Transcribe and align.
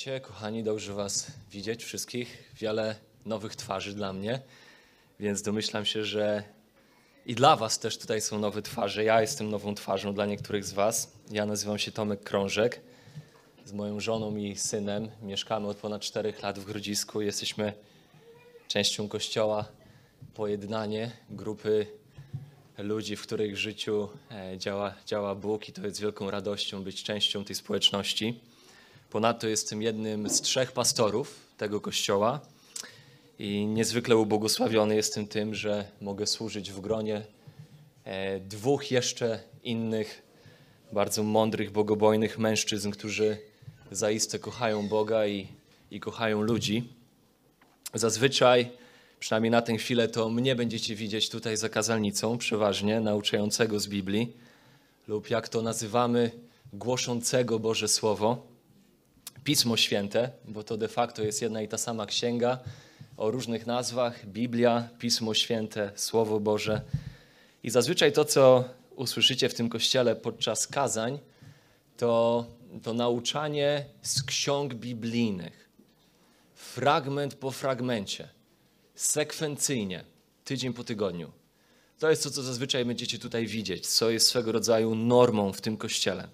Witajcie, 0.00 0.20
kochani, 0.20 0.62
dobrze 0.62 0.94
Was 0.94 1.26
widzieć 1.50 1.84
wszystkich. 1.84 2.52
Wiele 2.54 2.96
nowych 3.26 3.56
twarzy 3.56 3.94
dla 3.94 4.12
mnie, 4.12 4.40
więc 5.20 5.42
domyślam 5.42 5.84
się, 5.84 6.04
że 6.04 6.44
i 7.26 7.34
dla 7.34 7.56
Was 7.56 7.78
też 7.78 7.98
tutaj 7.98 8.20
są 8.20 8.38
nowe 8.38 8.62
twarze. 8.62 9.04
Ja 9.04 9.20
jestem 9.20 9.50
nową 9.50 9.74
twarzą 9.74 10.14
dla 10.14 10.26
niektórych 10.26 10.64
z 10.64 10.72
Was. 10.72 11.12
Ja 11.30 11.46
nazywam 11.46 11.78
się 11.78 11.92
Tomek 11.92 12.22
Krążek. 12.22 12.80
Z 13.64 13.72
moją 13.72 14.00
żoną 14.00 14.36
i 14.36 14.56
synem 14.56 15.10
mieszkamy 15.22 15.68
od 15.68 15.76
ponad 15.76 16.02
4 16.02 16.34
lat 16.42 16.58
w 16.58 16.64
Grodzisku. 16.64 17.20
Jesteśmy 17.20 17.72
częścią 18.68 19.08
kościoła 19.08 19.68
Pojednanie, 20.34 21.10
grupy 21.30 21.86
ludzi, 22.78 23.16
w 23.16 23.22
których 23.22 23.56
życiu 23.56 24.08
e, 24.30 24.58
działa, 24.58 24.94
działa 25.06 25.34
Bóg 25.34 25.68
i 25.68 25.72
to 25.72 25.86
jest 25.86 26.00
wielką 26.00 26.30
radością 26.30 26.82
być 26.82 27.02
częścią 27.02 27.44
tej 27.44 27.56
społeczności. 27.56 28.40
Ponadto 29.10 29.48
jestem 29.48 29.82
jednym 29.82 30.30
z 30.30 30.40
trzech 30.40 30.72
pastorów 30.72 31.34
tego 31.58 31.80
kościoła 31.80 32.40
i 33.38 33.66
niezwykle 33.66 34.16
ubłogosławiony 34.16 34.96
jestem 34.96 35.26
tym, 35.26 35.54
że 35.54 35.84
mogę 36.00 36.26
służyć 36.26 36.70
w 36.72 36.80
gronie 36.80 37.22
e, 38.04 38.40
dwóch 38.40 38.90
jeszcze 38.90 39.40
innych 39.62 40.22
bardzo 40.92 41.22
mądrych, 41.22 41.70
bogobojnych 41.70 42.38
mężczyzn, 42.38 42.90
którzy 42.90 43.38
zaiste 43.90 44.38
kochają 44.38 44.88
Boga 44.88 45.26
i, 45.26 45.48
i 45.90 46.00
kochają 46.00 46.42
ludzi. 46.42 46.88
Zazwyczaj, 47.94 48.70
przynajmniej 49.20 49.50
na 49.50 49.62
tę 49.62 49.76
chwilę, 49.76 50.08
to 50.08 50.28
mnie 50.28 50.56
będziecie 50.56 50.94
widzieć 50.94 51.30
tutaj 51.30 51.56
za 51.56 51.68
kazalnicą, 51.68 52.38
przeważnie 52.38 53.00
nauczającego 53.00 53.80
z 53.80 53.86
Biblii, 53.86 54.32
lub 55.08 55.30
jak 55.30 55.48
to 55.48 55.62
nazywamy, 55.62 56.30
głoszącego 56.72 57.58
Boże 57.58 57.88
Słowo. 57.88 58.49
Pismo 59.44 59.76
Święte, 59.76 60.30
bo 60.44 60.62
to 60.62 60.76
de 60.76 60.88
facto 60.88 61.22
jest 61.22 61.42
jedna 61.42 61.62
i 61.62 61.68
ta 61.68 61.78
sama 61.78 62.06
księga 62.06 62.58
o 63.16 63.30
różnych 63.30 63.66
nazwach: 63.66 64.26
Biblia, 64.26 64.88
Pismo 64.98 65.34
Święte, 65.34 65.92
Słowo 65.94 66.40
Boże. 66.40 66.80
I 67.62 67.70
zazwyczaj 67.70 68.12
to, 68.12 68.24
co 68.24 68.64
usłyszycie 68.96 69.48
w 69.48 69.54
tym 69.54 69.68
kościele 69.68 70.16
podczas 70.16 70.66
kazań, 70.66 71.18
to, 71.96 72.46
to 72.82 72.94
nauczanie 72.94 73.84
z 74.02 74.22
ksiąg 74.22 74.74
biblijnych. 74.74 75.70
Fragment 76.54 77.34
po 77.34 77.50
fragmencie, 77.50 78.28
sekwencyjnie, 78.94 80.04
tydzień 80.44 80.72
po 80.72 80.84
tygodniu. 80.84 81.32
To 81.98 82.10
jest 82.10 82.24
to, 82.24 82.30
co 82.30 82.42
zazwyczaj 82.42 82.84
będziecie 82.84 83.18
tutaj 83.18 83.46
widzieć, 83.46 83.86
co 83.86 84.10
jest 84.10 84.26
swego 84.26 84.52
rodzaju 84.52 84.94
normą 84.94 85.52
w 85.52 85.60
tym 85.60 85.76
kościele. 85.76 86.28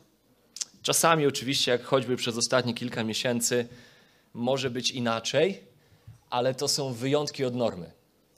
Czasami 0.87 1.27
oczywiście, 1.27 1.71
jak 1.71 1.85
choćby 1.85 2.17
przez 2.17 2.37
ostatnie 2.37 2.75
kilka 2.75 3.05
miesięcy, 3.05 3.69
może 4.35 4.71
być 4.71 4.91
inaczej, 4.91 5.61
ale 6.31 6.55
to 6.55 6.69
są 6.69 6.93
wyjątki 6.93 7.45
od 7.45 7.55
normy. 7.55 7.91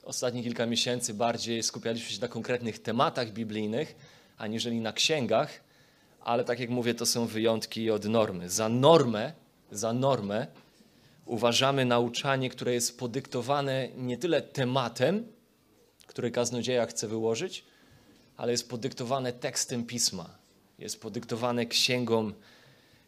Ostatnie 0.04 0.42
kilka 0.42 0.66
miesięcy 0.66 1.14
bardziej 1.14 1.62
skupialiśmy 1.62 2.10
się 2.10 2.20
na 2.20 2.28
konkretnych 2.28 2.78
tematach 2.78 3.32
biblijnych, 3.32 3.94
aniżeli 4.38 4.80
na 4.80 4.92
księgach, 4.92 5.60
ale 6.20 6.44
tak 6.44 6.60
jak 6.60 6.70
mówię, 6.70 6.94
to 6.94 7.06
są 7.06 7.26
wyjątki 7.26 7.90
od 7.90 8.04
normy. 8.04 8.50
Za 8.50 8.68
normę, 8.68 9.32
za 9.70 9.92
normę 9.92 10.46
uważamy 11.26 11.84
nauczanie, 11.84 12.50
które 12.50 12.74
jest 12.74 12.98
podyktowane 12.98 13.88
nie 13.96 14.18
tyle 14.18 14.42
tematem, 14.42 15.26
który 16.06 16.30
kaznodzieja 16.30 16.86
chce 16.86 17.08
wyłożyć, 17.08 17.64
ale 18.36 18.52
jest 18.52 18.68
podyktowane 18.70 19.32
tekstem 19.32 19.84
pisma 19.84 20.38
jest 20.78 21.00
podyktowane 21.00 21.66
księgą, 21.66 22.32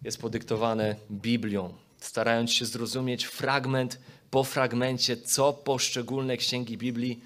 jest 0.02 0.18
podyktowane 0.18 0.96
Biblią, 1.10 1.74
starając 1.98 2.52
się 2.52 2.66
zrozumieć 2.66 3.24
fragment 3.24 3.98
po 4.30 4.44
fragmencie, 4.44 5.16
co 5.16 5.52
poszczególne 5.52 6.36
księgi 6.36 6.78
Biblii 6.78 7.20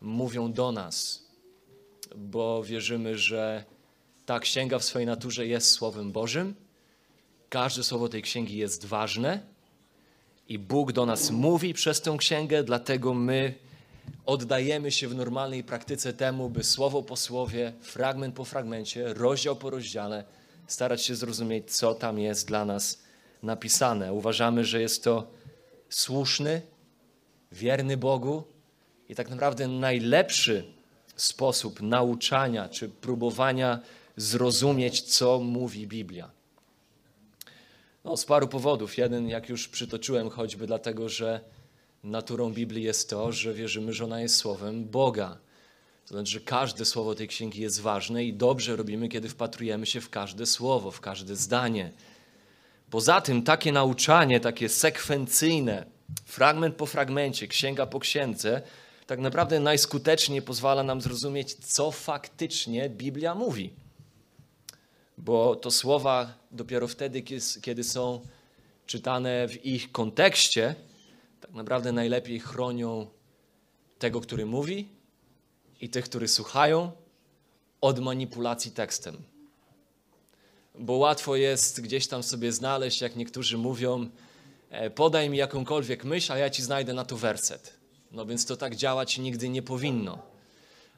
mówią 0.00 0.52
do 0.52 0.72
nas, 0.72 1.24
bo 2.16 2.62
wierzymy, 2.62 3.18
że 3.18 3.64
ta 4.26 4.40
księga 4.40 4.78
w 4.78 4.84
swojej 4.84 5.06
naturze 5.06 5.46
jest 5.46 5.70
Słowem 5.70 6.12
Bożym. 6.12 6.54
Każde 7.48 7.84
słowo 7.84 8.08
tej 8.08 8.22
księgi 8.22 8.56
jest 8.56 8.84
ważne. 8.84 9.40
I 10.48 10.58
Bóg 10.58 10.92
do 10.92 11.06
nas 11.06 11.30
mówi 11.30 11.74
przez 11.74 12.00
tę 12.00 12.16
księgę, 12.18 12.64
dlatego 12.64 13.14
my 13.14 13.54
oddajemy 14.26 14.90
się 14.90 15.08
w 15.08 15.14
normalnej 15.14 15.64
praktyce 15.64 16.12
temu, 16.12 16.50
by 16.50 16.64
słowo 16.64 17.02
po 17.02 17.16
słowie, 17.16 17.72
fragment 17.80 18.34
po 18.34 18.44
fragmencie, 18.44 19.14
rozdział 19.14 19.56
po 19.56 19.70
rozdziale, 19.70 20.24
starać 20.66 21.02
się 21.02 21.14
zrozumieć, 21.14 21.76
co 21.76 21.94
tam 21.94 22.18
jest 22.18 22.48
dla 22.48 22.64
nas 22.64 23.02
napisane. 23.42 24.12
Uważamy, 24.12 24.64
że 24.64 24.80
jest 24.80 25.04
to 25.04 25.26
słuszny, 25.88 26.62
wierny 27.52 27.96
Bogu 27.96 28.44
i 29.08 29.14
tak 29.14 29.30
naprawdę 29.30 29.68
najlepszy 29.68 30.64
sposób 31.16 31.82
nauczania 31.82 32.68
czy 32.68 32.88
próbowania 32.88 33.80
zrozumieć, 34.16 35.02
co 35.02 35.38
mówi 35.38 35.86
Biblia. 35.86 36.30
No, 38.04 38.16
z 38.16 38.24
paru 38.24 38.48
powodów. 38.48 38.98
Jeden, 38.98 39.28
jak 39.28 39.48
już 39.48 39.68
przytoczyłem, 39.68 40.30
choćby 40.30 40.66
dlatego, 40.66 41.08
że 41.08 41.40
naturą 42.04 42.52
Biblii 42.52 42.82
jest 42.82 43.10
to, 43.10 43.32
że 43.32 43.54
wierzymy, 43.54 43.92
że 43.92 44.04
ona 44.04 44.20
jest 44.20 44.36
słowem 44.36 44.84
Boga. 44.84 45.38
To 46.06 46.14
znaczy, 46.14 46.30
że 46.30 46.40
każde 46.40 46.84
słowo 46.84 47.14
tej 47.14 47.28
księgi 47.28 47.60
jest 47.60 47.80
ważne 47.80 48.24
i 48.24 48.32
dobrze 48.32 48.76
robimy, 48.76 49.08
kiedy 49.08 49.28
wpatrujemy 49.28 49.86
się 49.86 50.00
w 50.00 50.10
każde 50.10 50.46
słowo, 50.46 50.90
w 50.90 51.00
każde 51.00 51.36
zdanie. 51.36 51.92
Poza 52.90 53.20
tym 53.20 53.42
takie 53.42 53.72
nauczanie, 53.72 54.40
takie 54.40 54.68
sekwencyjne, 54.68 55.86
fragment 56.24 56.76
po 56.76 56.86
fragmencie, 56.86 57.48
księga 57.48 57.86
po 57.86 58.00
księdze, 58.00 58.62
tak 59.06 59.20
naprawdę 59.20 59.60
najskuteczniej 59.60 60.42
pozwala 60.42 60.82
nam 60.82 61.00
zrozumieć, 61.00 61.54
co 61.54 61.90
faktycznie 61.90 62.90
Biblia 62.90 63.34
mówi. 63.34 63.70
Bo 65.18 65.56
to 65.56 65.70
słowa 65.70 66.34
dopiero 66.50 66.88
wtedy, 66.88 67.22
kiedy 67.62 67.84
są 67.84 68.20
czytane 68.86 69.48
w 69.48 69.66
ich 69.66 69.92
kontekście, 69.92 70.74
naprawdę 71.54 71.92
najlepiej 71.92 72.40
chronią 72.40 73.06
tego, 73.98 74.20
który 74.20 74.46
mówi 74.46 74.88
i 75.80 75.88
tych, 75.88 76.04
którzy 76.04 76.28
słuchają, 76.28 76.92
od 77.80 78.00
manipulacji 78.00 78.70
tekstem. 78.70 79.16
Bo 80.78 80.92
łatwo 80.92 81.36
jest 81.36 81.80
gdzieś 81.80 82.06
tam 82.06 82.22
sobie 82.22 82.52
znaleźć, 82.52 83.00
jak 83.00 83.16
niektórzy 83.16 83.58
mówią, 83.58 84.10
e, 84.70 84.90
podaj 84.90 85.30
mi 85.30 85.38
jakąkolwiek 85.38 86.04
myśl, 86.04 86.32
a 86.32 86.38
ja 86.38 86.50
ci 86.50 86.62
znajdę 86.62 86.94
na 86.94 87.04
to 87.04 87.16
werset. 87.16 87.74
No 88.12 88.26
więc 88.26 88.46
to 88.46 88.56
tak 88.56 88.76
działać 88.76 89.18
nigdy 89.18 89.48
nie 89.48 89.62
powinno. 89.62 90.18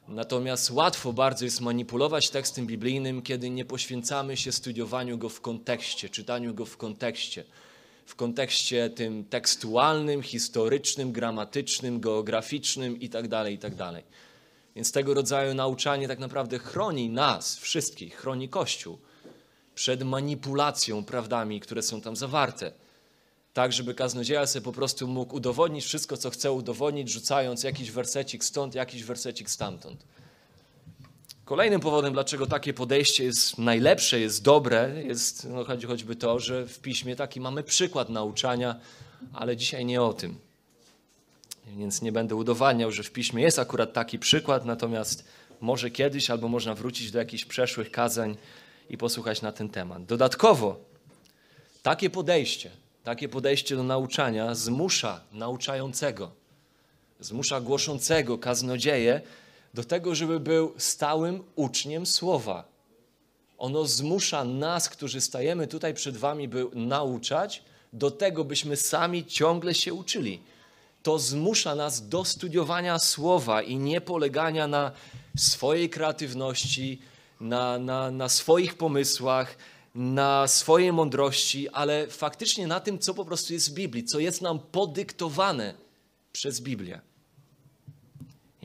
Natomiast 0.07 0.71
łatwo 0.71 1.13
bardzo 1.13 1.45
jest 1.45 1.61
manipulować 1.61 2.29
tekstem 2.29 2.67
biblijnym, 2.67 3.21
kiedy 3.21 3.49
nie 3.49 3.65
poświęcamy 3.65 4.37
się 4.37 4.51
studiowaniu 4.51 5.17
go 5.17 5.29
w 5.29 5.41
kontekście, 5.41 6.09
czytaniu 6.09 6.53
go 6.53 6.65
w 6.65 6.77
kontekście 6.77 7.43
w 8.07 8.15
kontekście 8.15 8.89
tym 8.89 9.25
tekstualnym, 9.25 10.21
historycznym, 10.23 11.11
gramatycznym, 11.11 11.99
geograficznym 11.99 12.99
itd., 12.99 13.29
tak 13.29 13.51
itd. 13.51 13.77
Tak 13.77 14.03
Więc 14.75 14.91
tego 14.91 15.13
rodzaju 15.13 15.53
nauczanie 15.53 16.07
tak 16.07 16.19
naprawdę 16.19 16.59
chroni 16.59 17.09
nas, 17.09 17.57
wszystkich, 17.57 18.15
chroni 18.15 18.49
Kościół 18.49 18.97
przed 19.75 20.03
manipulacją 20.03 21.05
prawdami, 21.05 21.59
które 21.59 21.81
są 21.81 22.01
tam 22.01 22.15
zawarte. 22.15 22.71
Tak, 23.53 23.73
żeby 23.73 23.93
kaznodzieja 23.93 24.47
sobie 24.47 24.63
po 24.63 24.73
prostu 24.73 25.07
mógł 25.07 25.35
udowodnić 25.35 25.85
wszystko, 25.85 26.17
co 26.17 26.29
chce 26.29 26.51
udowodnić, 26.51 27.09
rzucając 27.09 27.63
jakiś 27.63 27.91
wersecik 27.91 28.43
stąd, 28.43 28.75
jakiś 28.75 29.03
wersecik 29.03 29.49
stamtąd. 29.49 30.03
Kolejnym 31.47 31.81
powodem, 31.81 32.13
dlaczego 32.13 32.47
takie 32.47 32.73
podejście 32.73 33.23
jest 33.23 33.57
najlepsze, 33.57 34.19
jest 34.19 34.43
dobre, 34.43 35.03
jest 35.03 35.47
no, 35.49 35.65
choćby 35.87 36.15
to, 36.15 36.39
że 36.39 36.65
w 36.65 36.79
piśmie 36.79 37.15
taki 37.15 37.41
mamy 37.41 37.63
przykład 37.63 38.09
nauczania, 38.09 38.75
ale 39.33 39.57
dzisiaj 39.57 39.85
nie 39.85 40.01
o 40.01 40.13
tym. 40.13 40.37
Więc 41.77 42.01
nie 42.01 42.11
będę 42.11 42.35
udowadniał, 42.35 42.91
że 42.91 43.03
w 43.03 43.11
piśmie 43.11 43.43
jest 43.43 43.59
akurat 43.59 43.93
taki 43.93 44.19
przykład, 44.19 44.65
natomiast 44.65 45.25
może 45.61 45.91
kiedyś 45.91 46.29
albo 46.29 46.47
można 46.47 46.75
wrócić 46.75 47.11
do 47.11 47.19
jakichś 47.19 47.45
przeszłych 47.45 47.91
kazań 47.91 48.37
i 48.89 48.97
posłuchać 48.97 49.41
na 49.41 49.51
ten 49.51 49.69
temat. 49.69 50.05
Dodatkowo, 50.05 50.79
takie 51.83 52.09
podejście, 52.09 52.71
takie 53.03 53.29
podejście 53.29 53.75
do 53.75 53.83
nauczania 53.83 54.55
zmusza 54.55 55.21
nauczającego, 55.33 56.31
zmusza 57.19 57.61
głoszącego, 57.61 58.37
kaznodzieję 58.37 59.21
do 59.73 59.83
tego, 59.83 60.15
żeby 60.15 60.39
był 60.39 60.73
stałym 60.77 61.43
uczniem 61.55 62.05
Słowa. 62.05 62.63
Ono 63.57 63.85
zmusza 63.85 64.43
nas, 64.43 64.89
którzy 64.89 65.21
stajemy 65.21 65.67
tutaj 65.67 65.93
przed 65.93 66.17
Wami, 66.17 66.47
by 66.47 66.65
nauczać, 66.73 67.63
do 67.93 68.11
tego, 68.11 68.43
byśmy 68.43 68.77
sami 68.77 69.25
ciągle 69.25 69.73
się 69.73 69.93
uczyli. 69.93 70.39
To 71.03 71.19
zmusza 71.19 71.75
nas 71.75 72.09
do 72.09 72.25
studiowania 72.25 72.99
Słowa 72.99 73.61
i 73.61 73.75
nie 73.75 74.01
polegania 74.01 74.67
na 74.67 74.91
swojej 75.37 75.89
kreatywności, 75.89 77.01
na, 77.41 77.79
na, 77.79 78.11
na 78.11 78.29
swoich 78.29 78.77
pomysłach, 78.77 79.57
na 79.95 80.47
swojej 80.47 80.93
mądrości, 80.93 81.69
ale 81.69 82.07
faktycznie 82.07 82.67
na 82.67 82.79
tym, 82.79 82.99
co 82.99 83.13
po 83.13 83.25
prostu 83.25 83.53
jest 83.53 83.71
w 83.71 83.73
Biblii, 83.73 84.03
co 84.03 84.19
jest 84.19 84.41
nam 84.41 84.59
podyktowane 84.59 85.73
przez 86.31 86.61
Biblię. 86.61 87.01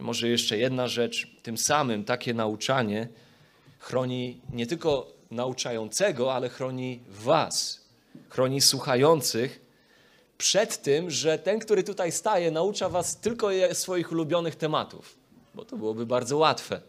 Może 0.02 0.28
jeszcze 0.28 0.58
jedna 0.58 0.88
rzecz, 0.88 1.26
tym 1.42 1.58
samym 1.58 2.04
takie 2.04 2.34
nauczanie 2.34 3.08
chroni 3.78 4.40
nie 4.52 4.66
tylko 4.66 5.12
nauczającego, 5.30 6.34
ale 6.34 6.48
chroni 6.48 7.00
Was, 7.08 7.84
chroni 8.28 8.60
słuchających 8.60 9.60
przed 10.38 10.82
tym, 10.82 11.10
że 11.10 11.38
ten, 11.38 11.58
który 11.58 11.82
tutaj 11.82 12.12
staje, 12.12 12.50
naucza 12.50 12.88
Was 12.88 13.16
tylko 13.16 13.48
swoich 13.72 14.12
ulubionych 14.12 14.56
tematów, 14.56 15.16
bo 15.54 15.64
to 15.64 15.76
byłoby 15.76 16.06
bardzo 16.06 16.36
łatwe. 16.36 16.80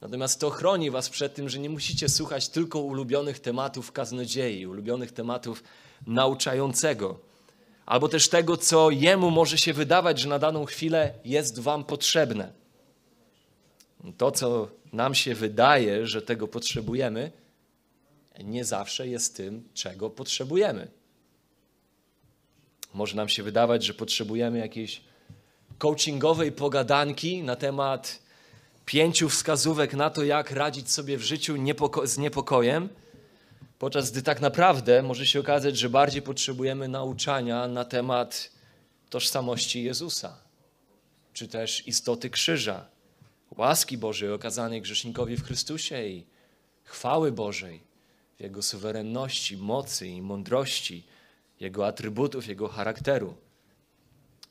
Natomiast 0.00 0.40
to 0.40 0.50
chroni 0.50 0.90
Was 0.90 1.10
przed 1.10 1.34
tym, 1.34 1.48
że 1.48 1.58
nie 1.58 1.70
musicie 1.70 2.08
słuchać 2.08 2.48
tylko 2.48 2.78
ulubionych 2.78 3.40
tematów 3.40 3.92
kaznodziei, 3.92 4.66
ulubionych 4.66 5.12
tematów 5.12 5.62
nauczającego, 6.06 7.18
albo 7.86 8.08
też 8.08 8.28
tego, 8.28 8.56
co 8.56 8.90
jemu 8.90 9.30
może 9.30 9.58
się 9.58 9.72
wydawać, 9.72 10.20
że 10.20 10.28
na 10.28 10.38
daną 10.38 10.64
chwilę 10.64 11.14
jest 11.24 11.58
Wam 11.58 11.84
potrzebne. 11.84 12.52
To, 14.16 14.30
co 14.30 14.68
nam 14.92 15.14
się 15.14 15.34
wydaje, 15.34 16.06
że 16.06 16.22
tego 16.22 16.48
potrzebujemy, 16.48 17.32
nie 18.44 18.64
zawsze 18.64 19.08
jest 19.08 19.36
tym, 19.36 19.68
czego 19.74 20.10
potrzebujemy. 20.10 20.88
Może 22.94 23.16
nam 23.16 23.28
się 23.28 23.42
wydawać, 23.42 23.84
że 23.84 23.94
potrzebujemy 23.94 24.58
jakiejś 24.58 25.00
coachingowej 25.78 26.52
pogadanki 26.52 27.42
na 27.42 27.56
temat 27.56 28.22
pięciu 28.84 29.28
wskazówek 29.28 29.94
na 29.94 30.10
to, 30.10 30.24
jak 30.24 30.50
radzić 30.50 30.90
sobie 30.90 31.18
w 31.18 31.22
życiu 31.22 31.56
niepoko 31.56 32.06
z 32.06 32.18
niepokojem, 32.18 32.88
podczas 33.84 34.10
gdy 34.10 34.22
tak 34.22 34.40
naprawdę 34.40 35.02
może 35.02 35.26
się 35.26 35.40
okazać, 35.40 35.78
że 35.78 35.90
bardziej 35.90 36.22
potrzebujemy 36.22 36.88
nauczania 36.88 37.68
na 37.68 37.84
temat 37.84 38.50
tożsamości 39.10 39.84
Jezusa, 39.84 40.36
czy 41.32 41.48
też 41.48 41.88
istoty 41.88 42.30
krzyża, 42.30 42.86
łaski 43.56 43.98
Bożej 43.98 44.32
okazanej 44.32 44.82
grzesznikowi 44.82 45.36
w 45.36 45.44
Chrystusie 45.44 46.06
i 46.06 46.26
chwały 46.84 47.32
Bożej 47.32 47.80
w 48.36 48.40
Jego 48.40 48.62
suwerenności, 48.62 49.56
mocy 49.56 50.06
i 50.06 50.22
mądrości, 50.22 51.06
Jego 51.60 51.86
atrybutów, 51.86 52.46
Jego 52.46 52.68
charakteru. 52.68 53.34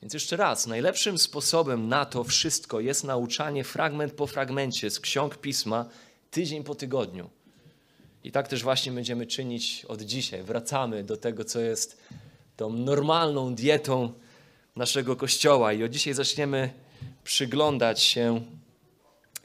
Więc 0.02 0.14
jeszcze 0.14 0.36
raz, 0.36 0.66
najlepszym 0.66 1.18
sposobem 1.18 1.88
na 1.88 2.04
to 2.04 2.24
wszystko 2.24 2.80
jest 2.80 3.04
nauczanie 3.04 3.64
fragment 3.64 4.12
po 4.12 4.26
fragmencie 4.26 4.90
z 4.90 5.00
ksiąg 5.00 5.36
pisma, 5.36 5.88
tydzień 6.30 6.64
po 6.64 6.74
tygodniu. 6.74 7.30
I 8.24 8.32
tak 8.32 8.48
też 8.48 8.62
właśnie 8.62 8.92
będziemy 8.92 9.26
czynić 9.26 9.84
od 9.84 10.02
dzisiaj. 10.02 10.42
Wracamy 10.42 11.04
do 11.04 11.16
tego, 11.16 11.44
co 11.44 11.60
jest 11.60 11.98
tą 12.56 12.72
normalną 12.72 13.54
dietą 13.54 14.12
naszego 14.76 15.16
kościoła. 15.16 15.72
I 15.72 15.84
od 15.84 15.90
dzisiaj 15.90 16.14
zaczniemy 16.14 16.70
przyglądać 17.24 18.02
się 18.02 18.40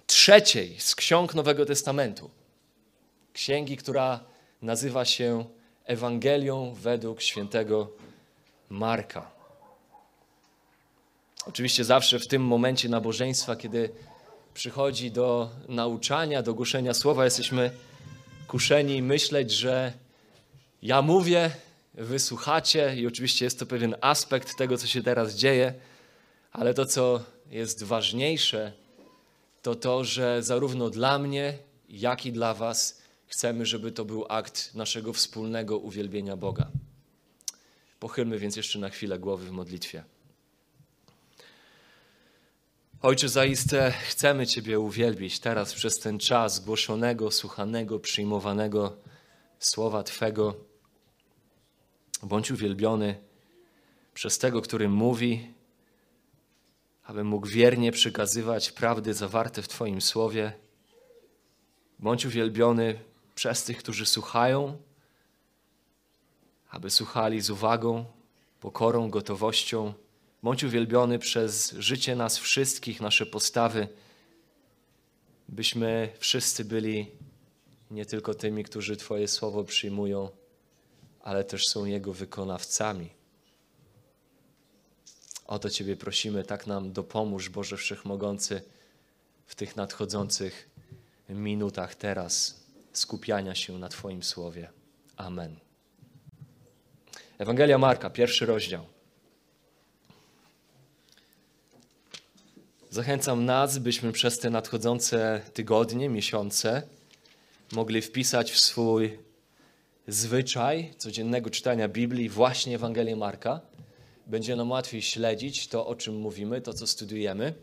trzeciej 0.08 0.80
z 0.80 0.96
ksiąg 0.96 1.36
Nowego 1.36 1.66
Testamentu. 1.66 2.30
Księgi, 3.34 3.78
która 3.78 4.20
nazywa 4.62 5.06
się 5.06 5.46
Ewangelią 5.86 6.74
według 6.74 7.22
świętego 7.22 7.92
Marka. 8.70 9.32
Oczywiście 11.46 11.84
zawsze 11.84 12.20
w 12.20 12.28
tym 12.28 12.46
momencie 12.46 12.90
nabożeństwa, 12.90 13.56
kiedy 13.56 13.90
przychodzi 14.54 15.12
do 15.12 15.50
nauczania, 15.68 16.42
do 16.44 16.54
głoszenia 16.54 16.94
słowa, 16.94 17.26
jesteśmy 17.26 17.72
kuszeni 18.50 19.02
myśleć, 19.02 19.52
że 19.52 19.94
ja 20.82 21.02
mówię, 21.02 21.52
wy 21.94 22.20
słuchacie 22.20 22.96
i 22.98 23.08
oczywiście 23.08 23.46
jest 23.46 23.60
to 23.60 23.66
pewien 23.66 23.96
aspekt 24.02 24.58
tego, 24.58 24.78
co 24.78 24.88
się 24.88 25.04
teraz 25.04 25.36
dzieje, 25.36 25.74
ale 26.52 26.74
to, 26.74 26.86
co 26.86 27.24
jest 27.52 27.84
ważniejsze, 27.84 28.74
to 29.62 29.76
to, 29.76 30.04
że 30.04 30.44
zarówno 30.44 30.90
dla 30.90 31.20
mnie, 31.20 31.58
jak 31.90 32.26
i 32.26 32.32
dla 32.32 32.54
was 32.54 33.02
chcemy, 33.28 33.66
żeby 33.66 33.92
to 33.92 34.06
był 34.06 34.26
akt 34.30 34.76
naszego 34.76 35.14
wspólnego 35.14 35.78
uwielbienia 35.78 36.38
Boga. 36.38 36.72
Pochylmy 38.00 38.40
więc 38.40 38.56
jeszcze 38.56 38.80
na 38.80 38.90
chwilę 38.90 39.20
głowy 39.20 39.46
w 39.46 39.52
modlitwie. 39.52 40.04
Ojcze, 43.02 43.30
zaiste 43.30 43.92
chcemy 43.92 44.48
Ciebie 44.48 44.80
uwielbić 44.80 45.40
teraz 45.40 45.74
przez 45.74 46.00
ten 46.00 46.20
czas 46.20 46.60
głoszonego, 46.60 47.32
słuchanego, 47.32 48.00
przyjmowanego 48.00 48.98
słowa 49.60 50.04
Twego. 50.04 50.56
Bądź 52.24 52.52
uwielbiony 52.52 53.20
przez 54.14 54.38
tego, 54.38 54.62
który 54.62 54.90
mówi, 54.90 55.54
aby 57.04 57.24
mógł 57.24 57.48
wiernie 57.48 57.92
przekazywać 57.92 58.72
prawdy 58.72 59.14
zawarte 59.14 59.62
w 59.62 59.68
Twoim 59.68 60.02
słowie. 60.02 60.54
Bądź 62.00 62.26
uwielbiony 62.26 63.00
przez 63.36 63.64
tych, 63.64 63.78
którzy 63.78 64.06
słuchają, 64.06 64.78
aby 66.70 66.90
słuchali 66.90 67.42
z 67.42 67.50
uwagą, 67.50 68.06
pokorą, 68.60 69.10
gotowością 69.10 69.94
Bądź 70.44 70.64
uwielbiony 70.64 71.20
przez 71.20 71.72
życie 71.72 72.16
nas 72.16 72.38
wszystkich, 72.38 73.02
nasze 73.02 73.26
postawy, 73.26 73.88
byśmy 75.50 76.14
wszyscy 76.20 76.66
byli 76.66 77.12
nie 77.92 78.06
tylko 78.06 78.34
tymi, 78.34 78.64
którzy 78.64 78.98
Twoje 78.98 79.28
słowo 79.28 79.64
przyjmują, 79.64 80.30
ale 81.22 81.44
też 81.44 81.68
są 81.68 81.86
Jego 81.86 82.14
wykonawcami. 82.14 83.10
O 85.48 85.60
to 85.60 85.70
Ciebie 85.70 85.96
prosimy, 85.96 86.44
tak 86.44 86.68
nam 86.68 86.94
dopomóż, 86.94 87.50
Boże 87.50 87.78
Wszechmogący, 87.78 88.62
w 89.46 89.56
tych 89.56 89.76
nadchodzących 89.76 90.70
minutach 91.30 91.96
teraz 91.96 92.64
skupiania 92.94 93.56
się 93.56 93.80
na 93.80 93.90
Twoim 93.90 94.24
słowie. 94.24 94.70
Amen. 95.18 95.60
Ewangelia 97.38 97.78
Marka, 97.78 98.10
pierwszy 98.10 98.46
rozdział. 98.46 98.99
Zachęcam 102.92 103.46
nas, 103.46 103.78
byśmy 103.78 104.12
przez 104.12 104.40
te 104.40 104.50
nadchodzące 104.50 105.42
tygodnie, 105.54 106.10
miesiące 106.10 106.84
mogli 107.72 108.02
wpisać 108.02 108.52
w 108.52 108.60
swój 108.60 109.20
zwyczaj 110.08 110.94
codziennego 110.98 111.50
czytania 111.50 111.88
Biblii 111.88 112.30
właśnie 112.30 112.76
Ewangelię 112.76 113.16
Marka. 113.16 113.62
Będzie 114.28 114.56
nam 114.56 114.72
łatwiej 114.72 115.02
śledzić 115.02 115.68
to, 115.68 115.88
o 115.88 115.96
czym 115.96 116.16
mówimy, 116.16 116.62
to, 116.62 116.74
co 116.74 116.88
studiujemy. 116.88 117.54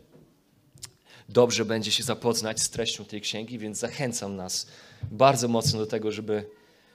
Dobrze 1.29 1.65
będzie 1.65 1.91
się 1.91 2.03
zapoznać 2.03 2.61
z 2.61 2.69
treścią 2.69 3.05
tej 3.05 3.21
księgi, 3.21 3.59
więc 3.59 3.77
zachęcam 3.77 4.35
nas 4.35 4.67
bardzo 5.11 5.47
mocno 5.47 5.79
do 5.79 5.85
tego, 5.85 6.11
żeby 6.11 6.49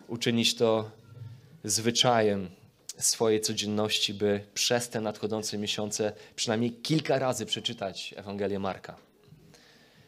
uczynić 0.09 0.55
to 0.55 0.91
zwyczajem 1.65 2.51
swojej 2.99 3.41
codzienności, 3.41 4.15
by 4.15 4.47
przez 4.55 4.89
te 4.89 5.01
nadchodzące 5.01 5.59
miesiące 5.59 6.13
przynajmniej 6.37 6.73
kilka 6.73 7.19
razy 7.19 7.47
przeczytać 7.47 8.15
Ewangelię 8.17 8.59
Marka. 8.59 8.97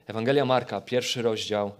Ewangelia 0.07 0.45
Marka, 0.45 0.81
pierwszy 0.81 1.23
rozdział, 1.23 1.73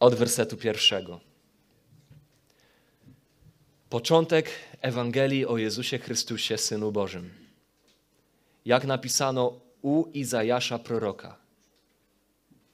od 0.00 0.14
wersetu 0.14 0.56
pierwszego. 0.56 1.20
Początek 3.90 4.50
Ewangelii 4.80 5.46
o 5.46 5.58
Jezusie 5.58 5.98
Chrystusie, 5.98 6.58
Synu 6.58 6.92
Bożym. 6.92 7.30
Jak 8.64 8.84
napisano 8.84 9.60
u 9.82 10.06
Izajasza 10.06 10.78
proroka. 10.78 11.36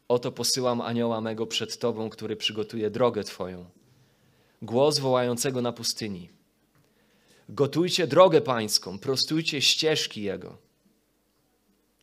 Oto 0.09 0.33
posyłam 0.33 0.81
anioła 0.81 1.21
mego 1.21 1.47
przed 1.47 1.78
Tobą, 1.78 2.11
który 2.11 2.37
przygotuje 2.37 2.90
drogę 2.90 3.25
Twoją 3.25 3.64
głos 4.62 4.98
wołającego 4.98 5.62
na 5.62 5.72
pustyni. 5.72 6.30
Gotujcie 7.48 8.06
drogę 8.06 8.40
pańską, 8.40 8.98
prostujcie 8.98 9.62
ścieżki 9.62 10.22
Jego. 10.22 10.58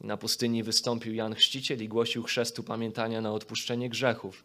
na 0.01 0.17
pustyni 0.17 0.63
wystąpił 0.63 1.13
Jan 1.13 1.35
Chrzciciel 1.35 1.83
i 1.83 1.87
głosił 1.87 2.23
chrztu 2.23 2.63
pamiętania 2.63 3.21
na 3.21 3.31
odpuszczenie 3.31 3.89
grzechów. 3.89 4.43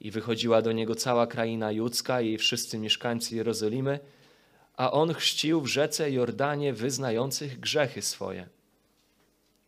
I 0.00 0.10
wychodziła 0.10 0.62
do 0.62 0.72
niego 0.72 0.94
cała 0.94 1.26
kraina 1.26 1.72
judzka 1.72 2.20
i 2.20 2.38
wszyscy 2.38 2.78
mieszkańcy 2.78 3.36
Jerozolimy, 3.36 4.00
a 4.74 4.92
on 4.92 5.14
chrzcił 5.14 5.60
w 5.60 5.66
rzece 5.66 6.10
Jordanie 6.10 6.72
wyznających 6.72 7.60
grzechy 7.60 8.02
swoje. 8.02 8.48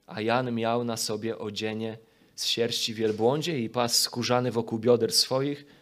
A 0.06 0.20
Jan 0.20 0.54
miał 0.54 0.84
na 0.84 0.96
sobie 0.96 1.38
odzienie 1.38 1.98
z 2.34 2.46
sierści 2.46 2.94
wielbłądzie 2.94 3.58
i 3.58 3.70
pas 3.70 4.00
skórzany 4.00 4.52
wokół 4.52 4.78
bioder 4.78 5.12
swoich– 5.12 5.64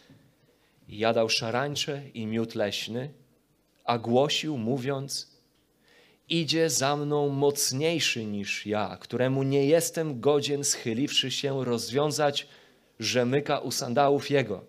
jadał 0.87 1.29
szarańcze 1.29 2.09
i 2.13 2.25
miód 2.25 2.55
leśny, 2.55 3.13
a 3.85 3.97
głosił, 3.97 4.57
mówiąc: 4.57 5.37
Idzie 6.29 6.69
za 6.69 6.95
mną 6.95 7.29
mocniejszy 7.29 8.25
niż 8.25 8.65
ja, 8.65 8.97
któremu 9.01 9.43
nie 9.43 9.65
jestem 9.65 10.19
godzien, 10.21 10.63
schyliwszy 10.63 11.31
się, 11.31 11.65
rozwiązać 11.65 12.47
rzemyka 12.99 13.59
u 13.59 13.71
sandałów 13.71 14.29
Jego. 14.29 14.65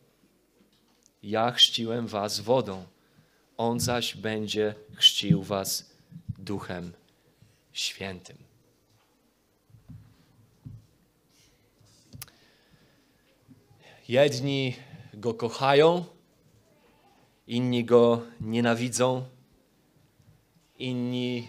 Ja 1.23 1.51
chrzciłem 1.51 2.07
was 2.07 2.41
wodą, 2.41 2.85
On 3.57 3.81
zaś 3.81 4.17
będzie 4.17 4.75
chrzcił 4.95 5.43
was 5.43 5.91
Duchem 6.39 6.93
Świętym. 7.73 8.37
Jedni 14.09 14.77
Go 15.19 15.35
kochają, 15.35 16.05
inni 17.47 17.85
Go 17.85 18.23
nienawidzą, 18.41 19.25
inni 20.79 21.49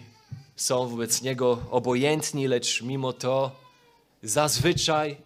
są 0.56 0.88
wobec 0.88 1.22
Niego 1.22 1.58
obojętni, 1.70 2.48
lecz 2.48 2.82
mimo 2.82 3.12
to 3.12 3.50
zazwyczaj 4.22 5.16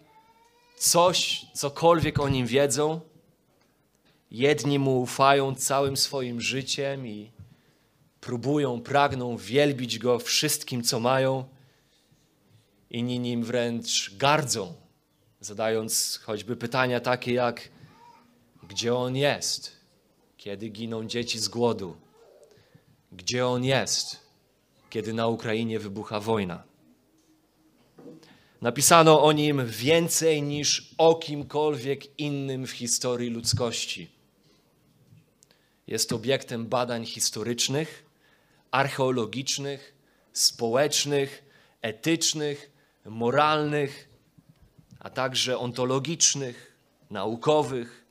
coś, 0.77 1.45
cokolwiek 1.53 2.19
o 2.19 2.29
Nim 2.29 2.47
wiedzą, 2.47 2.99
jedni 4.31 4.79
Mu 4.79 5.01
ufają 5.01 5.55
całym 5.55 5.97
swoim 5.97 6.41
życiem 6.41 7.07
i 7.07 7.31
próbują, 8.21 8.81
pragną 8.81 9.37
wielbić 9.37 9.99
Go 9.99 10.19
wszystkim, 10.19 10.83
co 10.83 10.99
mają, 10.99 11.45
inni 12.89 13.19
Nim 13.19 13.43
wręcz 13.43 14.17
gardzą, 14.17 14.73
zadając 15.39 16.19
choćby 16.23 16.55
pytania 16.55 16.99
takie 16.99 17.33
jak 17.33 17.74
gdzie 18.69 18.95
On 18.95 19.15
jest, 19.15 19.71
kiedy 20.37 20.69
giną 20.69 21.07
dzieci 21.07 21.39
z 21.39 21.47
głodu, 21.47 21.97
gdzie 23.11 23.47
On 23.47 23.63
jest, 23.63 24.19
kiedy 24.89 25.13
na 25.13 25.27
Ukrainie 25.27 25.79
wybucha 25.79 26.19
wojna. 26.19 26.63
Napisano 28.61 29.23
o 29.23 29.31
nim 29.31 29.67
więcej 29.67 30.41
niż 30.41 30.95
o 30.97 31.15
kimkolwiek 31.15 32.19
innym 32.19 32.67
w 32.67 32.71
historii 32.71 33.29
ludzkości. 33.29 34.09
Jest 35.87 36.13
obiektem 36.13 36.65
badań 36.67 37.05
historycznych, 37.05 38.05
archeologicznych, 38.71 39.93
społecznych, 40.33 41.43
etycznych, 41.81 42.71
moralnych, 43.05 44.09
a 44.99 45.09
także 45.09 45.57
ontologicznych, 45.57 46.77
naukowych. 47.09 48.04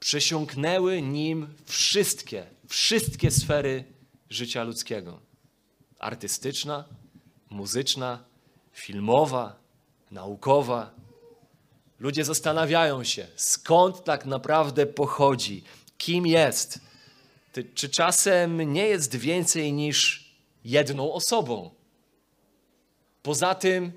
Przesiąknęły 0.00 1.02
nim 1.02 1.54
wszystkie, 1.66 2.46
wszystkie 2.68 3.30
sfery 3.30 3.84
życia 4.30 4.64
ludzkiego 4.64 5.30
artystyczna, 6.00 6.84
muzyczna, 7.50 8.24
filmowa, 8.72 9.56
naukowa. 10.10 10.90
Ludzie 12.00 12.24
zastanawiają 12.24 13.04
się, 13.04 13.26
skąd 13.36 14.04
tak 14.04 14.26
naprawdę 14.26 14.86
pochodzi, 14.86 15.64
kim 15.98 16.26
jest. 16.26 16.80
Czy 17.74 17.88
czasem 17.88 18.72
nie 18.72 18.86
jest 18.86 19.16
więcej 19.16 19.72
niż 19.72 20.30
jedną 20.64 21.12
osobą? 21.12 21.70
Poza 23.22 23.54
tym, 23.54 23.92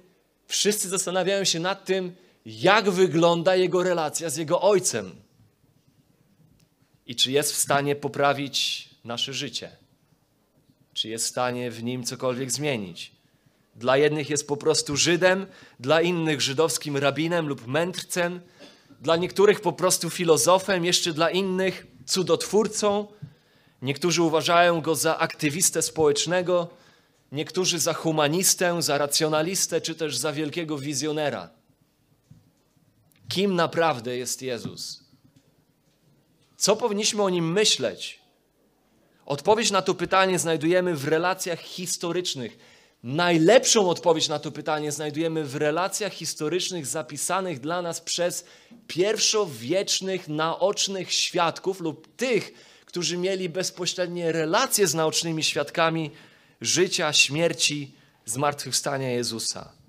wszyscy 0.47 0.89
zastanawiają 0.89 1.43
się 1.43 1.59
nad 1.59 1.85
tym, 1.85 2.15
jak 2.45 2.89
wygląda 2.89 3.55
jego 3.55 3.83
relacja 3.83 4.29
z 4.29 4.37
jego 4.37 4.61
ojcem 4.61 5.15
i 7.07 7.15
czy 7.15 7.31
jest 7.31 7.53
w 7.53 7.57
stanie 7.57 7.95
poprawić 7.95 8.89
nasze 9.03 9.33
życie 9.33 9.83
czy 10.93 11.09
jest 11.09 11.25
w 11.25 11.29
stanie 11.29 11.71
w 11.71 11.83
nim 11.83 12.03
cokolwiek 12.03 12.51
zmienić. 12.51 13.11
Dla 13.75 13.97
jednych 13.97 14.29
jest 14.29 14.47
po 14.47 14.57
prostu 14.57 14.97
Żydem, 14.97 15.45
dla 15.79 16.01
innych 16.01 16.41
żydowskim 16.41 16.97
rabinem 16.97 17.47
lub 17.47 17.67
mędrcem, 17.67 18.41
dla 19.01 19.15
niektórych 19.15 19.61
po 19.61 19.73
prostu 19.73 20.09
filozofem, 20.09 20.85
jeszcze 20.85 21.13
dla 21.13 21.29
innych 21.29 21.87
cudotwórcą. 22.05 23.07
Niektórzy 23.81 24.21
uważają 24.21 24.81
go 24.81 24.95
za 24.95 25.17
aktywistę 25.17 25.81
społecznego, 25.81 26.69
niektórzy 27.31 27.79
za 27.79 27.93
humanistę, 27.93 28.81
za 28.81 28.97
racjonalistę, 28.97 29.81
czy 29.81 29.95
też 29.95 30.17
za 30.17 30.33
wielkiego 30.33 30.77
wizjonera. 30.77 31.49
Kim 33.29 33.55
naprawdę 33.55 34.17
jest 34.17 34.41
Jezus? 34.41 35.02
Co 36.63 36.75
powinniśmy 36.75 37.23
o 37.23 37.29
nim 37.29 37.51
myśleć? 37.51 38.19
Odpowiedź 39.25 39.71
na 39.71 39.81
to 39.81 39.93
pytanie 39.93 40.39
znajdujemy 40.39 40.95
w 40.95 41.07
relacjach 41.07 41.59
historycznych. 41.59 42.57
Najlepszą 43.03 43.89
odpowiedź 43.89 44.27
na 44.27 44.39
to 44.39 44.51
pytanie 44.51 44.91
znajdujemy 44.91 45.45
w 45.45 45.55
relacjach 45.55 46.13
historycznych 46.13 46.85
zapisanych 46.85 47.59
dla 47.59 47.81
nas 47.81 48.01
przez 48.01 48.45
pierwszowiecznych, 48.87 50.27
naocznych 50.27 51.13
świadków 51.13 51.81
lub 51.81 52.15
tych, 52.15 52.53
którzy 52.85 53.17
mieli 53.17 53.49
bezpośrednie 53.49 54.31
relacje 54.31 54.87
z 54.87 54.93
naocznymi 54.93 55.43
świadkami 55.43 56.11
życia, 56.61 57.13
śmierci, 57.13 57.91
zmartwychwstania 58.25 59.09
Jezusa. 59.11 59.82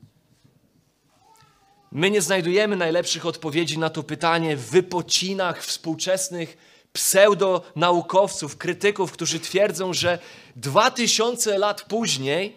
My 1.95 2.11
nie 2.11 2.23
znajdujemy 2.23 2.77
najlepszych 2.77 3.27
odpowiedzi 3.27 3.79
na 3.79 3.91
to 3.91 4.03
pytanie 4.03 4.57
w 4.57 4.71
wypocinach 4.71 5.63
współczesnych 5.63 6.57
pseudonaukowców, 6.93 8.57
krytyków, 8.57 9.13
którzy 9.13 9.41
twierdzą, 9.41 9.93
że 9.93 10.19
dwa 10.57 10.91
tysiące 10.91 11.59
lat 11.59 11.83
później 11.83 12.57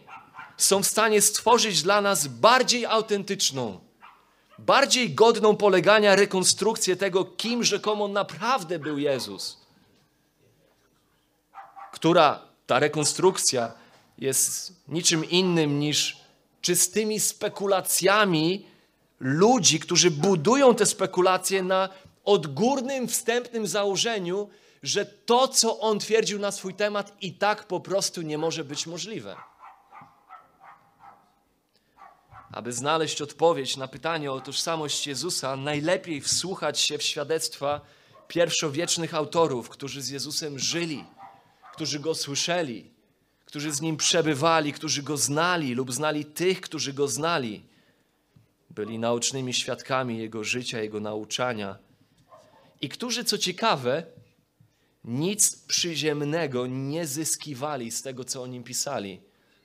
są 0.57 0.83
w 0.83 0.87
stanie 0.87 1.21
stworzyć 1.21 1.81
dla 1.81 2.01
nas 2.01 2.27
bardziej 2.27 2.85
autentyczną, 2.85 3.79
bardziej 4.59 5.13
godną 5.13 5.55
polegania 5.55 6.15
rekonstrukcję 6.15 6.95
tego, 6.95 7.25
kim 7.25 7.63
rzekomo 7.63 8.07
naprawdę 8.07 8.79
był 8.79 8.97
Jezus. 8.97 9.57
Która 11.93 12.41
ta 12.67 12.79
rekonstrukcja 12.79 13.71
jest 14.17 14.73
niczym 14.87 15.29
innym 15.29 15.79
niż 15.79 16.17
czystymi 16.61 17.19
spekulacjami 17.19 18.76
ludzi, 19.19 19.79
którzy 19.79 20.11
budują 20.11 20.75
te 20.75 20.85
spekulacje 20.85 21.63
na 21.63 21.89
odgórnym, 22.25 23.07
wstępnym 23.07 23.67
założeniu, 23.67 24.49
że 24.83 25.05
to, 25.05 25.47
co 25.47 25.79
on 25.79 25.99
twierdził 25.99 26.39
na 26.39 26.51
swój 26.51 26.73
temat, 26.73 27.17
i 27.21 27.33
tak 27.33 27.67
po 27.67 27.79
prostu 27.79 28.21
nie 28.21 28.37
może 28.37 28.63
być 28.63 28.87
możliwe. 28.87 29.35
Aby 32.51 32.73
znaleźć 32.73 33.21
odpowiedź 33.21 33.77
na 33.77 33.87
pytanie 33.87 34.31
o 34.31 34.41
tożsamość 34.41 35.07
Jezusa, 35.07 35.55
najlepiej 35.55 36.21
wsłuchać 36.21 36.79
się 36.79 36.97
w 36.97 37.03
świadectwa 37.03 37.81
pierwszowiecznych 38.27 39.13
autorów, 39.13 39.69
którzy 39.69 40.01
z 40.01 40.09
Jezusem 40.09 40.59
żyli, 40.59 41.05
którzy 41.73 41.99
go 41.99 42.15
słyszeli, 42.15 42.91
którzy 43.45 43.71
z 43.71 43.81
nim 43.81 43.97
przebywali, 43.97 44.73
którzy 44.73 45.03
go 45.03 45.17
znali 45.17 45.75
lub 45.75 45.93
znali 45.93 46.25
tych, 46.25 46.61
którzy 46.61 46.93
go 46.93 47.07
znali. 47.07 47.65
Byli 48.77 48.99
naocznymi 48.99 49.53
świadkami 49.53 50.17
jego 50.17 50.43
życia, 50.43 50.81
jego 50.81 50.99
nauczania 50.99 51.77
i 52.81 52.89
którzy, 52.89 53.23
co 53.23 53.37
ciekawe, 53.37 54.03
nic 55.03 55.55
przyziemnego 55.55 56.67
nie 56.67 57.07
zyskiwali 57.07 57.91
z 57.91 58.01
tego, 58.01 58.23
co 58.23 58.43
o 58.43 58.47
nim 58.47 58.63
pisali. 58.63 59.21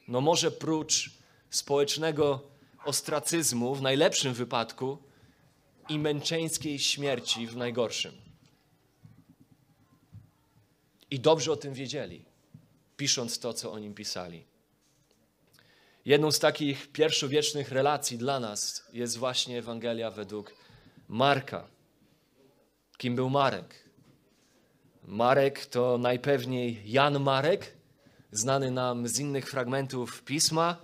No 0.08 0.20
może 0.20 0.50
prócz 0.50 1.10
społecznego 1.50 2.42
ostracyzmu 2.84 3.74
w 3.74 3.82
najlepszym 3.82 4.34
wypadku 4.34 4.98
i 5.88 5.98
męczeńskiej 5.98 6.78
śmierci 6.78 7.46
w 7.46 7.56
najgorszym. 7.56 8.12
I 11.10 11.20
dobrze 11.20 11.52
o 11.52 11.56
tym 11.56 11.74
wiedzieli, 11.74 12.24
pisząc 12.96 13.38
to, 13.38 13.54
co 13.54 13.72
o 13.72 13.78
nim 13.78 13.94
pisali. 13.94 14.51
Jedną 16.04 16.32
z 16.32 16.38
takich 16.38 16.92
pierwszowiecznych 16.92 17.72
relacji 17.72 18.18
dla 18.18 18.40
nas 18.40 18.84
jest 18.92 19.18
właśnie 19.18 19.58
Ewangelia 19.58 20.10
według 20.10 20.54
Marka. 21.08 21.66
Kim 22.98 23.16
był 23.16 23.30
Marek? 23.30 23.88
Marek 25.04 25.66
to 25.66 25.98
najpewniej 25.98 26.82
Jan 26.84 27.20
Marek, 27.20 27.72
znany 28.32 28.70
nam 28.70 29.08
z 29.08 29.18
innych 29.18 29.50
fragmentów 29.50 30.22
pisma, 30.22 30.76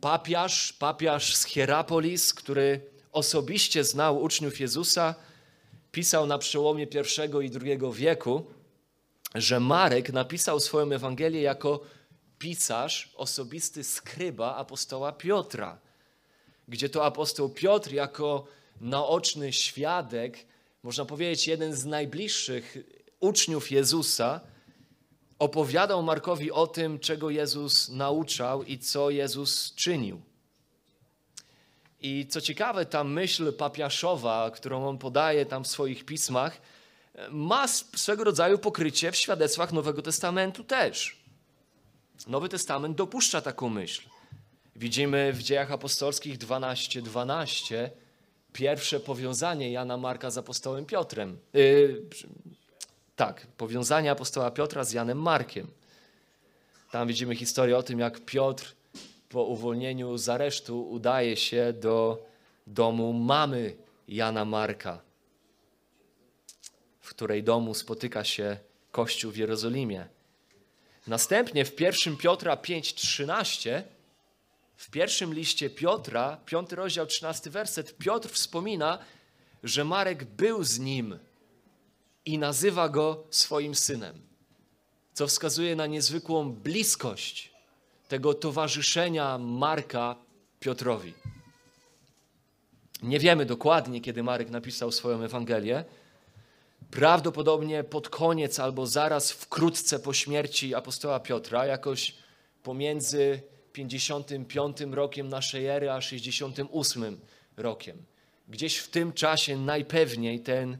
papiarz, 0.00 0.72
papiarz 0.72 1.36
z 1.36 1.44
Hierapolis, 1.44 2.34
który 2.34 2.80
osobiście 3.12 3.84
znał 3.84 4.22
uczniów 4.22 4.60
Jezusa, 4.60 5.14
pisał 5.92 6.26
na 6.26 6.38
przełomie 6.38 6.84
I 6.84 7.46
i 7.46 7.50
II 7.62 7.78
wieku, 7.92 8.46
że 9.34 9.60
Marek 9.60 10.12
napisał 10.12 10.60
swoją 10.60 10.92
Ewangelię 10.92 11.42
jako 11.42 11.80
pisarz, 12.38 13.12
osobisty 13.16 13.84
skryba 13.84 14.56
apostoła 14.56 15.12
Piotra, 15.12 15.78
gdzie 16.68 16.88
to 16.88 17.04
apostoł 17.04 17.48
Piotr 17.48 17.92
jako 17.92 18.46
naoczny 18.80 19.52
świadek 19.52 20.46
można 20.86 21.04
powiedzieć, 21.04 21.46
jeden 21.46 21.74
z 21.74 21.84
najbliższych 21.84 22.76
uczniów 23.20 23.70
Jezusa, 23.70 24.40
opowiadał 25.38 26.02
Markowi 26.02 26.52
o 26.52 26.66
tym, 26.66 26.98
czego 26.98 27.30
Jezus 27.30 27.88
nauczał 27.88 28.62
i 28.62 28.78
co 28.78 29.10
Jezus 29.10 29.74
czynił. 29.74 30.20
I 32.00 32.26
co 32.30 32.40
ciekawe, 32.40 32.86
ta 32.86 33.04
myśl 33.04 33.52
papiaszowa, 33.52 34.50
którą 34.50 34.88
on 34.88 34.98
podaje 34.98 35.46
tam 35.46 35.64
w 35.64 35.68
swoich 35.68 36.04
pismach, 36.04 36.60
ma 37.30 37.68
swego 37.68 38.24
rodzaju 38.24 38.58
pokrycie 38.58 39.12
w 39.12 39.16
świadectwach 39.16 39.72
Nowego 39.72 40.02
Testamentu 40.02 40.64
też. 40.64 41.25
Nowy 42.26 42.48
Testament 42.48 42.96
dopuszcza 42.96 43.40
taką 43.40 43.68
myśl. 43.68 44.02
Widzimy 44.76 45.32
w 45.32 45.42
dziejach 45.42 45.72
apostolskich 45.72 46.38
12:12 46.38 47.02
12, 47.02 47.90
pierwsze 48.52 49.00
powiązanie 49.00 49.72
Jana 49.72 49.96
Marka 49.96 50.30
z 50.30 50.38
apostołem 50.38 50.86
Piotrem. 50.86 51.38
Yy, 51.52 52.02
tak, 53.16 53.46
powiązanie 53.46 54.10
apostoła 54.10 54.50
Piotra 54.50 54.84
z 54.84 54.92
Janem 54.92 55.22
Markiem. 55.22 55.66
Tam 56.90 57.08
widzimy 57.08 57.36
historię 57.36 57.78
o 57.78 57.82
tym, 57.82 57.98
jak 57.98 58.20
Piotr 58.20 58.74
po 59.28 59.42
uwolnieniu 59.44 60.18
z 60.18 60.28
aresztu 60.28 60.90
udaje 60.90 61.36
się 61.36 61.72
do 61.72 62.26
domu 62.66 63.12
mamy 63.12 63.76
Jana 64.08 64.44
Marka, 64.44 65.00
w 67.00 67.10
której 67.10 67.42
domu 67.42 67.74
spotyka 67.74 68.24
się 68.24 68.58
Kościół 68.92 69.32
w 69.32 69.36
Jerozolimie. 69.36 70.15
Następnie 71.06 71.64
w 71.64 71.80
1 71.80 72.16
Piotra 72.16 72.56
5:13 72.56 73.82
w 74.76 74.90
pierwszym 74.90 75.34
liście 75.34 75.70
Piotra, 75.70 76.36
5 76.46 76.72
rozdział 76.72 77.06
13 77.06 77.50
werset, 77.50 77.98
Piotr 77.98 78.28
wspomina, 78.28 78.98
że 79.62 79.84
Marek 79.84 80.24
był 80.24 80.64
z 80.64 80.78
nim 80.78 81.18
i 82.24 82.38
nazywa 82.38 82.88
go 82.88 83.24
swoim 83.30 83.74
synem, 83.74 84.20
co 85.12 85.26
wskazuje 85.26 85.76
na 85.76 85.86
niezwykłą 85.86 86.52
bliskość 86.52 87.50
tego 88.08 88.34
towarzyszenia 88.34 89.38
Marka 89.38 90.16
Piotrowi. 90.60 91.14
Nie 93.02 93.18
wiemy 93.18 93.46
dokładnie, 93.46 94.00
kiedy 94.00 94.22
Marek 94.22 94.50
napisał 94.50 94.92
swoją 94.92 95.22
Ewangelię. 95.22 95.84
Prawdopodobnie 96.90 97.84
pod 97.84 98.08
koniec 98.08 98.60
albo 98.60 98.86
zaraz 98.86 99.32
wkrótce 99.32 99.98
po 99.98 100.12
śmierci 100.12 100.74
apostoła 100.74 101.20
Piotra, 101.20 101.66
jakoś 101.66 102.14
pomiędzy 102.62 103.40
55 103.72 104.80
rokiem 104.80 105.28
naszej 105.28 105.66
ery 105.66 105.90
a 105.90 106.00
68 106.00 107.20
rokiem. 107.56 107.96
Gdzieś 108.48 108.76
w 108.76 108.88
tym 108.88 109.12
czasie 109.12 109.56
najpewniej 109.56 110.40
ten, 110.40 110.78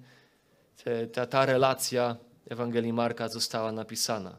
te, 0.84 1.06
ta, 1.06 1.26
ta 1.26 1.46
relacja 1.46 2.16
Ewangelii 2.48 2.92
Marka 2.92 3.28
została 3.28 3.72
napisana. 3.72 4.38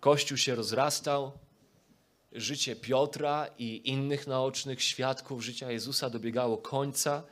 Kościół 0.00 0.38
się 0.38 0.54
rozrastał, 0.54 1.32
życie 2.32 2.76
Piotra 2.76 3.46
i 3.58 3.90
innych 3.90 4.26
naocznych 4.26 4.82
świadków 4.82 5.44
życia 5.44 5.70
Jezusa 5.70 6.10
dobiegało 6.10 6.58
końca, 6.58 7.22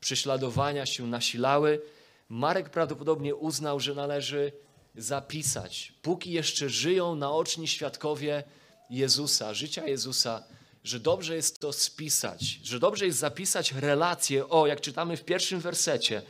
prześladowania 0.00 0.86
się 0.86 1.06
nasilały. 1.06 1.80
Marek 2.28 2.70
prawdopodobnie 2.70 3.34
uznał, 3.34 3.80
że 3.80 3.94
należy 3.94 4.52
zapisać, 4.96 5.92
póki 6.02 6.32
jeszcze 6.32 6.68
żyją 6.68 7.14
naoczni 7.14 7.68
świadkowie 7.68 8.44
Jezusa, 8.90 9.54
życia 9.54 9.86
Jezusa, 9.86 10.42
że 10.84 11.00
dobrze 11.00 11.36
jest 11.36 11.58
to 11.58 11.72
spisać, 11.72 12.60
że 12.62 12.78
dobrze 12.78 13.06
jest 13.06 13.18
zapisać 13.18 13.72
relacje, 13.72 14.48
o, 14.48 14.66
jak 14.66 14.80
czytamy 14.80 15.16
w 15.16 15.24
pierwszym 15.24 15.60
wersecie, 15.60 16.22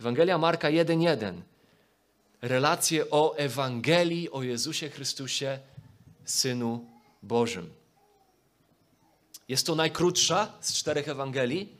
Ewangelia 0.00 0.38
Marka 0.38 0.68
1:1. 0.68 1.40
Relacje 2.42 3.10
o 3.10 3.36
Ewangelii 3.36 4.30
o 4.30 4.42
Jezusie 4.42 4.88
Chrystusie, 4.90 5.58
Synu 6.24 6.86
Bożym. 7.22 7.70
Jest 9.48 9.66
to 9.66 9.74
najkrótsza 9.74 10.52
z 10.60 10.72
czterech 10.72 11.08
Ewangelii. 11.08 11.77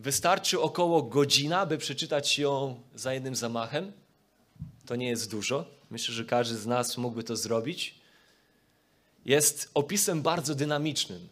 Wystarczy 0.00 0.60
około 0.60 1.02
godzina, 1.02 1.66
by 1.66 1.78
przeczytać 1.78 2.38
ją 2.38 2.80
za 2.94 3.14
jednym 3.14 3.36
zamachem. 3.36 3.92
To 4.86 4.96
nie 4.96 5.08
jest 5.08 5.30
dużo. 5.30 5.64
Myślę, 5.90 6.14
że 6.14 6.24
każdy 6.24 6.56
z 6.56 6.66
nas 6.66 6.98
mógłby 6.98 7.22
to 7.22 7.36
zrobić. 7.36 7.94
Jest 9.24 9.70
opisem 9.74 10.22
bardzo 10.22 10.54
dynamicznym. 10.54 11.28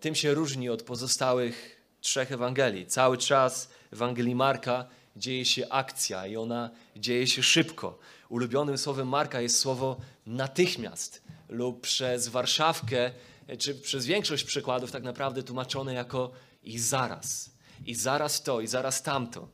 Tym 0.00 0.14
się 0.14 0.34
różni 0.34 0.68
od 0.68 0.82
pozostałych 0.82 1.82
trzech 2.00 2.32
Ewangelii. 2.32 2.86
Cały 2.86 3.18
czas 3.18 3.68
Ewangelii 3.92 4.34
Marka 4.34 4.86
dzieje 5.16 5.44
się 5.44 5.68
akcja 5.68 6.26
i 6.26 6.36
ona 6.36 6.70
dzieje 6.96 7.26
się 7.26 7.42
szybko. 7.42 7.98
Ulubionym 8.28 8.78
słowem 8.78 9.08
Marka 9.08 9.40
jest 9.40 9.58
słowo 9.58 9.96
natychmiast 10.26 11.22
lub 11.48 11.80
przez 11.80 12.28
Warszawkę, 12.28 13.10
czy 13.58 13.74
przez 13.74 14.06
większość 14.06 14.44
przykładów 14.44 14.92
tak 14.92 15.02
naprawdę 15.02 15.42
tłumaczone 15.42 15.94
jako 15.94 16.32
i 16.64 16.78
zaraz. 16.78 17.50
I 17.86 17.94
zaraz 17.94 18.42
to, 18.42 18.60
i 18.60 18.66
zaraz 18.66 19.02
tamto. 19.02 19.48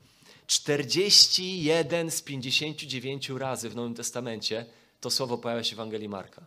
41 0.47 2.11
z 2.11 2.23
59 2.23 3.29
razy 3.29 3.71
w 3.71 3.77
Nowym 3.77 3.95
Testamencie 3.95 4.67
to 5.01 5.11
słowo 5.11 5.39
pojawia 5.39 5.65
się 5.65 5.77
w 5.77 5.79
Ewangelii 5.79 6.09
Marka. 6.09 6.47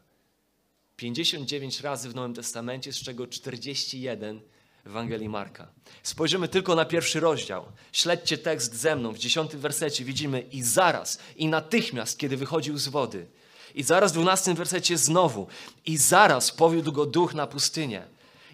59 0.95 1.81
razy 1.81 2.09
w 2.09 2.15
Nowym 2.15 2.33
Testamencie, 2.33 2.93
z 2.93 3.03
czego 3.03 3.27
41 3.27 4.41
w 4.83 4.87
Ewangelii 4.87 5.29
Marka. 5.29 5.67
Spojrzymy 6.03 6.47
tylko 6.47 6.75
na 6.75 6.85
pierwszy 6.85 7.19
rozdział. 7.19 7.65
Śledźcie 7.91 8.37
tekst 8.37 8.75
ze 8.75 8.95
mną. 8.95 9.11
W 9.11 9.17
dziesiątym 9.17 9.59
wersecie 9.59 10.05
widzimy 10.05 10.41
i 10.41 10.63
zaraz, 10.63 11.19
i 11.35 11.47
natychmiast, 11.47 12.17
kiedy 12.17 12.37
wychodził 12.37 12.77
z 12.77 12.87
wody. 12.87 13.27
I 13.75 13.83
zaraz 13.83 14.11
w 14.11 14.15
dwunastym 14.15 14.55
wersecie 14.55 14.97
znowu. 14.97 15.47
I 15.85 15.97
zaraz 15.97 16.51
powiódł 16.51 16.91
go 16.91 17.05
duch 17.05 17.33
na 17.33 17.47
pustynię. 17.47 18.07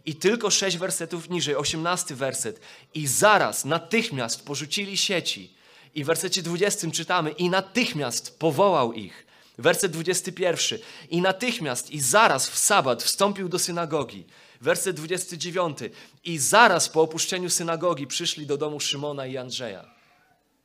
I 0.05 0.15
tylko 0.15 0.49
sześć 0.49 0.77
wersetów 0.77 1.29
niżej, 1.29 1.55
osiemnasty 1.55 2.15
werset. 2.15 2.59
I 2.93 3.07
zaraz, 3.07 3.65
natychmiast 3.65 4.45
porzucili 4.45 4.97
sieci. 4.97 5.53
I 5.95 6.03
w 6.03 6.07
wersecie 6.07 6.41
dwudziestym 6.41 6.91
czytamy, 6.91 7.31
i 7.31 7.49
natychmiast 7.49 8.39
powołał 8.39 8.93
ich. 8.93 9.27
Werset 9.57 9.91
21. 9.91 10.79
I 11.09 11.21
natychmiast 11.21 11.91
i 11.91 11.99
zaraz 11.99 12.49
w 12.49 12.57
sabat 12.57 13.03
wstąpił 13.03 13.49
do 13.49 13.59
synagogi. 13.59 14.25
Werset 14.61 14.95
29. 14.95 15.77
I 16.23 16.37
zaraz 16.37 16.89
po 16.89 17.01
opuszczeniu 17.01 17.49
synagogi 17.49 18.07
przyszli 18.07 18.45
do 18.45 18.57
domu 18.57 18.79
Szymona 18.79 19.25
i 19.25 19.37
Andrzeja. 19.37 19.85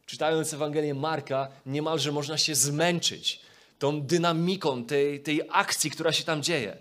Czytając 0.06 0.54
Ewangelię 0.54 0.94
Marka, 0.94 1.48
niemalże 1.66 2.12
można 2.12 2.38
się 2.38 2.54
zmęczyć 2.54 3.40
tą 3.78 4.02
dynamiką 4.02 4.84
tej, 4.84 5.20
tej 5.20 5.42
akcji, 5.50 5.90
która 5.90 6.12
się 6.12 6.24
tam 6.24 6.42
dzieje. 6.42 6.76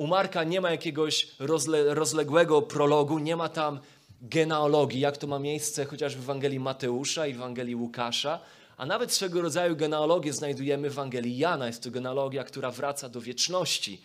U 0.00 0.06
Marka 0.06 0.44
nie 0.44 0.60
ma 0.60 0.70
jakiegoś 0.70 1.28
rozle, 1.38 1.94
rozległego 1.94 2.62
prologu, 2.62 3.18
nie 3.18 3.36
ma 3.36 3.48
tam 3.48 3.80
genealogii, 4.22 5.00
jak 5.00 5.16
to 5.16 5.26
ma 5.26 5.38
miejsce 5.38 5.84
chociaż 5.84 6.16
w 6.16 6.20
Ewangelii 6.20 6.60
Mateusza 6.60 7.26
i 7.26 7.32
w 7.32 7.36
Ewangelii 7.36 7.74
Łukasza, 7.74 8.40
a 8.76 8.86
nawet 8.86 9.12
swego 9.12 9.42
rodzaju 9.42 9.76
genealogię 9.76 10.32
znajdujemy 10.32 10.90
w 10.90 10.92
Ewangelii 10.92 11.38
Jana. 11.38 11.66
Jest 11.66 11.82
to 11.82 11.90
genealogia, 11.90 12.44
która 12.44 12.70
wraca 12.70 13.08
do 13.08 13.20
wieczności. 13.20 14.00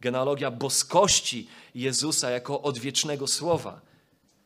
Genealogia 0.00 0.50
boskości 0.50 1.48
Jezusa 1.74 2.30
jako 2.30 2.62
odwiecznego 2.62 3.26
słowa. 3.26 3.80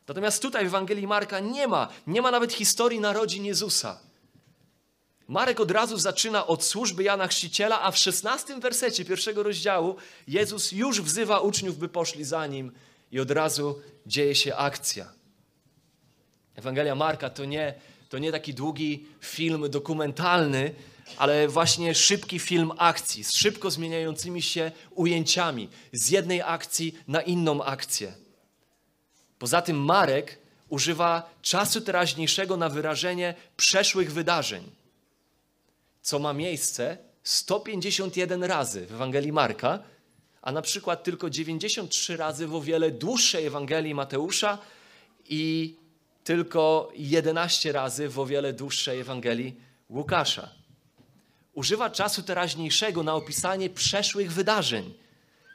Natomiast 0.07 0.41
tutaj 0.41 0.63
w 0.63 0.67
Ewangelii 0.67 1.07
Marka 1.07 1.39
nie 1.39 1.67
ma, 1.67 1.87
nie 2.07 2.21
ma 2.21 2.31
nawet 2.31 2.53
historii 2.53 2.99
narodzin 2.99 3.45
Jezusa. 3.45 3.99
Marek 5.27 5.59
od 5.59 5.71
razu 5.71 5.97
zaczyna 5.97 6.47
od 6.47 6.63
służby 6.63 7.03
Jana 7.03 7.27
Chrzciciela, 7.27 7.81
a 7.81 7.91
w 7.91 7.97
szesnastym 7.97 8.59
wersecie 8.59 9.05
pierwszego 9.05 9.43
rozdziału 9.43 9.95
Jezus 10.27 10.71
już 10.71 11.01
wzywa 11.01 11.39
uczniów, 11.39 11.77
by 11.77 11.89
poszli 11.89 12.23
za 12.23 12.47
nim 12.47 12.71
i 13.11 13.19
od 13.19 13.31
razu 13.31 13.81
dzieje 14.05 14.35
się 14.35 14.55
akcja. 14.55 15.11
Ewangelia 16.55 16.95
Marka 16.95 17.29
to 17.29 17.45
nie 17.45 17.73
to 18.09 18.17
nie 18.19 18.31
taki 18.31 18.53
długi 18.53 19.05
film 19.21 19.69
dokumentalny, 19.69 20.73
ale 21.17 21.47
właśnie 21.47 21.95
szybki 21.95 22.39
film 22.39 22.71
akcji 22.77 23.23
z 23.23 23.33
szybko 23.33 23.71
zmieniającymi 23.71 24.41
się 24.41 24.71
ujęciami 24.91 25.69
z 25.93 26.09
jednej 26.09 26.41
akcji 26.41 26.95
na 27.07 27.21
inną 27.21 27.63
akcję. 27.63 28.13
Poza 29.39 29.61
tym 29.61 29.77
Marek 29.77 30.37
używa 30.69 31.29
czasu 31.41 31.81
teraźniejszego 31.81 32.57
na 32.57 32.69
wyrażenie 32.69 33.35
przeszłych 33.57 34.13
wydarzeń, 34.13 34.63
co 36.05 36.19
ma 36.19 36.33
miejsce 36.33 36.97
151 37.23 38.43
razy 38.43 38.85
w 38.85 38.91
Ewangelii 38.91 39.31
Marka, 39.31 39.79
a 40.41 40.51
na 40.51 40.61
przykład 40.61 41.03
tylko 41.03 41.29
93 41.29 42.17
razy 42.17 42.47
w 42.47 42.55
o 42.55 42.61
wiele 42.61 42.91
dłuższej 42.91 43.45
Ewangelii 43.45 43.95
Mateusza 43.95 44.57
i 45.29 45.75
tylko 46.23 46.91
11 46.95 47.71
razy 47.71 48.09
w 48.09 48.19
o 48.19 48.25
wiele 48.25 48.53
dłuższej 48.53 48.99
Ewangelii 48.99 49.55
Łukasza. 49.89 50.49
Używa 51.53 51.89
czasu 51.89 52.23
teraźniejszego 52.23 53.03
na 53.03 53.15
opisanie 53.15 53.69
przeszłych 53.69 54.33
wydarzeń. 54.33 54.93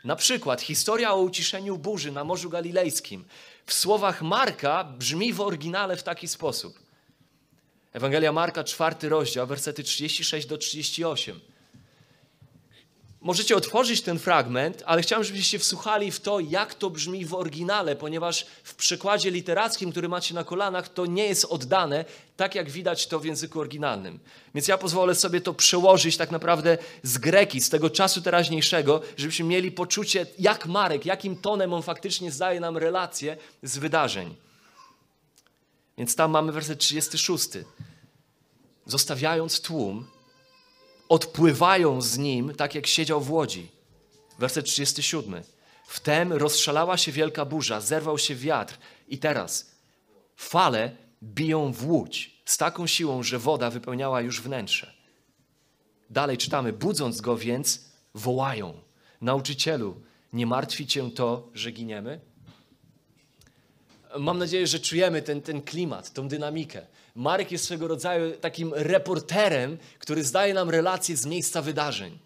Na 0.05 0.17
przykład 0.17 0.63
historia 0.63 1.13
o 1.13 1.21
uciszeniu 1.21 1.79
burzy 1.79 2.13
na 2.13 2.25
Morzu 2.25 2.51
Galilejskim 2.51 3.25
w 3.67 3.73
słowach 3.73 4.23
Marka 4.23 4.85
brzmi 4.85 5.33
w 5.33 5.41
oryginale 5.41 5.97
w 5.97 6.03
taki 6.03 6.29
sposób. 6.29 6.90
Ewangelia 7.93 8.33
Marka, 8.33 8.65
czwarty 8.65 9.09
rozdział, 9.09 9.47
wersety 9.47 9.83
36 9.83 10.47
do 10.47 10.59
38. 10.59 11.41
Możecie 13.21 13.57
otworzyć 13.57 14.03
ten 14.03 14.19
fragment, 14.19 14.83
ale 14.87 15.03
chciałem, 15.03 15.25
żebyście 15.25 15.59
wsłuchali 15.59 16.11
w 16.11 16.21
to, 16.21 16.41
jak 16.41 16.75
to 16.75 16.91
brzmi 16.91 17.25
w 17.25 17.35
oryginale, 17.35 17.97
ponieważ 17.97 18.47
w 18.65 18.75
przekładzie 18.75 19.31
literackim, 19.31 19.91
który 19.91 20.09
macie 20.09 20.35
na 20.35 20.45
kolanach, 20.45 20.89
to 20.89 21.07
nie 21.07 21.27
jest 21.27 21.45
oddane 21.45 22.05
tak, 22.37 22.55
jak 22.55 22.71
widać 22.71 23.07
to 23.07 23.21
w 23.21 23.25
języku 23.25 23.61
oryginalnym. 23.61 24.19
Więc 24.55 24.69
ja 24.69 24.79
pozwolę 24.79 25.15
sobie 25.15 25.41
to 25.41 25.55
przełożyć 25.55 26.17
tak 26.17 26.31
naprawdę 26.31 26.79
z 27.03 27.19
greki, 27.19 27.61
z 27.61 27.71
tego 27.71 27.91
czasu 27.91 28.23
teraźniejszego, 28.23 29.03
żebyśmy 29.17 29.47
mieli 29.47 29.73
poczucie, 29.73 30.27
jak 30.39 30.67
Marek, 30.67 31.07
jakim 31.07 31.37
tonem 31.37 31.73
on 31.73 31.83
faktycznie 31.83 32.33
zdaje 32.33 32.61
nam 32.61 32.77
relacje 32.77 33.37
z 33.63 33.79
wydarzeń. 33.79 34.35
Więc 36.01 36.17
tam 36.17 36.31
mamy 36.31 36.53
werset 36.53 36.79
36. 36.79 37.49
Zostawiając 38.87 39.61
tłum, 39.61 40.07
odpływają 41.09 42.03
z 42.03 42.19
nim, 42.19 42.55
tak 42.55 42.75
jak 42.75 42.87
siedział 42.87 43.21
w 43.21 43.31
łodzi. 43.31 43.69
Werset 44.39 44.67
37. 44.67 45.43
Wtem 45.87 46.33
rozszalała 46.33 46.97
się 46.97 47.13
wielka 47.13 47.45
burza, 47.45 47.81
zerwał 47.81 48.19
się 48.19 48.35
wiatr 48.35 48.79
i 49.09 49.19
teraz 49.19 49.71
fale 50.37 50.97
biją 51.23 51.73
w 51.73 51.87
łódź 51.87 52.43
z 52.45 52.59
taką 52.59 52.87
siłą, 52.87 53.23
że 53.23 53.39
woda 53.39 53.71
wypełniała 53.71 54.21
już 54.21 54.43
wnętrze. 54.43 54.93
Dalej 56.11 56.39
czytamy, 56.39 56.73
budząc 56.73 57.21
go 57.21 57.37
więc 57.37 57.85
wołają, 58.15 58.81
nauczycielu, 59.21 60.01
nie 60.33 60.47
martwi 60.47 60.87
cię 60.87 61.11
to, 61.11 61.49
że 61.55 61.71
giniemy? 61.71 62.30
Mam 64.19 64.39
nadzieję, 64.39 64.67
że 64.67 64.81
czujemy 64.81 65.23
ten, 65.23 65.43
ten 65.43 65.63
klimat, 65.63 66.13
tą 66.13 66.29
dynamikę. 66.29 66.87
Marek 67.15 67.53
jest 67.53 67.65
swego 67.65 67.89
rodzaju 67.89 68.33
takim 68.37 68.75
reporterem, 68.75 69.79
który 69.99 70.25
zdaje 70.25 70.55
nam 70.55 70.71
relacje 70.71 71.17
z 71.17 71.27
miejsca 71.27 71.63
wydarzeń. 71.63 72.19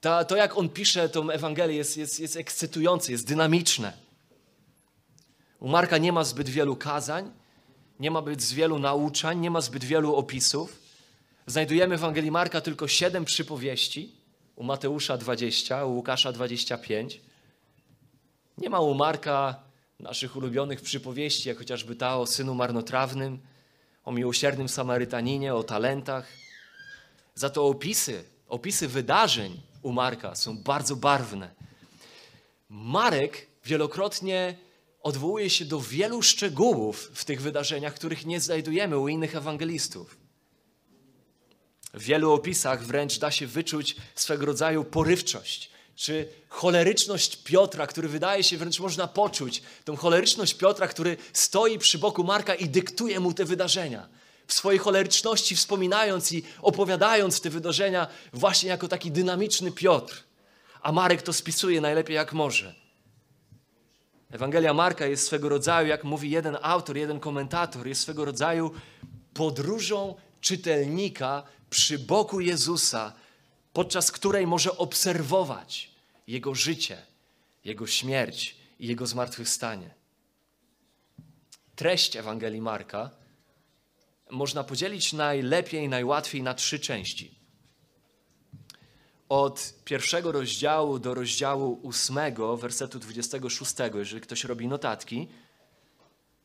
Ta, 0.00 0.24
to, 0.24 0.36
jak 0.36 0.58
on 0.58 0.68
pisze 0.68 1.08
tą 1.08 1.30
Ewangelię, 1.30 1.76
jest, 1.76 1.96
jest, 1.96 2.20
jest 2.20 2.36
ekscytujące, 2.36 3.12
jest 3.12 3.26
dynamiczne. 3.26 3.92
U 5.60 5.68
Marka 5.68 5.98
nie 5.98 6.12
ma 6.12 6.24
zbyt 6.24 6.48
wielu 6.48 6.76
kazań, 6.76 7.30
nie 8.00 8.10
ma 8.10 8.22
zbyt 8.22 8.44
wielu 8.44 8.78
nauczań, 8.78 9.38
nie 9.38 9.50
ma 9.50 9.60
zbyt 9.60 9.84
wielu 9.84 10.16
opisów. 10.16 10.78
Znajdujemy 11.46 11.96
w 11.96 12.00
Ewangelii 12.00 12.30
Marka 12.30 12.60
tylko 12.60 12.88
siedem 12.88 13.24
przypowieści, 13.24 14.12
u 14.56 14.64
Mateusza 14.64 15.16
20, 15.16 15.84
u 15.84 15.94
Łukasza 15.94 16.32
25. 16.32 17.20
Nie 18.58 18.70
ma 18.70 18.80
u 18.80 18.94
Marka 18.94 19.67
naszych 19.98 20.36
ulubionych 20.36 20.80
przypowieści, 20.80 21.48
jak 21.48 21.58
chociażby 21.58 21.96
ta 21.96 22.18
o 22.18 22.26
synu 22.26 22.54
marnotrawnym, 22.54 23.38
o 24.04 24.12
miłosiernym 24.12 24.68
Samarytaninie, 24.68 25.54
o 25.54 25.62
talentach. 25.62 26.32
Za 27.34 27.50
to 27.50 27.66
opisy, 27.66 28.24
opisy 28.48 28.88
wydarzeń 28.88 29.60
u 29.82 29.92
Marka 29.92 30.34
są 30.34 30.58
bardzo 30.58 30.96
barwne. 30.96 31.54
Marek 32.68 33.46
wielokrotnie 33.64 34.56
odwołuje 35.02 35.50
się 35.50 35.64
do 35.64 35.80
wielu 35.80 36.22
szczegółów 36.22 37.10
w 37.14 37.24
tych 37.24 37.42
wydarzeniach, 37.42 37.94
których 37.94 38.26
nie 38.26 38.40
znajdujemy 38.40 38.98
u 38.98 39.08
innych 39.08 39.36
ewangelistów. 39.36 40.16
W 41.94 42.02
wielu 42.02 42.32
opisach 42.32 42.84
wręcz 42.84 43.18
da 43.18 43.30
się 43.30 43.46
wyczuć 43.46 43.96
swego 44.14 44.46
rodzaju 44.46 44.84
porywczość, 44.84 45.70
czy 45.98 46.28
choleryczność 46.48 47.36
Piotra, 47.36 47.86
który 47.86 48.08
wydaje 48.08 48.44
się 48.44 48.56
wręcz 48.56 48.80
można 48.80 49.08
poczuć, 49.08 49.62
tą 49.84 49.96
choleryczność 49.96 50.54
Piotra, 50.54 50.88
który 50.88 51.16
stoi 51.32 51.78
przy 51.78 51.98
boku 51.98 52.24
Marka 52.24 52.54
i 52.54 52.68
dyktuje 52.68 53.20
mu 53.20 53.34
te 53.34 53.44
wydarzenia. 53.44 54.08
W 54.46 54.52
swojej 54.52 54.78
choleryczności 54.78 55.56
wspominając 55.56 56.32
i 56.32 56.42
opowiadając 56.62 57.40
te 57.40 57.50
wydarzenia 57.50 58.06
właśnie 58.32 58.68
jako 58.68 58.88
taki 58.88 59.10
dynamiczny 59.10 59.72
Piotr. 59.72 60.24
A 60.82 60.92
Marek 60.92 61.22
to 61.22 61.32
spisuje 61.32 61.80
najlepiej 61.80 62.16
jak 62.16 62.32
może. 62.32 62.74
Ewangelia 64.30 64.74
Marka 64.74 65.06
jest 65.06 65.26
swego 65.26 65.48
rodzaju, 65.48 65.88
jak 65.88 66.04
mówi 66.04 66.30
jeden 66.30 66.58
autor, 66.62 66.96
jeden 66.96 67.20
komentator, 67.20 67.86
jest 67.86 68.00
swego 68.00 68.24
rodzaju 68.24 68.70
podróżą 69.34 70.14
czytelnika 70.40 71.42
przy 71.70 71.98
boku 71.98 72.40
Jezusa, 72.40 73.12
podczas 73.78 74.12
której 74.12 74.46
może 74.46 74.76
obserwować 74.76 75.90
Jego 76.26 76.54
życie, 76.54 77.02
Jego 77.64 77.86
śmierć 77.86 78.56
i 78.78 78.86
Jego 78.86 79.06
zmartwychwstanie. 79.06 79.94
Treść 81.76 82.16
Ewangelii 82.16 82.60
Marka 82.60 83.10
można 84.30 84.64
podzielić 84.64 85.12
najlepiej, 85.12 85.88
najłatwiej 85.88 86.42
na 86.42 86.54
trzy 86.54 86.80
części. 86.80 87.34
Od 89.28 89.74
pierwszego 89.84 90.32
rozdziału 90.32 90.98
do 90.98 91.14
rozdziału 91.14 91.80
ósmego, 91.82 92.56
wersetu 92.56 92.98
26, 92.98 93.74
jeżeli 93.94 94.20
ktoś 94.20 94.44
robi 94.44 94.68
notatki, 94.68 95.28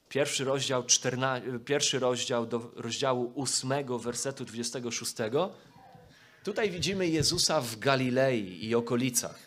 pierwszy 0.09 0.43
rozdział, 0.43 0.83
14, 0.83 1.59
pierwszy 1.65 1.99
rozdział 1.99 2.45
do 2.45 2.71
rozdziału 2.75 3.31
ósmego, 3.35 3.99
wersetu 3.99 4.45
26, 4.45 5.13
Tutaj 6.43 6.71
widzimy 6.71 7.07
Jezusa 7.07 7.61
w 7.61 7.79
Galilei 7.79 8.65
i 8.65 8.75
okolicach. 8.75 9.39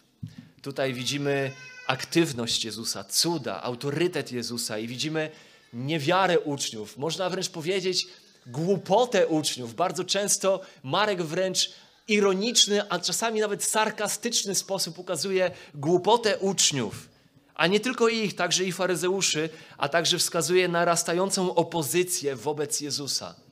Tutaj 0.63 0.95
widzimy 0.95 1.53
aktywność 1.87 2.65
Jezusa, 2.65 3.05
cuda, 3.05 3.63
autorytet 3.63 4.33
Jezusa 4.33 4.79
i 4.79 4.89
widzimy 4.89 5.31
niewiarę 5.73 6.41
uczniów. 6.41 6.99
Można 6.99 7.31
wręcz 7.31 7.49
powiedzieć 7.49 8.07
głupotę 8.47 9.27
uczniów. 9.27 9.75
Bardzo 9.75 10.05
często 10.05 10.61
Marek 10.83 11.23
wręcz 11.23 11.71
ironiczny, 12.09 12.91
a 12.91 12.99
czasami 12.99 13.41
nawet 13.41 13.65
sarkastyczny 13.65 14.55
sposób 14.55 14.99
ukazuje 14.99 15.51
głupotę 15.75 16.39
uczniów. 16.39 17.09
A 17.55 17.67
nie 17.67 17.81
tylko 17.81 18.09
ich, 18.09 18.35
także 18.35 18.65
i 18.65 18.73
faryzeuszy, 18.73 19.49
a 19.79 19.89
także 19.89 20.19
wskazuje 20.19 20.69
narastającą 20.69 21.55
opozycję 21.55 22.37
wobec 22.37 22.81
Jezusa. 22.81 23.46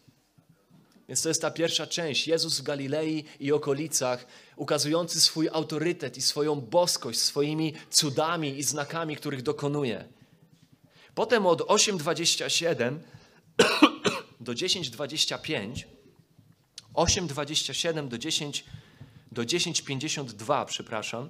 Więc 1.08 1.22
to 1.22 1.28
jest 1.28 1.42
ta 1.42 1.50
pierwsza 1.50 1.86
część. 1.86 2.28
Jezus 2.28 2.60
w 2.60 2.62
Galilei 2.62 3.24
i 3.40 3.52
okolicach, 3.52 4.26
ukazujący 4.56 5.20
swój 5.20 5.48
autorytet 5.48 6.16
i 6.16 6.22
swoją 6.22 6.60
boskość 6.60 7.18
swoimi 7.18 7.74
cudami 7.90 8.58
i 8.58 8.62
znakami, 8.62 9.16
których 9.16 9.42
dokonuje. 9.42 10.08
Potem 11.14 11.46
od 11.46 11.60
8:27 11.60 12.98
do 14.40 14.52
10:25, 14.54 15.84
8:27 16.94 18.08
do 18.08 18.18
10 18.18 18.64
do 19.32 19.42
10:52, 19.42 20.64
przepraszam. 20.64 21.28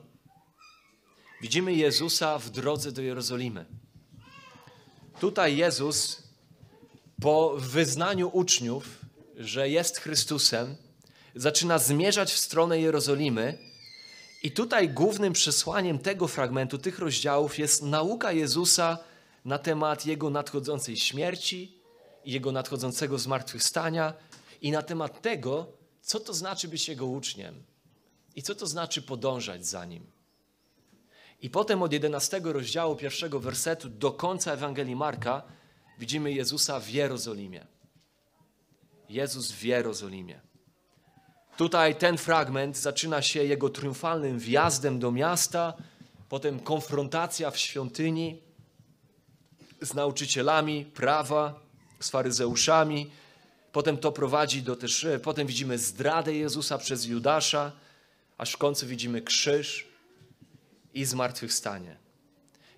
Widzimy 1.43 1.75
Jezusa 1.75 2.39
w 2.39 2.51
drodze 2.51 2.93
do 2.93 3.03
Jerozolimy. 3.03 3.67
Tutaj 5.21 5.57
Jezus 5.57 6.23
po 7.21 7.57
wyznaniu 7.57 8.31
uczniów 8.33 9.04
że 9.37 9.69
jest 9.69 9.99
Chrystusem, 9.99 10.77
zaczyna 11.35 11.79
zmierzać 11.79 12.33
w 12.33 12.39
stronę 12.39 12.81
Jerozolimy. 12.81 13.59
I 14.43 14.51
tutaj 14.51 14.89
głównym 14.89 15.33
przesłaniem 15.33 15.99
tego 15.99 16.29
fragmentu, 16.29 16.79
tych 16.79 16.99
rozdziałów 16.99 17.59
jest 17.59 17.83
nauka 17.83 18.33
Jezusa 18.33 18.99
na 19.45 19.59
temat 19.59 20.07
Jego 20.07 20.31
nadchodzącej 20.31 20.97
śmierci, 20.97 21.79
Jego 22.25 22.53
nadchodzącego 22.53 23.19
zmartwychwstania 23.19 24.15
i 24.63 24.71
na 24.71 24.83
temat 24.83 25.23
tego, 25.23 25.67
co 26.03 26.21
to 26.21 26.35
znaczy 26.35 26.69
być 26.69 26.89
Jego 26.89 27.07
uczniem 27.07 27.63
i 28.37 28.43
co 28.43 28.55
to 28.55 28.67
znaczy 28.67 29.03
podążać 29.03 29.67
za 29.67 29.85
Nim. 29.85 30.07
I 31.43 31.51
potem 31.51 31.83
od 31.83 31.93
11 31.93 32.41
rozdziału 32.45 32.97
pierwszego 32.97 33.41
wersetu 33.41 33.89
do 33.89 34.13
końca 34.13 34.53
Ewangelii 34.53 34.97
Marka 34.97 35.43
widzimy 35.99 36.33
Jezusa 36.33 36.81
w 36.81 36.89
Jerozolimie. 36.89 37.74
Jezus 39.09 39.53
w 39.53 39.63
Jerozolimie. 39.63 40.41
Tutaj 41.57 41.97
ten 41.97 42.19
fragment 42.19 42.77
zaczyna 42.77 43.23
się 43.23 43.45
jego 43.45 43.69
triumfalnym 43.69 44.39
wjazdem 44.39 44.99
do 44.99 45.13
miasta, 45.13 45.75
potem 46.29 46.61
konfrontacja 46.61 47.51
w 47.51 47.59
świątyni 47.59 48.43
z 49.81 49.95
nauczycielami 49.95 50.85
prawa, 50.85 51.61
z 52.01 52.11
faryzeuszami. 52.11 53.11
Potem 53.73 53.99
to 53.99 54.13
prowadzi 54.13 54.63
do 54.63 54.77
też, 54.77 55.07
potem 55.23 55.47
widzimy 55.47 55.79
zdradę 55.79 56.35
Jezusa 56.35 56.79
przez 56.79 57.05
Judasza, 57.05 57.73
aż 58.39 58.53
w 58.53 58.59
końcu 58.59 58.87
widzimy 58.87 59.23
krzyż 59.23 59.89
i 60.95 61.05
zmartwychwstanie. 61.05 61.97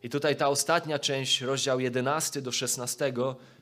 I 0.03 0.11
tutaj 0.11 0.37
ta 0.37 0.49
ostatnia 0.49 0.99
część, 0.99 1.41
rozdział 1.41 1.81
11 1.81 2.43
do 2.43 2.53
16, 2.53 3.13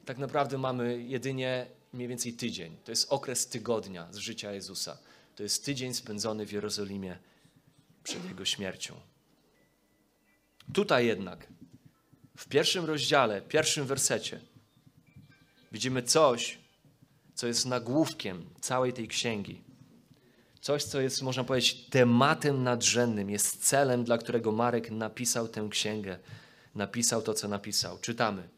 tak 0.05 0.18
naprawdę 0.18 0.59
mamy 0.59 1.03
jedynie 1.03 1.66
mniej 1.94 2.09
więcej 2.09 2.33
tydzień. 2.33 2.76
To 2.85 2.92
jest 2.92 3.12
okres 3.12 3.46
tygodnia 3.46 4.12
z 4.12 4.16
życia 4.16 4.52
Jezusa. 4.52 4.98
To 5.37 5.42
jest 5.42 5.64
tydzień 5.64 5.94
spędzony 5.94 6.46
w 6.46 6.52
Jerozolimie 6.52 7.18
przed 8.02 8.24
Jego 8.24 8.44
śmiercią. 8.44 8.94
Tutaj 10.72 11.07
jednak, 11.07 11.46
w 12.37 12.48
pierwszym 12.48 12.85
rozdziale, 12.85 13.42
pierwszym 13.42 13.87
wersecie, 13.87 14.40
widzimy 15.72 16.02
coś, 16.02 16.59
co 17.35 17.46
jest 17.46 17.66
nagłówkiem 17.66 18.50
całej 18.61 18.92
tej 18.92 19.09
księgi. 19.09 19.62
Coś, 20.61 20.85
co 20.85 21.00
jest, 21.00 21.22
można 21.22 21.44
powiedzieć, 21.44 21.88
tematem 21.90 22.62
nadrzędnym, 22.62 23.30
jest 23.30 23.64
celem, 23.64 24.04
dla 24.04 24.18
którego 24.18 24.52
Marek 24.52 24.90
napisał 24.90 25.48
tę 25.48 25.68
księgę. 25.70 26.18
Napisał 26.74 27.22
to, 27.22 27.35
co 27.35 27.48
napisał. 27.48 27.98
Czytamy. 27.98 28.48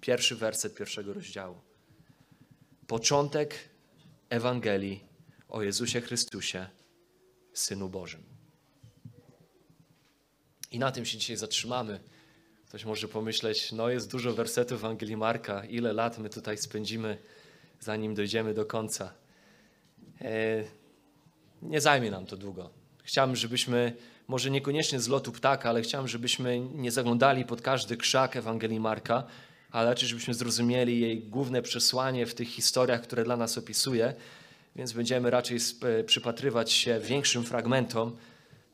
Pierwszy 0.00 0.36
werset 0.36 0.74
pierwszego 0.74 1.12
rozdziału. 1.12 1.69
Początek 2.90 3.54
Ewangelii 4.30 5.04
o 5.48 5.62
Jezusie 5.62 6.00
Chrystusie, 6.00 6.66
Synu 7.52 7.88
Bożym. 7.88 8.22
I 10.72 10.78
na 10.78 10.92
tym 10.92 11.04
się 11.04 11.18
dzisiaj 11.18 11.36
zatrzymamy. 11.36 12.00
Ktoś 12.68 12.84
może 12.84 13.08
pomyśleć, 13.08 13.72
no 13.72 13.88
jest 13.88 14.10
dużo 14.10 14.32
wersetów 14.32 14.80
Ewangelii 14.80 15.16
Marka, 15.16 15.64
ile 15.64 15.92
lat 15.92 16.18
my 16.18 16.30
tutaj 16.30 16.58
spędzimy, 16.58 17.18
zanim 17.80 18.14
dojdziemy 18.14 18.54
do 18.54 18.66
końca. 18.66 19.12
E, 20.20 20.64
nie 21.62 21.80
zajmie 21.80 22.10
nam 22.10 22.26
to 22.26 22.36
długo. 22.36 22.70
Chciałbym, 23.02 23.36
żebyśmy, 23.36 23.96
może 24.28 24.50
niekoniecznie 24.50 25.00
z 25.00 25.08
lotu 25.08 25.32
ptaka, 25.32 25.68
ale 25.68 25.82
chciałbym, 25.82 26.08
żebyśmy 26.08 26.60
nie 26.60 26.90
zaglądali 26.90 27.44
pod 27.44 27.62
każdy 27.62 27.96
krzak 27.96 28.36
Ewangelii 28.36 28.80
Marka, 28.80 29.26
ale 29.70 29.88
raczej, 29.88 30.08
żebyśmy 30.08 30.34
zrozumieli 30.34 31.00
jej 31.00 31.20
główne 31.20 31.62
przesłanie 31.62 32.26
w 32.26 32.34
tych 32.34 32.48
historiach, 32.48 33.02
które 33.02 33.24
dla 33.24 33.36
nas 33.36 33.58
opisuje. 33.58 34.14
Więc 34.76 34.92
będziemy 34.92 35.30
raczej 35.30 35.58
przypatrywać 36.06 36.72
się 36.72 37.00
większym 37.00 37.44
fragmentom. 37.44 38.16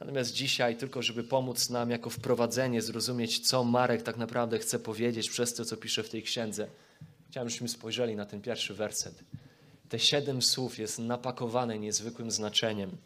Natomiast 0.00 0.32
dzisiaj, 0.32 0.76
tylko 0.76 1.02
żeby 1.02 1.24
pomóc 1.24 1.70
nam 1.70 1.90
jako 1.90 2.11
wprowadzenie, 2.11 2.82
zrozumieć, 2.82 3.48
co 3.48 3.64
Marek 3.64 4.02
tak 4.02 4.16
naprawdę 4.16 4.59
chce 4.59 4.78
powiedzieć 4.78 5.30
przez 5.30 5.54
to, 5.54 5.64
co 5.64 5.76
pisze 5.76 6.02
w 6.02 6.09
tej 6.09 6.22
księdze, 6.22 6.68
chciałem, 7.30 7.48
żebyśmy 7.48 7.68
spojrzeli 7.68 8.16
na 8.16 8.26
ten 8.26 8.42
pierwszy 8.42 8.74
werset. 8.74 9.24
Te 9.88 9.98
siedem 9.98 10.42
słów 10.42 10.78
jest 10.78 10.98
napakowane 10.98 11.78
niezwykłym 11.78 12.30
znaczeniem. 12.30 12.96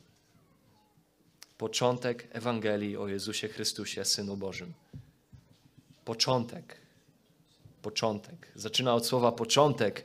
Początek 1.58 2.28
Ewangelii 2.32 2.96
o 2.96 3.08
Jezusie 3.08 3.48
Chrystusie, 3.48 4.04
Synu 4.04 4.36
Bożym. 4.36 4.72
Początek. 6.04 6.76
Początek. 7.82 8.52
Zaczyna 8.54 8.94
od 8.94 9.06
słowa 9.06 9.32
początek. 9.32 10.04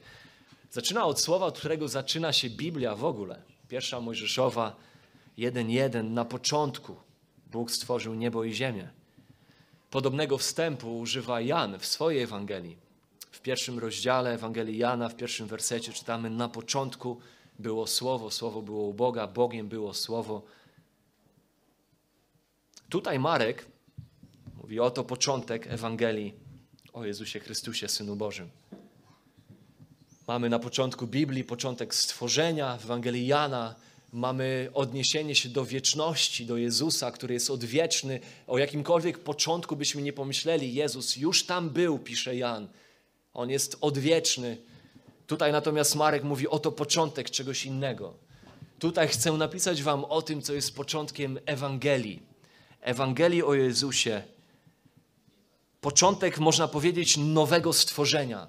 Zaczyna 0.72 1.06
od 1.06 1.22
słowa, 1.22 1.46
od 1.46 1.60
którego 1.60 1.88
zaczyna 1.88 2.34
się 2.34 2.50
Biblia 2.50 2.96
w 2.96 3.06
ogóle. 3.06 3.42
Pierwsza 3.68 4.02
Mojżeszowa 4.02 4.76
1.1. 5.38 6.04
Na 6.04 6.26
początku 6.26 6.96
Bóg 7.52 7.72
stworzył 7.72 8.14
niebo 8.14 8.44
i 8.44 8.54
ziemię. 8.54 8.90
Podobnego 9.90 10.38
wstępu 10.38 11.00
używa 11.00 11.42
Jan 11.42 11.80
w 11.80 11.86
swojej 11.86 12.22
Ewangelii 12.22 12.86
pierwszym 13.46 13.80
rozdziale 13.80 14.34
Ewangelii 14.34 14.78
Jana, 14.78 15.10
w 15.10 15.16
pierwszym 15.16 15.48
wersecie 15.48 15.94
czytamy: 15.94 16.30
Na 16.30 16.50
początku 16.50 17.20
było 17.60 17.88
Słowo, 17.88 18.32
Słowo 18.32 18.62
było 18.62 18.84
u 18.88 18.94
Boga, 18.94 19.28
Bogiem 19.28 19.68
było 19.68 19.94
Słowo. 19.94 20.42
Tutaj 22.90 23.20
Marek 23.20 23.66
mówi: 24.62 24.80
Oto 24.80 25.04
początek 25.04 25.68
Ewangelii 25.68 26.34
o 26.96 27.06
Jezusie 27.06 27.40
Chrystusie, 27.40 27.88
Synu 27.88 28.16
Bożym. 28.16 28.50
Mamy 30.28 30.50
na 30.50 30.60
początku 30.60 31.08
Biblii 31.08 31.44
początek 31.44 31.96
stworzenia, 31.96 32.78
w 32.78 32.86
Ewangelii 32.86 33.28
Jana 33.28 33.76
mamy 34.14 34.70
odniesienie 34.74 35.36
się 35.36 35.50
do 35.50 35.66
wieczności, 35.66 36.46
do 36.46 36.58
Jezusa, 36.58 37.12
który 37.12 37.34
jest 37.34 37.50
odwieczny. 37.50 38.20
O 38.48 38.58
jakimkolwiek 38.58 39.20
początku 39.20 39.76
byśmy 39.76 40.02
nie 40.02 40.14
pomyśleli, 40.14 40.74
Jezus 40.74 41.16
już 41.16 41.46
tam 41.46 41.70
był, 41.70 42.00
pisze 42.00 42.36
Jan. 42.36 42.68
On 43.34 43.50
jest 43.50 43.78
odwieczny. 43.82 44.58
Tutaj 45.28 45.52
natomiast 45.52 45.96
Marek 45.96 46.24
mówi 46.24 46.48
oto 46.48 46.72
początek 46.72 47.30
czegoś 47.30 47.66
innego. 47.66 48.14
Tutaj 48.80 49.08
chcę 49.08 49.32
napisać 49.32 49.84
Wam 49.84 50.06
o 50.06 50.22
tym, 50.22 50.42
co 50.42 50.54
jest 50.54 50.76
początkiem 50.76 51.40
Ewangelii. 51.46 52.22
Ewangelii 52.82 53.44
o 53.44 53.54
Jezusie. 53.54 54.35
Początek, 55.86 56.40
można 56.40 56.68
powiedzieć, 56.68 57.18
nowego 57.18 57.74
stworzenia. 57.74 58.48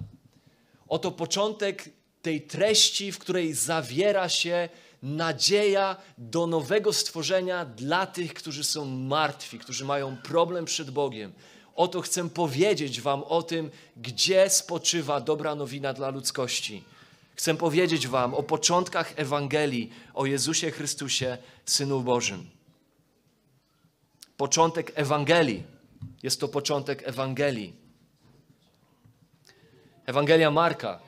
Oto 0.87 1.11
początek 1.11 1.89
tej 2.21 2.41
treści, 2.41 3.11
w 3.11 3.19
której 3.19 3.53
zawiera 3.53 4.29
się 4.29 4.69
nadzieja 5.03 5.95
do 6.17 6.47
nowego 6.47 6.93
stworzenia 6.93 7.65
dla 7.65 8.05
tych, 8.05 8.33
którzy 8.33 8.63
są 8.63 8.85
martwi, 8.85 9.59
którzy 9.59 9.85
mają 9.85 10.17
problem 10.17 10.65
przed 10.65 10.91
Bogiem, 10.91 11.33
Oto 11.75 12.01
chcę 12.01 12.29
powiedzieć 12.29 13.01
Wam 13.01 13.23
o 13.23 13.43
tym, 13.43 13.71
gdzie 13.97 14.49
spoczywa 14.49 15.21
dobra 15.21 15.55
nowina 15.55 15.93
dla 15.93 16.09
ludzkości. 16.09 16.83
Chcę 17.35 17.57
powiedzieć 17.57 18.07
Wam 18.07 18.33
o 18.33 18.43
początkach 18.43 19.13
Ewangelii 19.15 19.91
o 20.13 20.25
Jezusie 20.25 20.71
Chrystusie, 20.71 21.37
Synu 21.65 22.01
Bożym. 22.01 22.49
Początek 24.37 24.91
Ewangelii. 24.95 25.76
Jest 26.23 26.39
to 26.39 26.47
początek 26.47 27.07
Ewangelii. 27.07 27.73
Ewangelia 30.05 30.51
Marka 30.51 30.99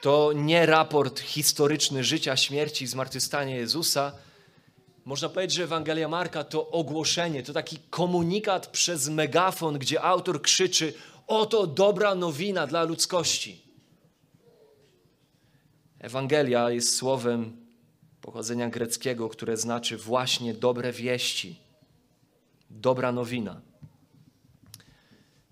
to 0.00 0.32
nie 0.34 0.66
raport 0.66 1.20
historyczny 1.20 2.04
życia, 2.04 2.36
śmierci 2.36 2.84
i 2.84 2.88
zmartwychwstania 2.88 3.56
Jezusa, 3.56 4.12
można 5.08 5.28
powiedzieć, 5.28 5.56
że 5.56 5.64
Ewangelia 5.64 6.08
Marka 6.08 6.44
to 6.44 6.70
ogłoszenie, 6.70 7.42
to 7.42 7.52
taki 7.52 7.78
komunikat 7.90 8.66
przez 8.66 9.08
megafon, 9.08 9.78
gdzie 9.78 10.02
autor 10.02 10.42
krzyczy: 10.42 10.94
Oto 11.26 11.66
dobra 11.66 12.14
nowina 12.14 12.66
dla 12.66 12.84
ludzkości. 12.84 13.62
Ewangelia 15.98 16.70
jest 16.70 16.96
słowem 16.96 17.56
pochodzenia 18.20 18.70
greckiego, 18.70 19.28
które 19.28 19.56
znaczy 19.56 19.96
właśnie 19.96 20.54
dobre 20.54 20.92
wieści, 20.92 21.58
dobra 22.70 23.12
nowina. 23.12 23.60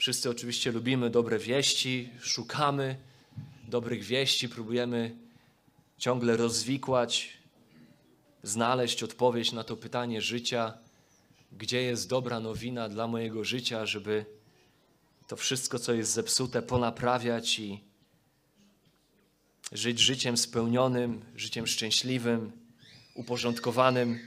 Wszyscy 0.07 0.31
oczywiście 0.31 0.73
lubimy 0.73 1.11
dobre 1.11 1.38
wieści, 1.38 2.11
szukamy 2.21 2.97
dobrych 3.69 4.03
wieści, 4.03 4.49
próbujemy 4.49 5.16
ciągle 5.99 6.37
rozwikłać 6.37 7.38
znaleźć 8.42 9.03
odpowiedź 9.03 9.53
na 9.53 9.64
to 9.64 9.77
pytanie 9.77 10.21
życia, 10.21 10.79
gdzie 11.53 11.83
jest 11.83 12.09
dobra 12.09 12.40
nowina 12.40 12.88
dla 12.88 13.07
mojego 13.07 13.45
życia, 13.45 13.87
żeby 13.87 14.25
to 15.27 15.37
wszystko, 15.37 15.79
co 15.79 15.92
jest 15.92 16.12
zepsute, 16.12 16.62
ponaprawiać 16.62 17.59
i 17.59 17.81
żyć 19.73 20.01
życiem 20.01 20.37
spełnionym, 20.37 21.23
życiem 21.37 21.66
szczęśliwym, 21.66 22.53
uporządkowanym. 23.14 24.19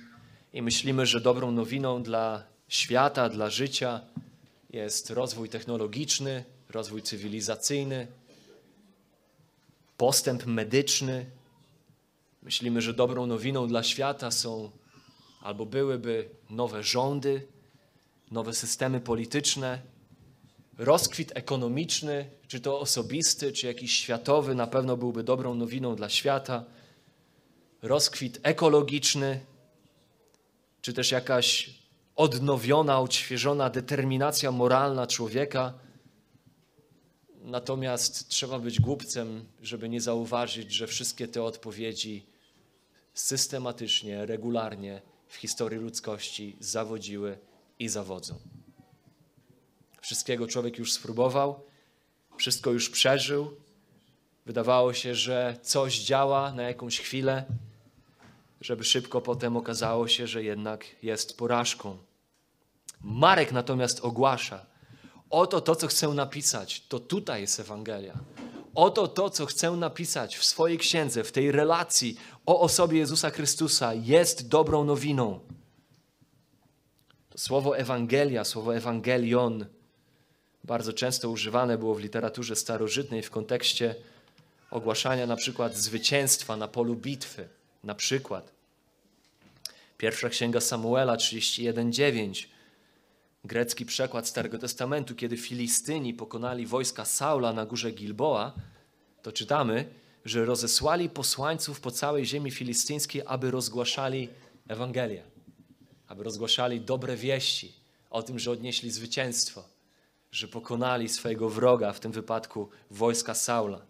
I 0.53 0.61
myślimy, 0.61 1.05
że 1.05 1.21
dobrą 1.21 1.51
nowiną 1.51 2.03
dla 2.03 2.43
świata, 2.67 3.29
dla 3.29 3.49
życia 3.49 4.01
jest 4.69 5.09
rozwój 5.09 5.49
technologiczny, 5.49 6.43
rozwój 6.69 7.01
cywilizacyjny, 7.01 8.07
postęp 9.97 10.45
medyczny, 10.45 11.25
Myślimy, 12.43 12.81
że 12.81 12.93
dobrą 12.93 13.25
nowiną 13.25 13.67
dla 13.67 13.83
świata 13.83 14.31
są 14.31 14.71
albo 15.41 15.65
byłyby 15.65 16.29
nowe 16.49 16.83
rządy, 16.83 17.47
nowe 18.31 18.53
systemy 18.53 18.99
polityczne, 19.01 19.81
rozkwit 20.77 21.31
ekonomiczny, 21.35 22.29
czy 22.47 22.59
to 22.59 22.79
osobisty, 22.79 23.51
czy 23.51 23.67
jakiś 23.67 23.91
światowy, 23.91 24.55
na 24.55 24.67
pewno 24.67 24.97
byłby 24.97 25.23
dobrą 25.23 25.55
nowiną 25.55 25.95
dla 25.95 26.09
świata, 26.09 26.65
rozkwit 27.81 28.39
ekologiczny, 28.43 29.39
czy 30.81 30.93
też 30.93 31.11
jakaś 31.11 31.78
odnowiona, 32.19 32.99
odświeżona 32.99 33.69
determinacja 33.69 34.51
moralna 34.51 35.07
człowieka. 35.07 35.73
Natomiast 37.41 38.29
trzeba 38.29 38.59
być 38.59 38.79
głupcem, 38.79 39.45
żeby 39.61 39.89
nie 39.89 40.01
zauważyć, 40.01 40.71
że 40.71 40.87
wszystkie 40.87 41.27
te 41.27 41.43
odpowiedzi 41.43 42.25
systematycznie, 43.13 44.25
regularnie 44.25 45.01
w 45.27 45.35
historii 45.35 45.79
ludzkości 45.79 46.57
zawodziły 46.59 47.37
i 47.79 47.89
zawodzą. 47.89 48.35
Wszystkiego 50.01 50.47
człowiek 50.47 50.77
już 50.77 50.93
spróbował, 50.93 51.59
wszystko 52.37 52.71
już 52.71 52.89
przeżył. 52.89 53.57
Wydawało 54.45 54.93
się, 54.93 55.15
że 55.15 55.57
coś 55.61 55.99
działa 55.99 56.53
na 56.53 56.63
jakąś 56.63 56.99
chwilę, 56.99 57.45
żeby 58.61 58.83
szybko 58.83 59.21
potem 59.21 59.57
okazało 59.57 60.07
się, 60.07 60.27
że 60.27 60.43
jednak 60.43 60.85
jest 61.03 61.37
porażką. 61.37 62.08
Marek 63.01 63.51
natomiast 63.51 63.99
ogłasza: 63.99 64.65
Oto 65.29 65.61
to, 65.61 65.75
co 65.75 65.87
chcę 65.87 66.07
napisać, 66.07 66.81
to 66.87 66.99
tutaj 66.99 67.41
jest 67.41 67.59
Ewangelia. 67.59 68.13
Oto 68.75 69.07
to, 69.07 69.29
co 69.29 69.45
chcę 69.45 69.71
napisać 69.71 70.37
w 70.37 70.45
swojej 70.45 70.77
księdze, 70.77 71.23
w 71.23 71.31
tej 71.31 71.51
relacji 71.51 72.17
o 72.45 72.59
osobie 72.59 72.99
Jezusa 72.99 73.29
Chrystusa, 73.29 73.93
jest 73.93 74.47
dobrą 74.47 74.83
nowiną. 74.83 75.39
To 77.29 77.37
słowo 77.37 77.77
Ewangelia, 77.77 78.43
słowo 78.43 78.75
Ewangelion, 78.75 79.65
bardzo 80.63 80.93
często 80.93 81.29
używane 81.29 81.77
było 81.77 81.95
w 81.95 81.99
literaturze 81.99 82.55
starożytnej 82.55 83.23
w 83.23 83.31
kontekście 83.31 83.95
ogłaszania 84.71 85.27
na 85.27 85.35
przykład 85.35 85.77
zwycięstwa 85.77 86.57
na 86.57 86.67
polu 86.67 86.95
bitwy. 86.95 87.49
Na 87.83 87.95
przykład 87.95 88.51
Pierwsza 89.97 90.29
księga 90.29 90.61
Samuela 90.61 91.15
31:9. 91.15 92.47
Grecki 93.43 93.85
przekład 93.85 94.27
Starego 94.27 94.57
Testamentu, 94.57 95.15
kiedy 95.15 95.37
Filistyni 95.37 96.13
pokonali 96.13 96.65
wojska 96.65 97.05
Saula 97.05 97.53
na 97.53 97.65
górze 97.65 97.91
Gilboa, 97.91 98.53
to 99.21 99.31
czytamy, 99.31 99.85
że 100.25 100.45
rozesłali 100.45 101.09
posłańców 101.09 101.79
po 101.79 101.91
całej 101.91 102.25
ziemi 102.25 102.51
filistyńskiej, 102.51 103.21
aby 103.25 103.51
rozgłaszali 103.51 104.29
Ewangelię, 104.67 105.23
aby 106.07 106.23
rozgłaszali 106.23 106.81
dobre 106.81 107.15
wieści 107.15 107.73
o 108.09 108.23
tym, 108.23 108.39
że 108.39 108.51
odnieśli 108.51 108.91
zwycięstwo, 108.91 109.63
że 110.31 110.47
pokonali 110.47 111.09
swojego 111.09 111.49
wroga, 111.49 111.93
w 111.93 111.99
tym 111.99 112.11
wypadku 112.11 112.69
wojska 112.91 113.33
Saula. 113.33 113.81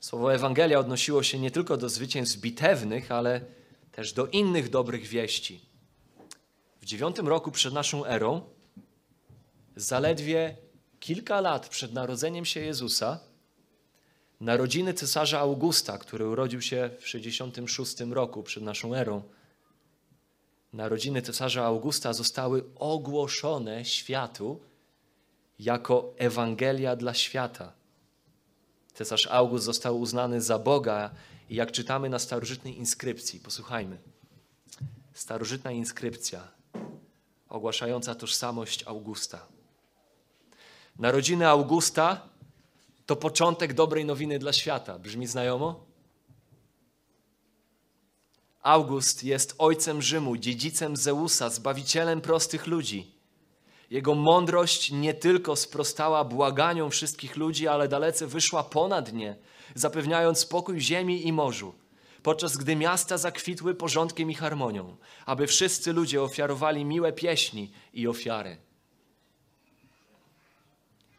Słowo 0.00 0.34
Ewangelia 0.34 0.78
odnosiło 0.78 1.22
się 1.22 1.38
nie 1.38 1.50
tylko 1.50 1.76
do 1.76 1.88
zwycięstw 1.88 2.38
bitewnych, 2.38 3.12
ale 3.12 3.40
też 3.92 4.12
do 4.12 4.26
innych 4.26 4.70
dobrych 4.70 5.06
wieści. 5.06 5.60
W 6.86 6.88
dziewiątym 6.88 7.28
roku 7.28 7.50
przed 7.50 7.74
naszą 7.74 8.04
erą, 8.04 8.42
zaledwie 9.76 10.56
kilka 11.00 11.40
lat 11.40 11.68
przed 11.68 11.92
narodzeniem 11.92 12.44
się 12.44 12.60
Jezusa, 12.60 13.20
narodziny 14.40 14.94
cesarza 14.94 15.40
Augusta, 15.40 15.98
który 15.98 16.28
urodził 16.28 16.62
się 16.62 16.90
w 17.00 17.08
66 17.08 18.00
roku 18.00 18.42
przed 18.42 18.62
naszą 18.62 18.94
erą, 18.94 19.22
narodziny 20.72 21.22
cesarza 21.22 21.64
Augusta 21.64 22.12
zostały 22.12 22.64
ogłoszone 22.76 23.84
światu 23.84 24.60
jako 25.58 26.14
Ewangelia 26.18 26.96
dla 26.96 27.14
świata. 27.14 27.72
Cesarz 28.94 29.26
August 29.30 29.64
został 29.64 30.00
uznany 30.00 30.40
za 30.40 30.58
Boga 30.58 31.10
i 31.50 31.54
jak 31.54 31.72
czytamy 31.72 32.08
na 32.08 32.18
starożytnej 32.18 32.78
inskrypcji, 32.78 33.40
posłuchajmy. 33.40 33.98
Starożytna 35.14 35.72
inskrypcja 35.72 36.55
ogłaszająca 37.48 38.14
tożsamość 38.14 38.84
Augusta. 38.86 39.46
Narodziny 40.98 41.48
Augusta 41.48 42.28
to 43.06 43.16
początek 43.16 43.74
dobrej 43.74 44.04
nowiny 44.04 44.38
dla 44.38 44.52
świata. 44.52 44.98
Brzmi 44.98 45.26
znajomo? 45.26 45.86
August 48.62 49.24
jest 49.24 49.54
ojcem 49.58 50.02
Rzymu, 50.02 50.36
dziedzicem 50.36 50.96
Zeusa, 50.96 51.50
zbawicielem 51.50 52.20
prostych 52.20 52.66
ludzi. 52.66 53.16
Jego 53.90 54.14
mądrość 54.14 54.90
nie 54.90 55.14
tylko 55.14 55.56
sprostała 55.56 56.24
błaganiom 56.24 56.90
wszystkich 56.90 57.36
ludzi, 57.36 57.68
ale 57.68 57.88
dalece 57.88 58.26
wyszła 58.26 58.62
ponad 58.64 59.12
nie, 59.12 59.36
zapewniając 59.74 60.38
spokój 60.38 60.80
ziemi 60.80 61.26
i 61.26 61.32
morzu, 61.32 61.74
podczas 62.26 62.56
gdy 62.56 62.76
miasta 62.76 63.18
zakwitły 63.18 63.74
porządkiem 63.74 64.30
i 64.30 64.34
harmonią, 64.34 64.96
aby 65.26 65.46
wszyscy 65.46 65.92
ludzie 65.92 66.22
ofiarowali 66.22 66.84
miłe 66.84 67.12
pieśni 67.12 67.72
i 67.92 68.08
ofiary. 68.08 68.56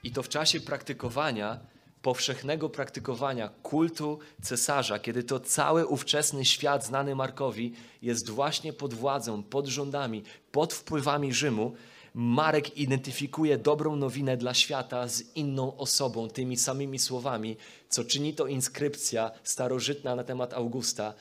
I 0.03 0.11
to 0.11 0.23
w 0.23 0.29
czasie 0.29 0.59
praktykowania, 0.59 1.59
powszechnego 2.01 2.69
praktykowania 2.69 3.49
kultu 3.63 4.19
cesarza, 4.41 4.99
kiedy 4.99 5.23
to 5.23 5.39
cały 5.39 5.85
ówczesny 5.85 6.45
świat 6.45 6.85
znany 6.85 7.15
Markowi 7.15 7.73
jest 8.01 8.29
właśnie 8.29 8.73
pod 8.73 8.93
władzą, 8.93 9.43
pod 9.43 9.67
rządami, 9.67 10.23
pod 10.51 10.73
wpływami 10.73 11.33
Rzymu, 11.33 11.75
Marek 12.19 12.77
identyfikuje 12.77 13.57
dobrą 13.57 13.95
nowinę 13.95 14.37
dla 14.37 14.53
świata 14.53 15.07
z 15.07 15.35
inną 15.35 15.77
osobą, 15.77 16.29
tymi 16.29 16.57
samymi 16.57 16.99
słowami, 16.99 17.57
co 17.89 18.03
czyni 18.03 18.33
to 18.33 18.47
inskrypcja 18.47 19.31
starożytna 19.43 20.15
na 20.15 20.23
temat 20.23 20.53
Augusta. 20.53 21.13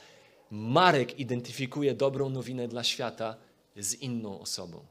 Marek 0.51 1.19
identyfikuje 1.19 1.93
dobrą 1.93 2.29
nowinę 2.29 2.67
dla 2.67 2.83
świata 2.83 3.35
z 3.75 3.93
inną 3.93 4.39
osobą, 4.39 4.85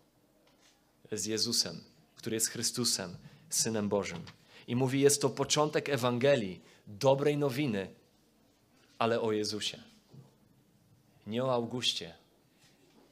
z 1.12 1.26
Jezusem, 1.26 1.80
który 2.16 2.36
jest 2.36 2.48
Chrystusem, 2.48 3.16
Synem 3.50 3.88
Bożym. 3.88 4.22
I 4.68 4.76
mówi, 4.76 5.00
jest 5.00 5.22
to 5.22 5.30
początek 5.30 5.88
Ewangelii, 5.88 6.60
dobrej 6.86 7.36
nowiny, 7.36 7.88
ale 8.98 9.20
o 9.20 9.32
Jezusie. 9.32 9.82
Nie 11.26 11.44
o 11.44 11.54
Augustie, 11.54 12.14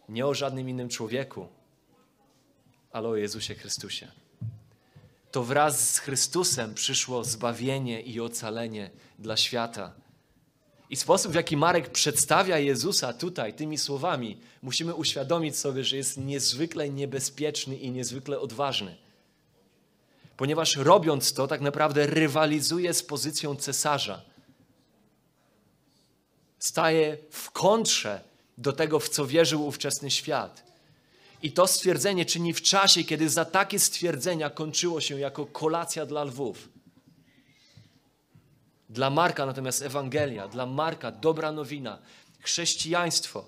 nie 0.09 0.27
o 0.27 0.35
żadnym 0.35 0.69
innym 0.69 0.89
człowieku, 0.89 1.49
ale 2.95 3.09
o 3.09 3.17
Jezusie 3.17 3.55
Chrystusie. 3.55 4.09
To 5.31 5.45
wraz 5.45 5.95
z 5.95 5.99
Chrystusem 5.99 6.75
przyszło 6.75 7.25
zbawienie 7.25 8.01
i 8.01 8.21
ocalenie 8.21 8.91
dla 9.19 9.37
świata. 9.37 9.93
I 10.91 10.97
sposób, 10.97 11.33
w 11.33 11.35
jaki 11.35 11.57
Marek 11.57 11.91
przedstawia 11.91 12.59
Jezusa 12.59 13.13
tutaj 13.13 13.55
tymi 13.55 13.79
słowami, 13.79 14.41
musimy 14.63 14.95
uświadomić 14.95 15.57
sobie, 15.57 15.85
że 15.85 15.97
jest 15.97 16.19
niezwykle 16.19 16.91
niebezpieczny 16.91 17.77
i 17.77 17.91
niezwykle 17.91 18.41
odważny. 18.41 18.97
Ponieważ 20.37 20.77
robiąc 20.77 21.33
to, 21.33 21.47
tak 21.47 21.61
naprawdę 21.61 22.07
rywalizuje 22.07 22.95
z 22.95 23.03
pozycją 23.03 23.57
cesarza. 23.57 24.23
Staje 26.59 27.17
w 27.31 27.51
kontrze 27.51 28.21
do 28.59 28.73
tego, 28.73 29.01
w 29.01 29.09
co 29.09 29.27
wierzył 29.27 29.67
ówczesny 29.67 30.11
świat. 30.11 30.64
I 31.45 31.53
to 31.53 31.67
stwierdzenie 31.67 32.25
czyni 32.25 32.55
w 32.55 32.63
czasie, 32.63 33.05
kiedy 33.05 33.29
za 33.29 33.45
takie 33.45 33.79
stwierdzenia 33.79 34.51
kończyło 34.51 35.01
się 35.01 35.21
jako 35.21 35.47
kolacja 35.47 36.07
dla 36.07 36.25
lwów. 36.25 36.69
Dla 38.89 39.11
Marka 39.11 39.47
natomiast 39.47 39.83
Ewangelia, 39.83 40.49
dla 40.49 40.67
Marka 40.67 41.11
dobra 41.11 41.53
nowina, 41.53 41.99
chrześcijaństwo 42.41 43.45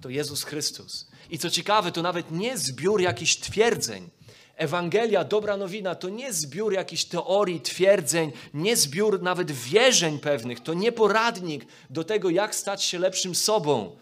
to 0.00 0.08
Jezus 0.08 0.44
Chrystus. 0.44 1.06
I 1.30 1.38
co 1.38 1.50
ciekawe, 1.50 1.92
to 1.92 2.02
nawet 2.02 2.30
nie 2.30 2.58
zbiór 2.58 3.00
jakichś 3.00 3.36
twierdzeń. 3.36 4.10
Ewangelia, 4.54 5.24
dobra 5.24 5.56
nowina 5.56 5.94
to 5.94 6.08
nie 6.08 6.32
zbiór 6.32 6.72
jakichś 6.72 7.04
teorii, 7.04 7.60
twierdzeń, 7.60 8.32
nie 8.54 8.76
zbiór 8.76 9.22
nawet 9.22 9.52
wierzeń 9.52 10.18
pewnych, 10.18 10.60
to 10.60 10.74
nie 10.74 10.92
poradnik 10.92 11.66
do 11.90 12.04
tego, 12.04 12.30
jak 12.30 12.54
stać 12.54 12.84
się 12.84 12.98
lepszym 12.98 13.34
sobą. 13.34 13.96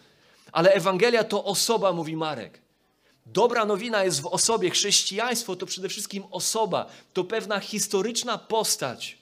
Ale 0.52 0.72
Ewangelia 0.72 1.24
to 1.24 1.44
osoba, 1.44 1.92
mówi 1.92 2.16
Marek. 2.16 2.63
Dobra 3.26 3.64
nowina 3.64 4.04
jest 4.04 4.20
w 4.20 4.26
osobie. 4.26 4.70
Chrześcijaństwo 4.70 5.56
to 5.56 5.66
przede 5.66 5.88
wszystkim 5.88 6.24
osoba, 6.30 6.86
to 7.12 7.24
pewna 7.24 7.60
historyczna 7.60 8.38
postać. 8.38 9.18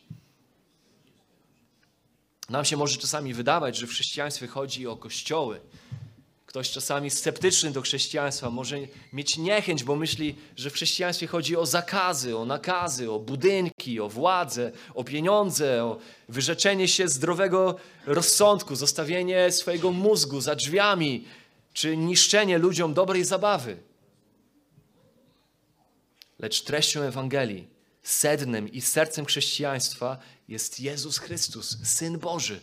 Nam 2.48 2.64
się 2.64 2.76
może 2.76 2.96
czasami 2.96 3.34
wydawać, 3.34 3.76
że 3.76 3.86
w 3.86 3.90
chrześcijaństwie 3.90 4.46
chodzi 4.46 4.86
o 4.86 4.96
kościoły. 4.96 5.60
Ktoś 6.46 6.70
czasami 6.70 7.10
sceptyczny 7.10 7.70
do 7.70 7.82
chrześcijaństwa 7.82 8.50
może 8.50 8.78
mieć 9.12 9.38
niechęć, 9.38 9.84
bo 9.84 9.96
myśli, 9.96 10.34
że 10.56 10.70
w 10.70 10.74
chrześcijaństwie 10.74 11.26
chodzi 11.26 11.56
o 11.56 11.66
zakazy, 11.66 12.36
o 12.36 12.44
nakazy, 12.44 13.10
o 13.10 13.18
budynki, 13.18 14.00
o 14.00 14.08
władzę, 14.08 14.72
o 14.94 15.04
pieniądze, 15.04 15.84
o 15.84 15.98
wyrzeczenie 16.28 16.88
się 16.88 17.08
zdrowego 17.08 17.76
rozsądku, 18.06 18.76
zostawienie 18.76 19.52
swojego 19.52 19.92
mózgu 19.92 20.40
za 20.40 20.54
drzwiami, 20.54 21.24
czy 21.72 21.96
niszczenie 21.96 22.58
ludziom 22.58 22.94
dobrej 22.94 23.24
zabawy. 23.24 23.76
Lecz 26.42 26.62
treścią 26.62 27.02
Ewangelii, 27.02 27.68
sednem 28.02 28.72
i 28.72 28.80
sercem 28.80 29.24
chrześcijaństwa 29.24 30.18
jest 30.48 30.80
Jezus 30.80 31.18
Chrystus, 31.18 31.78
Syn 31.82 32.18
Boży. 32.18 32.60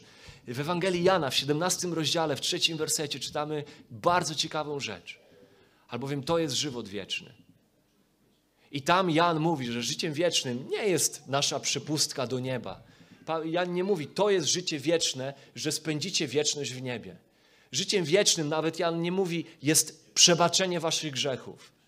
W 0.47 0.59
Ewangelii 0.59 1.03
Jana 1.03 1.29
w 1.29 1.35
17 1.35 1.87
rozdziale, 1.87 2.35
w 2.35 2.41
trzecim 2.41 2.77
wersecie 2.77 3.19
czytamy 3.19 3.63
bardzo 3.91 4.35
ciekawą 4.35 4.79
rzecz. 4.79 5.19
Albowiem 5.87 6.23
to 6.23 6.39
jest 6.39 6.55
żywot 6.55 6.87
wieczny. 6.87 7.33
I 8.71 8.81
tam 8.81 9.09
Jan 9.09 9.39
mówi, 9.39 9.71
że 9.71 9.83
życiem 9.83 10.13
wiecznym 10.13 10.69
nie 10.69 10.87
jest 10.87 11.27
nasza 11.27 11.59
przepustka 11.59 12.27
do 12.27 12.39
nieba. 12.39 12.83
Jan 13.45 13.73
nie 13.73 13.83
mówi, 13.83 14.07
to 14.07 14.29
jest 14.29 14.47
życie 14.47 14.79
wieczne, 14.79 15.33
że 15.55 15.71
spędzicie 15.71 16.27
wieczność 16.27 16.73
w 16.73 16.81
niebie. 16.81 17.17
Życiem 17.71 18.05
wiecznym 18.05 18.49
nawet 18.49 18.79
Jan 18.79 19.01
nie 19.01 19.11
mówi, 19.11 19.45
jest 19.61 20.13
przebaczenie 20.13 20.79
waszych 20.79 21.11
grzechów 21.11 21.78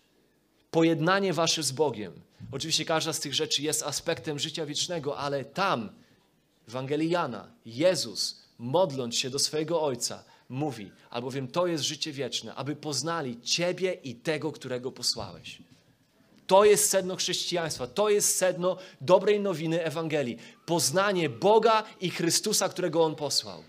pojednanie 0.72 1.32
wasze 1.32 1.62
z 1.62 1.72
Bogiem. 1.72 2.12
Oczywiście 2.52 2.84
każda 2.84 3.12
z 3.12 3.20
tych 3.20 3.34
rzeczy 3.34 3.62
jest 3.62 3.82
aspektem 3.82 4.38
życia 4.38 4.66
wiecznego, 4.66 5.18
ale 5.18 5.44
tam, 5.44 5.90
Ewangelii 6.68 7.10
Jana, 7.10 7.48
Jezus, 7.66 8.42
modląc 8.58 9.16
się 9.16 9.30
do 9.30 9.38
swojego 9.38 9.82
Ojca, 9.82 10.24
mówi, 10.48 10.92
albowiem 11.10 11.48
to 11.48 11.66
jest 11.66 11.84
życie 11.84 12.12
wieczne, 12.12 12.54
aby 12.54 12.76
poznali 12.76 13.40
Ciebie 13.40 13.92
i 13.92 14.14
tego, 14.14 14.52
którego 14.52 14.92
posłałeś. 14.92 15.58
To 16.46 16.64
jest 16.64 16.90
sedno 16.90 17.16
chrześcijaństwa, 17.16 17.86
to 17.86 18.08
jest 18.08 18.36
sedno 18.36 18.76
dobrej 19.00 19.40
nowiny 19.40 19.84
Ewangelii. 19.84 20.38
Poznanie 20.66 21.28
Boga 21.28 21.84
i 22.00 22.10
Chrystusa, 22.10 22.68
którego 22.68 23.04
On 23.04 23.14
posłał. 23.14 23.62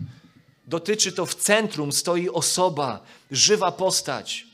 Dotyczy 0.66 1.12
to 1.12 1.26
w 1.26 1.34
centrum, 1.34 1.92
stoi 1.92 2.28
osoba, 2.28 3.00
żywa 3.30 3.72
postać, 3.72 4.53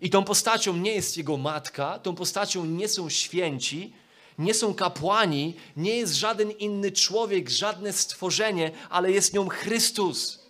i 0.00 0.10
tą 0.10 0.24
postacią 0.24 0.76
nie 0.76 0.94
jest 0.94 1.16
jego 1.16 1.36
matka, 1.36 1.98
tą 1.98 2.14
postacią 2.14 2.64
nie 2.64 2.88
są 2.88 3.08
święci, 3.08 3.92
nie 4.38 4.54
są 4.54 4.74
kapłani, 4.74 5.54
nie 5.76 5.96
jest 5.96 6.14
żaden 6.14 6.50
inny 6.50 6.92
człowiek, 6.92 7.50
żadne 7.50 7.92
stworzenie, 7.92 8.70
ale 8.90 9.12
jest 9.12 9.34
nią 9.34 9.48
Chrystus. 9.48 10.40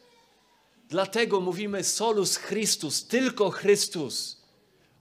Dlatego 0.88 1.40
mówimy 1.40 1.84
solus 1.84 2.38
Christus, 2.38 3.06
tylko 3.06 3.50
Chrystus. 3.50 4.40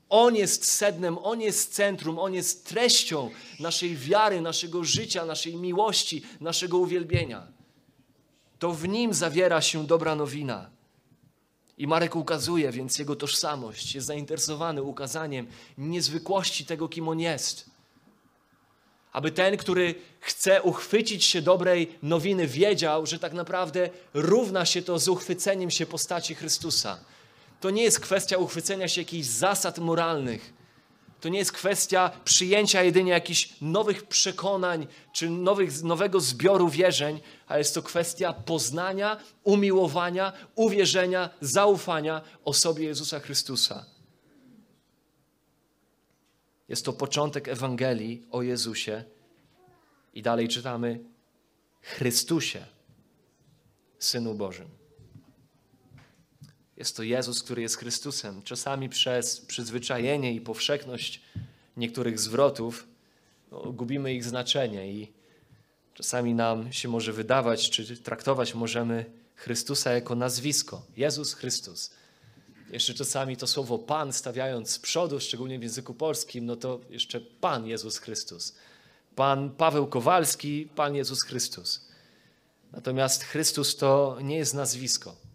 On 0.09 0.35
jest 0.35 0.71
sednem, 0.71 1.17
On 1.17 1.41
jest 1.41 1.73
centrum, 1.73 2.19
On 2.19 2.33
jest 2.33 2.65
treścią 2.65 3.29
naszej 3.59 3.97
wiary, 3.97 4.41
naszego 4.41 4.83
życia, 4.83 5.25
naszej 5.25 5.55
miłości, 5.55 6.21
naszego 6.39 6.77
uwielbienia. 6.77 7.47
To 8.59 8.71
w 8.73 8.87
Nim 8.87 9.13
zawiera 9.13 9.61
się 9.61 9.87
dobra 9.87 10.15
nowina. 10.15 10.78
I 11.79 11.87
Marek 11.87 12.15
ukazuje 12.15 12.71
więc 12.71 12.99
jego 12.99 13.15
tożsamość, 13.15 13.95
jest 13.95 14.07
zainteresowany 14.07 14.83
ukazaniem 14.83 15.47
niezwykłości 15.77 16.65
tego, 16.65 16.89
kim 16.89 17.07
on 17.07 17.19
jest. 17.19 17.69
Aby 19.11 19.31
ten, 19.31 19.57
który 19.57 19.95
chce 20.19 20.61
uchwycić 20.61 21.25
się 21.25 21.41
dobrej 21.41 21.97
nowiny, 22.03 22.47
wiedział, 22.47 23.05
że 23.05 23.19
tak 23.19 23.33
naprawdę 23.33 23.89
równa 24.13 24.65
się 24.65 24.81
to 24.81 24.99
z 24.99 25.07
uchwyceniem 25.07 25.71
się 25.71 25.85
postaci 25.85 26.35
Chrystusa. 26.35 26.99
To 27.61 27.69
nie 27.69 27.83
jest 27.83 27.99
kwestia 27.99 28.37
uchwycenia 28.37 28.87
się 28.87 29.01
jakichś 29.01 29.27
zasad 29.27 29.79
moralnych. 29.79 30.53
To 31.19 31.29
nie 31.29 31.39
jest 31.39 31.51
kwestia 31.51 32.11
przyjęcia 32.25 32.83
jedynie 32.83 33.11
jakichś 33.11 33.49
nowych 33.61 34.07
przekonań 34.07 34.87
czy 35.13 35.29
nowych, 35.29 35.83
nowego 35.83 36.19
zbioru 36.19 36.69
wierzeń, 36.69 37.19
a 37.47 37.57
jest 37.57 37.75
to 37.75 37.81
kwestia 37.81 38.33
poznania, 38.33 39.17
umiłowania, 39.43 40.33
uwierzenia, 40.55 41.29
zaufania 41.41 42.21
osobie 42.45 42.85
Jezusa 42.85 43.19
Chrystusa. 43.19 43.85
Jest 46.67 46.85
to 46.85 46.93
początek 46.93 47.47
Ewangelii 47.47 48.27
o 48.31 48.41
Jezusie. 48.41 49.03
I 50.13 50.21
dalej 50.21 50.47
czytamy 50.47 50.99
Chrystusie, 51.81 52.65
Synu 53.99 54.33
Bożym. 54.33 54.78
Jest 56.79 56.97
to 56.97 57.03
Jezus, 57.03 57.43
który 57.43 57.61
jest 57.61 57.77
Chrystusem. 57.77 58.41
Czasami 58.43 58.89
przez 58.89 59.41
przyzwyczajenie 59.41 60.33
i 60.33 60.41
powszechność 60.41 61.21
niektórych 61.77 62.19
zwrotów 62.19 62.87
no, 63.51 63.71
gubimy 63.71 64.13
ich 64.13 64.23
znaczenie 64.23 64.91
i 64.93 65.13
czasami 65.93 66.33
nam 66.33 66.73
się 66.73 66.87
może 66.87 67.13
wydawać, 67.13 67.69
czy 67.69 67.97
traktować 67.97 68.55
możemy 68.55 69.05
Chrystusa 69.35 69.91
jako 69.91 70.15
nazwisko. 70.15 70.85
Jezus 70.97 71.33
Chrystus. 71.33 71.91
Jeszcze 72.71 72.93
czasami 72.93 73.37
to 73.37 73.47
słowo 73.47 73.79
Pan 73.79 74.13
stawiając 74.13 74.69
z 74.69 74.79
przodu, 74.79 75.19
szczególnie 75.19 75.59
w 75.59 75.63
języku 75.63 75.93
polskim, 75.93 76.45
no 76.45 76.55
to 76.55 76.79
jeszcze 76.89 77.21
Pan 77.21 77.67
Jezus 77.67 77.97
Chrystus. 77.97 78.55
Pan 79.15 79.51
Paweł 79.51 79.87
Kowalski, 79.87 80.69
Pan 80.75 80.95
Jezus 80.95 81.23
Chrystus. 81.23 81.89
Natomiast 82.71 83.23
Chrystus 83.23 83.75
to 83.75 84.17
nie 84.21 84.37
jest 84.37 84.53
nazwisko. 84.53 85.28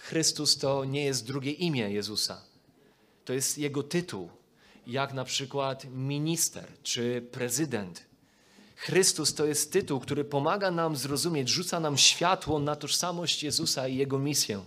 Chrystus 0.00 0.58
to 0.58 0.84
nie 0.84 1.04
jest 1.04 1.26
drugie 1.26 1.52
imię 1.52 1.90
Jezusa. 1.90 2.42
To 3.24 3.32
jest 3.32 3.58
jego 3.58 3.82
tytuł, 3.82 4.28
jak 4.86 5.12
na 5.12 5.24
przykład 5.24 5.86
minister 5.90 6.66
czy 6.82 7.22
prezydent. 7.32 8.06
Chrystus 8.76 9.34
to 9.34 9.46
jest 9.46 9.72
tytuł, 9.72 10.00
który 10.00 10.24
pomaga 10.24 10.70
nam 10.70 10.96
zrozumieć, 10.96 11.48
rzuca 11.48 11.80
nam 11.80 11.98
światło 11.98 12.58
na 12.58 12.76
tożsamość 12.76 13.42
Jezusa 13.42 13.88
i 13.88 13.96
jego 13.96 14.18
misję. 14.18 14.64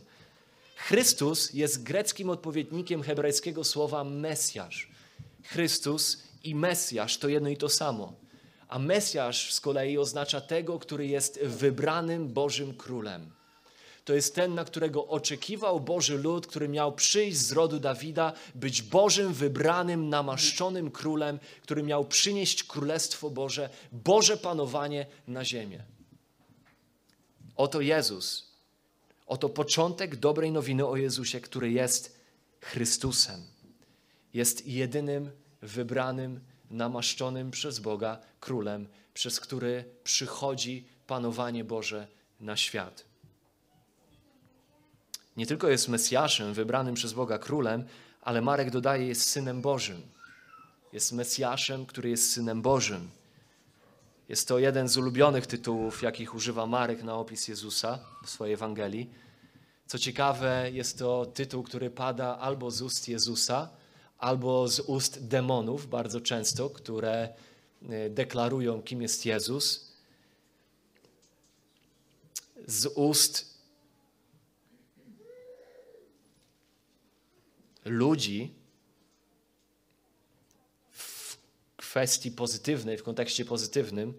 Chrystus 0.76 1.54
jest 1.54 1.84
greckim 1.84 2.30
odpowiednikiem 2.30 3.04
hebrajskiego 3.04 3.64
słowa 3.64 4.04
Mesjasz. 4.04 4.92
Chrystus 5.44 6.24
i 6.44 6.56
Mesjasz 6.56 7.18
to 7.18 7.28
jedno 7.28 7.50
i 7.50 7.58
to 7.58 7.70
samo. 7.70 8.14
A 8.68 8.80
Mesjasz 8.80 9.54
z 9.54 9.62
kolei 9.62 9.98
oznacza 9.98 10.42
tego, 10.42 10.80
który 10.80 11.08
jest 11.08 11.40
wybranym 11.44 12.34
Bożym 12.34 12.74
Królem 12.74 13.43
to 14.06 14.14
jest 14.14 14.36
ten, 14.36 14.56
na 14.56 14.66
którego 14.66 15.08
oczekiwał 15.08 15.80
Boży 15.80 16.18
lud, 16.18 16.48
który 16.48 16.70
miał 16.70 16.92
przyjść 16.92 17.38
z 17.38 17.52
rodu 17.52 17.80
Dawida, 17.80 18.34
być 18.56 18.82
Bożym, 18.82 19.34
wybranym, 19.34 20.10
namaszczonym 20.10 20.92
królem, 20.92 21.40
który 21.62 21.84
miał 21.84 22.06
przynieść 22.06 22.64
Królestwo 22.64 23.30
Boże, 23.30 23.70
Boże 23.92 24.38
panowanie 24.38 25.06
na 25.28 25.46
ziemię. 25.46 25.84
Oto 27.56 27.82
Jezus, 27.82 28.52
oto 29.28 29.50
początek 29.50 30.16
dobrej 30.16 30.52
nowiny 30.52 30.88
o 30.88 30.98
Jezusie, 30.98 31.42
który 31.42 31.72
jest 31.72 32.20
Chrystusem. 32.62 33.42
Jest 34.34 34.68
jedynym 34.68 35.32
wybranym, 35.62 36.40
namaszczonym 36.72 37.52
przez 37.52 37.80
Boga 37.80 38.20
królem, 38.40 38.88
przez 39.14 39.40
który 39.40 39.86
przychodzi 40.04 40.88
panowanie 41.08 41.64
Boże 41.64 42.08
na 42.40 42.58
świat 42.58 43.13
nie 45.38 45.46
tylko 45.46 45.70
jest 45.70 45.88
Mesjaszem, 45.88 46.54
wybranym 46.54 46.96
przez 46.96 47.14
Boga 47.14 47.38
królem, 47.38 47.86
ale 48.22 48.42
Marek 48.42 48.72
dodaje, 48.72 49.08
jest 49.08 49.30
synem 49.30 49.62
Bożym. 49.62 50.02
Jest 50.94 51.12
Mesjaszem, 51.12 51.86
który 51.86 52.10
jest 52.10 52.32
synem 52.32 52.62
Bożym. 52.62 53.10
Jest 54.30 54.48
to 54.48 54.60
jeden 54.60 54.88
z 54.88 54.98
ulubionych 54.98 55.48
tytułów, 55.48 56.02
jakich 56.02 56.36
używa 56.36 56.66
Marek 56.66 57.04
na 57.04 57.16
opis 57.16 57.48
Jezusa 57.48 58.00
w 58.26 58.30
swojej 58.30 58.54
Ewangelii. 58.54 59.10
Co 59.88 60.00
ciekawe, 60.00 60.72
jest 60.72 61.00
to 61.00 61.26
tytuł, 61.26 61.64
który 61.64 61.90
pada 61.90 62.38
albo 62.38 62.72
z 62.72 62.82
ust 62.82 63.08
Jezusa, 63.08 63.70
albo 64.18 64.68
z 64.68 64.80
ust 64.80 65.28
demonów, 65.28 65.88
bardzo 65.88 66.22
często, 66.22 66.70
które 66.70 67.30
e, 67.90 68.10
deklarują, 68.10 68.82
kim 68.82 69.02
jest 69.02 69.26
Jezus. 69.26 69.94
Z 72.68 72.86
ust 72.86 73.53
ludzi 77.86 78.54
w 80.92 81.38
kwestii 81.78 82.32
pozytywnej, 82.32 82.98
w 82.98 83.04
kontekście 83.04 83.46
pozytywnym, 83.46 84.14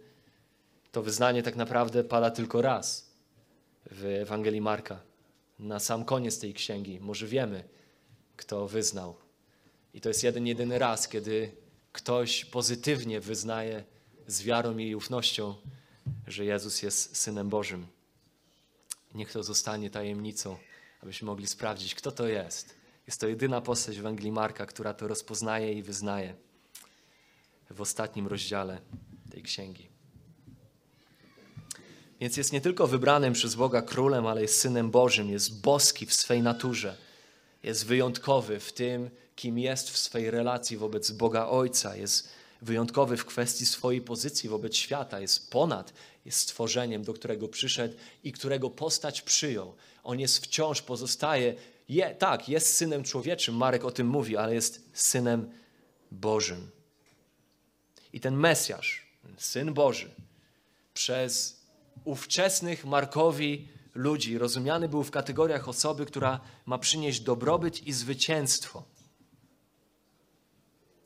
to 0.92 1.02
wyznanie 1.02 1.42
tak 1.42 1.56
naprawdę 1.56 2.04
pada 2.04 2.30
tylko 2.30 2.62
raz 2.62 3.10
w 3.90 4.04
Ewangelii 4.04 4.60
Marka. 4.60 5.00
Na 5.58 5.80
sam 5.80 6.04
koniec 6.04 6.38
tej 6.38 6.54
księgi 6.54 7.00
może 7.00 7.26
wiemy, 7.26 7.64
kto 8.36 8.68
wyznał. 8.68 9.14
I 9.94 10.00
to 10.00 10.08
jest 10.08 10.24
jeden, 10.24 10.46
jedyny 10.46 10.78
raz, 10.78 11.08
kiedy 11.08 11.50
ktoś 11.92 12.44
pozytywnie 12.44 13.20
wyznaje 13.20 13.84
z 14.26 14.42
wiarą 14.42 14.78
i 14.78 14.94
ufnością, 14.94 15.54
że 16.26 16.44
Jezus 16.44 16.82
jest 16.82 17.16
Synem 17.16 17.48
Bożym. 17.48 17.86
Niech 19.14 19.32
to 19.32 19.42
zostanie 19.42 19.90
tajemnicą, 19.90 20.56
abyśmy 21.02 21.26
mogli 21.26 21.46
sprawdzić, 21.46 21.94
kto 21.94 22.12
to 22.12 22.28
jest 22.28 22.83
jest 23.06 23.20
to 23.20 23.28
jedyna 23.28 23.60
postać 23.60 24.00
w 24.00 24.30
Marka, 24.30 24.66
która 24.66 24.94
to 24.94 25.08
rozpoznaje 25.08 25.72
i 25.72 25.82
wyznaje 25.82 26.34
w 27.70 27.80
ostatnim 27.80 28.26
rozdziale 28.26 28.80
tej 29.30 29.42
księgi. 29.42 29.88
Więc 32.20 32.36
jest 32.36 32.52
nie 32.52 32.60
tylko 32.60 32.86
wybranym 32.86 33.32
przez 33.32 33.54
Boga 33.54 33.82
królem, 33.82 34.26
ale 34.26 34.42
jest 34.42 34.60
synem 34.60 34.90
Bożym, 34.90 35.30
jest 35.30 35.60
boski 35.60 36.06
w 36.06 36.14
swej 36.14 36.42
naturze, 36.42 36.96
jest 37.62 37.86
wyjątkowy 37.86 38.60
w 38.60 38.72
tym, 38.72 39.10
kim 39.36 39.58
jest 39.58 39.90
w 39.90 39.98
swej 39.98 40.30
relacji 40.30 40.76
wobec 40.76 41.10
Boga 41.10 41.46
Ojca, 41.46 41.96
jest 41.96 42.28
wyjątkowy 42.62 43.16
w 43.16 43.24
kwestii 43.24 43.66
swojej 43.66 44.00
pozycji 44.00 44.48
wobec 44.48 44.76
świata, 44.76 45.20
jest 45.20 45.50
ponad, 45.50 45.92
jest 46.24 46.38
stworzeniem, 46.38 47.04
do 47.04 47.14
którego 47.14 47.48
przyszedł 47.48 47.94
i 48.24 48.32
którego 48.32 48.70
postać 48.70 49.22
przyjął. 49.22 49.74
On 50.04 50.20
jest 50.20 50.44
wciąż, 50.44 50.82
pozostaje 50.82 51.54
je, 51.88 52.14
tak, 52.14 52.48
jest 52.48 52.76
synem 52.76 53.04
człowieczym, 53.04 53.56
Marek 53.56 53.84
o 53.84 53.90
tym 53.90 54.06
mówi, 54.06 54.36
ale 54.36 54.54
jest 54.54 54.90
synem 54.92 55.50
Bożym. 56.10 56.70
I 58.12 58.20
ten 58.20 58.34
Mesjasz, 58.36 59.06
syn 59.36 59.74
Boży, 59.74 60.14
przez 60.94 61.60
ówczesnych 62.04 62.84
Markowi 62.84 63.68
ludzi 63.94 64.38
rozumiany 64.38 64.88
był 64.88 65.04
w 65.04 65.10
kategoriach 65.10 65.68
osoby, 65.68 66.06
która 66.06 66.40
ma 66.66 66.78
przynieść 66.78 67.20
dobrobyt 67.20 67.86
i 67.86 67.92
zwycięstwo. 67.92 68.82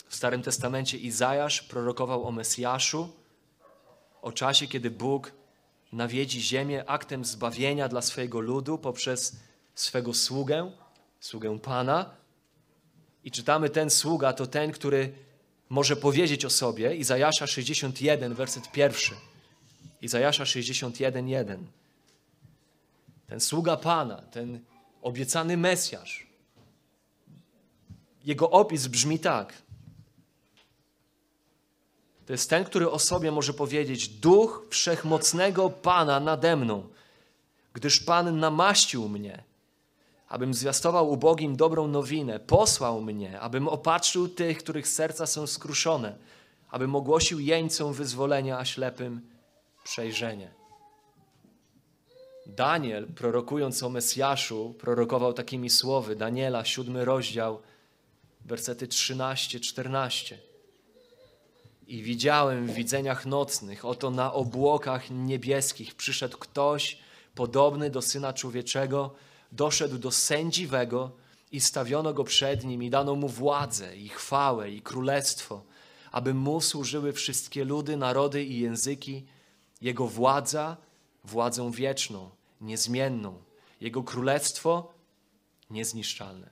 W 0.09 0.17
Starym 0.17 0.43
Testamencie 0.43 0.99
Izajasz 0.99 1.63
prorokował 1.63 2.25
o 2.25 2.33
Mesjaszu, 2.33 3.09
o 4.23 4.33
czasie, 4.33 4.67
kiedy 4.67 4.91
Bóg 4.91 5.33
nawiedzi 5.93 6.41
ziemię 6.41 6.85
aktem 6.87 7.25
zbawienia 7.25 7.89
dla 7.89 8.03
swojego 8.03 8.41
ludu 8.41 8.79
poprzez 8.79 9.37
swego 9.81 10.15
sługę, 10.15 10.73
sługę 11.21 11.59
Pana. 11.59 12.11
I 13.25 13.31
czytamy, 13.31 13.71
ten 13.71 13.91
sługa 13.91 14.33
to 14.33 14.47
ten, 14.47 14.73
który 14.73 15.13
może 15.69 15.97
powiedzieć 15.97 16.45
o 16.45 16.51
sobie, 16.51 16.97
Izajasza 16.97 17.47
61, 17.47 18.35
werset 18.35 18.73
pierwszy. 18.73 19.15
Izajasza 20.03 20.47
61, 20.47 21.29
1. 21.29 21.67
Ten 23.27 23.41
sługa 23.41 23.77
Pana, 23.77 24.23
ten 24.23 24.61
obiecany 25.03 25.57
Mesjasz. 25.57 26.27
Jego 28.25 28.51
opis 28.51 28.87
brzmi 28.87 29.19
tak. 29.19 29.63
To 32.27 32.33
jest 32.33 32.51
ten, 32.51 32.65
który 32.65 32.91
o 32.91 32.99
sobie 32.99 33.33
może 33.33 33.55
powiedzieć: 33.55 34.09
Duch 34.09 34.67
wszechmocnego 34.71 35.71
Pana 35.71 36.21
nade 36.21 36.57
mną, 36.57 36.89
gdyż 37.73 38.01
Pan 38.01 38.41
namaścił 38.41 39.09
mnie 39.09 39.48
abym 40.29 40.55
zwiastował 40.55 41.11
ubogim 41.11 41.57
dobrą 41.57 41.89
nowinę. 41.89 42.41
Posłał 42.41 43.01
mnie, 43.01 43.41
abym 43.41 43.69
opatrzył 43.69 44.29
tych, 44.29 44.59
których 44.59 44.89
serca 44.89 45.27
są 45.27 45.47
skruszone, 45.47 46.17
abym 46.71 46.97
ogłosił 46.97 47.41
jeńcom 47.41 47.93
wyzwolenia, 47.93 48.59
a 48.59 48.65
ślepym 48.65 49.21
przejrzenie. 49.85 50.51
Daniel, 52.47 53.07
prorokując 53.07 53.83
o 53.83 53.89
Mesjaszu, 53.89 54.75
prorokował 54.79 55.33
takimi 55.33 55.71
słowy. 55.71 56.17
Daniela, 56.17 56.65
siódmy 56.65 57.05
rozdział, 57.05 57.61
wersety 58.45 58.87
13-14. 58.87 60.35
I 61.87 62.03
widziałem 62.03 62.67
w 62.67 62.75
widzeniach 62.75 63.27
nocnych, 63.27 63.85
oto 63.85 64.11
na 64.11 64.33
obłokach 64.33 65.11
niebieskich 65.11 65.95
przyszedł 65.95 66.39
ktoś 66.39 66.99
podobny 67.35 67.91
do 67.91 68.03
Syna 68.03 68.33
Człowieczego, 68.33 69.15
doszedł 69.53 69.99
do 69.99 70.11
sędziwego 70.11 71.11
i 71.53 71.61
stawiono 71.61 72.15
go 72.15 72.25
przed 72.25 72.65
nim 72.65 72.83
i 72.83 72.91
dano 72.91 73.15
mu 73.15 73.29
władzę 73.29 73.97
i 73.97 74.09
chwałę 74.09 74.71
i 74.71 74.83
królestwo, 74.83 75.63
aby 76.13 76.35
mu 76.35 76.61
służyły 76.61 77.13
wszystkie 77.13 77.65
ludy, 77.65 77.97
narody 77.97 78.45
i 78.45 78.61
języki. 78.61 79.25
Jego 79.81 80.07
władza 80.07 80.77
władzą 81.25 81.71
wieczną, 81.71 82.31
niezmienną, 82.61 83.43
jego 83.81 84.03
królestwo 84.03 84.95
niezniszczalne. 85.71 86.51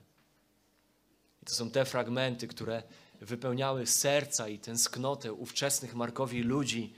I 1.43 1.47
to 1.47 1.55
są 1.55 1.71
te 1.71 1.85
fragmenty, 1.85 2.49
które 2.49 2.83
wypełniały 3.21 3.87
serca 3.87 4.49
i 4.49 4.59
tęsknotę 4.59 5.33
ówczesnych 5.33 5.95
Markowi 5.95 6.43
ludzi. 6.43 6.95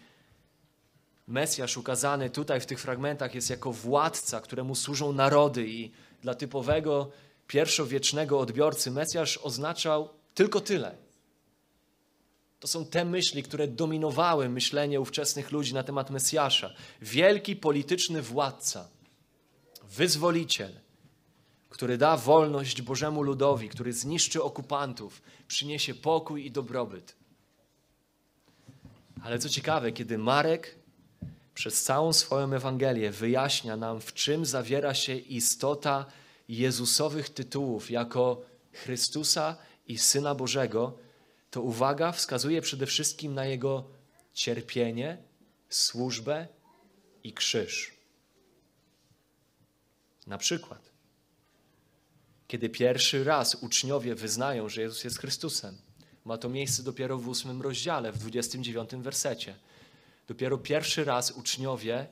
Mesjasz 1.28 1.76
ukazany 1.76 2.30
tutaj 2.30 2.60
w 2.60 2.66
tych 2.66 2.80
fragmentach 2.80 3.34
jest 3.34 3.50
jako 3.50 3.72
władca, 3.72 4.40
któremu 4.40 4.74
służą 4.74 5.12
narody 5.12 5.68
i 5.68 5.90
dla 6.22 6.34
typowego 6.34 7.10
pierwszowiecznego 7.46 8.40
odbiorcy 8.40 8.90
Mesjasz 8.90 9.38
oznaczał 9.38 10.08
tylko 10.34 10.60
tyle. 10.60 10.96
To 12.60 12.68
są 12.68 12.86
te 12.86 13.04
myśli, 13.04 13.42
które 13.42 13.68
dominowały 13.68 14.48
myślenie 14.48 15.00
ówczesnych 15.00 15.52
ludzi 15.52 15.74
na 15.74 15.82
temat 15.82 16.10
Mesjasza. 16.10 16.74
Wielki 17.02 17.56
polityczny 17.56 18.22
władca, 18.22 18.88
wyzwoliciel, 19.82 20.72
który 21.68 21.98
da 21.98 22.16
wolność 22.16 22.82
Bożemu 22.82 23.22
ludowi, 23.22 23.68
który 23.68 23.92
zniszczy 23.92 24.42
okupantów, 24.42 25.22
przyniesie 25.48 25.94
pokój 25.94 26.46
i 26.46 26.50
dobrobyt. 26.50 27.16
Ale 29.22 29.38
co 29.38 29.48
ciekawe, 29.48 29.92
kiedy 29.92 30.18
Marek 30.18 30.77
przez 31.58 31.82
całą 31.82 32.12
swoją 32.12 32.52
Ewangelię 32.52 33.10
wyjaśnia 33.10 33.76
nam, 33.76 34.00
w 34.00 34.14
czym 34.14 34.46
zawiera 34.46 34.94
się 34.94 35.16
istota 35.16 36.06
Jezusowych 36.48 37.30
tytułów 37.30 37.90
jako 37.90 38.42
Chrystusa 38.72 39.56
i 39.86 39.98
Syna 39.98 40.34
Bożego, 40.34 40.98
to 41.50 41.62
uwaga 41.62 42.12
wskazuje 42.12 42.62
przede 42.62 42.86
wszystkim 42.86 43.34
na 43.34 43.44
Jego 43.44 43.84
cierpienie, 44.34 45.22
służbę 45.68 46.48
i 47.24 47.32
krzyż. 47.32 47.94
Na 50.26 50.38
przykład, 50.38 50.92
kiedy 52.48 52.68
pierwszy 52.68 53.24
raz 53.24 53.54
uczniowie 53.54 54.14
wyznają, 54.14 54.68
że 54.68 54.82
Jezus 54.82 55.04
jest 55.04 55.18
Chrystusem, 55.18 55.78
ma 56.24 56.38
to 56.38 56.48
miejsce 56.48 56.82
dopiero 56.82 57.18
w 57.18 57.28
ósmym 57.28 57.62
rozdziale, 57.62 58.12
w 58.12 58.18
29 58.18 58.90
wersecie. 58.90 59.67
Dopiero 60.28 60.58
pierwszy 60.58 61.04
raz 61.04 61.30
uczniowie 61.30 62.06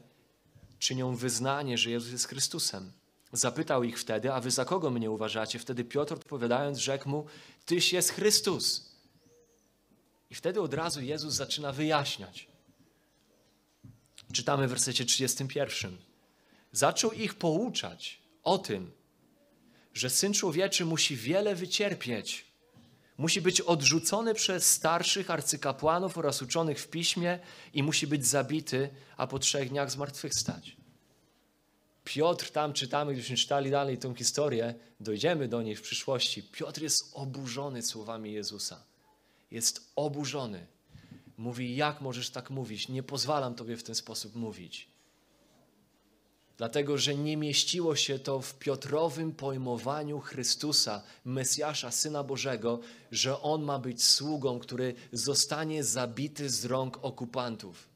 czynią 0.79 1.17
wyznanie, 1.17 1.79
że 1.79 1.91
Jezus 1.91 2.13
jest 2.13 2.29
Chrystusem. 2.29 2.93
Zapytał 3.33 3.85
ich 3.85 4.01
wtedy, 4.01 4.33
a 4.33 4.41
wy 4.41 4.51
za 4.51 4.65
kogo 4.65 4.91
mnie 4.91 5.11
uważacie? 5.11 5.59
Wtedy 5.59 5.85
Piotr 5.85 6.15
odpowiadając 6.15 6.79
rzekł 6.79 7.09
mu, 7.09 7.27
tyś 7.67 7.93
jest 7.93 8.11
Chrystus. 8.11 8.93
I 10.31 10.35
wtedy 10.35 10.61
od 10.61 10.75
razu 10.75 11.03
Jezus 11.03 11.35
zaczyna 11.35 11.73
wyjaśniać. 11.73 12.49
Czytamy 14.33 14.67
w 14.67 14.71
wersecie 14.71 15.05
31. 15.05 15.97
Zaczął 16.73 17.13
ich 17.13 17.35
pouczać 17.35 18.19
o 18.43 18.59
tym, 18.59 18.93
że 19.95 20.11
Syn 20.11 20.33
Człowieczy 20.33 20.85
musi 20.85 21.17
wiele 21.17 21.55
wycierpieć. 21.55 22.47
Musi 23.19 23.41
być 23.41 23.61
odrzucony 23.61 24.35
przez 24.35 24.73
starszych 24.73 25.31
arcykapłanów 25.31 26.19
oraz 26.19 26.43
uczonych 26.43 26.81
w 26.81 26.89
piśmie 26.89 27.39
i 27.75 27.83
musi 27.83 28.07
być 28.07 28.27
zabity, 28.27 28.91
a 29.17 29.27
po 29.27 29.39
trzech 29.39 29.69
dniach 29.69 29.91
zmartwychwstać. 29.91 30.77
Piotr, 32.05 32.51
tam 32.51 32.73
czytamy, 32.73 33.13
gdybyśmy 33.13 33.37
czytali 33.37 33.71
dalej 33.71 33.99
tę 33.99 34.15
historię, 34.15 34.75
dojdziemy 35.01 35.49
do 35.49 35.63
niej 35.63 35.77
w 35.77 35.83
przyszłości. 35.83 36.43
Piotr 36.43 36.83
jest 36.83 37.11
oburzony 37.13 37.83
słowami 37.83 38.33
Jezusa. 38.33 38.85
Jest 39.51 39.93
oburzony. 39.97 40.67
Mówi, 41.37 41.77
jak 41.77 42.01
możesz 42.01 42.31
tak 42.31 42.51
mówić? 42.51 42.89
Nie 42.89 43.03
pozwalam 43.03 43.55
tobie 43.55 43.77
w 43.77 43.83
ten 43.83 43.95
sposób 43.95 44.35
mówić 44.35 44.96
dlatego 46.57 46.99
że 46.99 47.15
nie 47.15 47.37
mieściło 47.37 47.97
się 47.97 48.19
to 48.19 48.41
w 48.41 48.55
Piotrowym 48.55 49.33
pojmowaniu 49.33 50.21
Chrystusa, 50.21 51.03
Mesjasza, 51.25 51.91
Syna 51.91 52.23
Bożego, 52.23 52.81
że 53.13 53.41
On 53.43 53.63
ma 53.63 53.79
być 53.79 54.05
sługą, 54.05 54.59
który 54.59 54.95
zostanie 55.13 55.85
zabity 55.85 56.51
z 56.51 56.65
rąk 56.65 56.99
okupantów. 57.03 57.89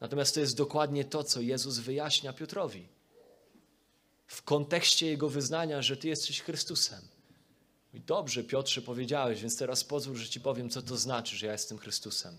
Natomiast 0.00 0.34
to 0.34 0.40
jest 0.40 0.56
dokładnie 0.56 1.04
to, 1.04 1.24
co 1.24 1.40
Jezus 1.40 1.78
wyjaśnia 1.78 2.32
Piotrowi. 2.32 2.88
W 4.26 4.42
kontekście 4.42 5.06
jego 5.06 5.28
wyznania, 5.28 5.82
że 5.82 5.96
Ty 5.96 6.08
jesteś 6.08 6.40
Chrystusem. 6.40 7.00
I 7.94 8.00
dobrze, 8.00 8.44
Piotrze, 8.44 8.82
powiedziałeś, 8.82 9.40
więc 9.40 9.56
teraz 9.56 9.84
pozwól, 9.84 10.16
że 10.16 10.28
Ci 10.28 10.40
powiem, 10.40 10.70
co 10.70 10.82
to 10.82 10.96
znaczy, 10.96 11.36
że 11.36 11.46
ja 11.46 11.52
jestem 11.52 11.78
Chrystusem. 11.78 12.36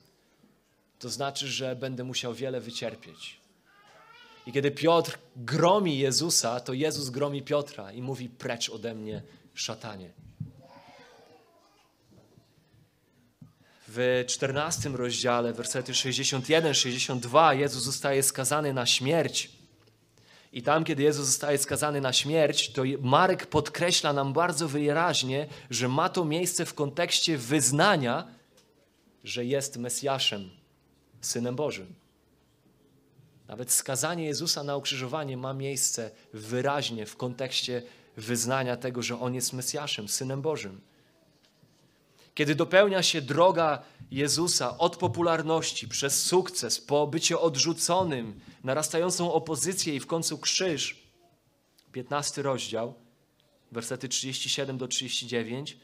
To 0.99 1.09
znaczy, 1.09 1.47
że 1.47 1.75
będę 1.75 2.03
musiał 2.03 2.33
wiele 2.33 2.61
wycierpieć 2.61 3.39
i 4.49 4.51
kiedy 4.51 4.71
Piotr 4.71 5.17
gromi 5.35 5.99
Jezusa, 5.99 6.59
to 6.59 6.73
Jezus 6.73 7.09
gromi 7.09 7.43
Piotra 7.43 7.91
i 7.91 8.01
mówi: 8.01 8.29
Precz 8.29 8.69
ode 8.69 8.95
mnie, 8.95 9.21
szatanie. 9.53 10.09
W 13.87 14.23
14 14.27 14.89
rozdziale, 14.89 15.53
wersety 15.53 15.91
61-62, 15.91 17.57
Jezus 17.57 17.83
zostaje 17.83 18.23
skazany 18.23 18.73
na 18.73 18.85
śmierć. 18.85 19.51
I 20.53 20.61
tam, 20.61 20.83
kiedy 20.83 21.03
Jezus 21.03 21.25
zostaje 21.25 21.57
skazany 21.57 22.01
na 22.01 22.13
śmierć, 22.13 22.71
to 22.71 22.83
Marek 23.01 23.45
podkreśla 23.45 24.13
nam 24.13 24.33
bardzo 24.33 24.67
wyraźnie, 24.67 25.47
że 25.69 25.87
ma 25.87 26.09
to 26.09 26.25
miejsce 26.25 26.65
w 26.65 26.73
kontekście 26.73 27.37
wyznania, 27.37 28.27
że 29.23 29.45
jest 29.45 29.77
Mesjaszem, 29.77 30.49
Synem 31.21 31.55
Bożym. 31.55 31.98
Nawet 33.49 33.71
skazanie 33.71 34.25
Jezusa 34.25 34.63
na 34.63 34.75
ukrzyżowanie 34.75 35.37
ma 35.37 35.53
miejsce 35.53 36.11
wyraźnie 36.33 37.05
w 37.05 37.17
kontekście 37.17 37.83
wyznania 38.17 38.77
tego, 38.77 39.01
że 39.01 39.19
On 39.19 39.35
jest 39.35 39.53
Mesjaszem, 39.53 40.07
Synem 40.07 40.41
Bożym. 40.41 40.81
Kiedy 42.35 42.55
dopełnia 42.55 43.03
się 43.03 43.21
droga 43.21 43.83
Jezusa 44.11 44.77
od 44.77 44.97
popularności 44.97 45.87
przez 45.87 46.25
sukces, 46.25 46.81
po 46.81 47.07
bycie 47.07 47.39
odrzuconym, 47.39 48.39
narastającą 48.63 49.33
opozycję 49.33 49.95
i 49.95 49.99
w 49.99 50.07
końcu 50.07 50.37
krzyż, 50.37 51.03
15 51.91 52.41
rozdział, 52.41 52.93
wersety 53.71 54.09
37 54.09 54.77
do 54.77 54.87
39, 54.87 55.77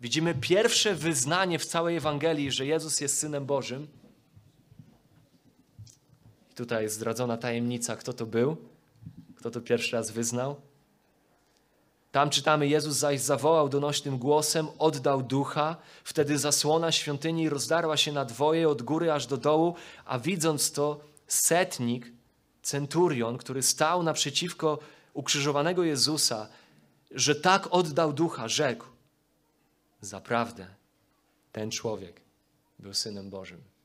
widzimy 0.00 0.34
pierwsze 0.34 0.94
wyznanie 0.94 1.58
w 1.58 1.66
całej 1.66 1.96
Ewangelii, 1.96 2.52
że 2.52 2.66
Jezus 2.66 3.00
jest 3.00 3.18
Synem 3.18 3.46
Bożym– 3.46 3.88
Tutaj 6.56 6.88
zdradzona 6.88 7.36
tajemnica, 7.36 7.96
kto 7.96 8.12
to 8.12 8.26
był, 8.26 8.56
kto 9.36 9.50
to 9.50 9.60
pierwszy 9.60 9.96
raz 9.96 10.10
wyznał. 10.10 10.56
Tam 12.12 12.30
czytamy, 12.30 12.68
Jezus 12.68 12.96
zaś 12.96 13.20
zawołał 13.20 13.68
donośnym 13.68 14.18
głosem, 14.18 14.68
oddał 14.78 15.22
ducha, 15.22 15.76
wtedy 16.04 16.38
zasłona 16.38 16.92
świątyni 16.92 17.48
rozdarła 17.48 17.96
się 17.96 18.12
na 18.12 18.24
dwoje 18.24 18.68
od 18.68 18.82
góry 18.82 19.12
aż 19.12 19.26
do 19.26 19.36
dołu, 19.36 19.74
a 20.04 20.18
widząc 20.18 20.72
to, 20.72 21.00
setnik, 21.26 22.12
centurion, 22.62 23.38
który 23.38 23.62
stał 23.62 24.02
naprzeciwko 24.02 24.78
ukrzyżowanego 25.14 25.84
Jezusa, 25.84 26.48
że 27.10 27.34
tak 27.34 27.66
oddał 27.70 28.12
ducha, 28.12 28.48
rzekł: 28.48 28.86
Zaprawdę, 30.00 30.66
ten 31.52 31.70
człowiek 31.70 32.20
był 32.78 32.94
synem 32.94 33.30
Bożym. 33.30 33.75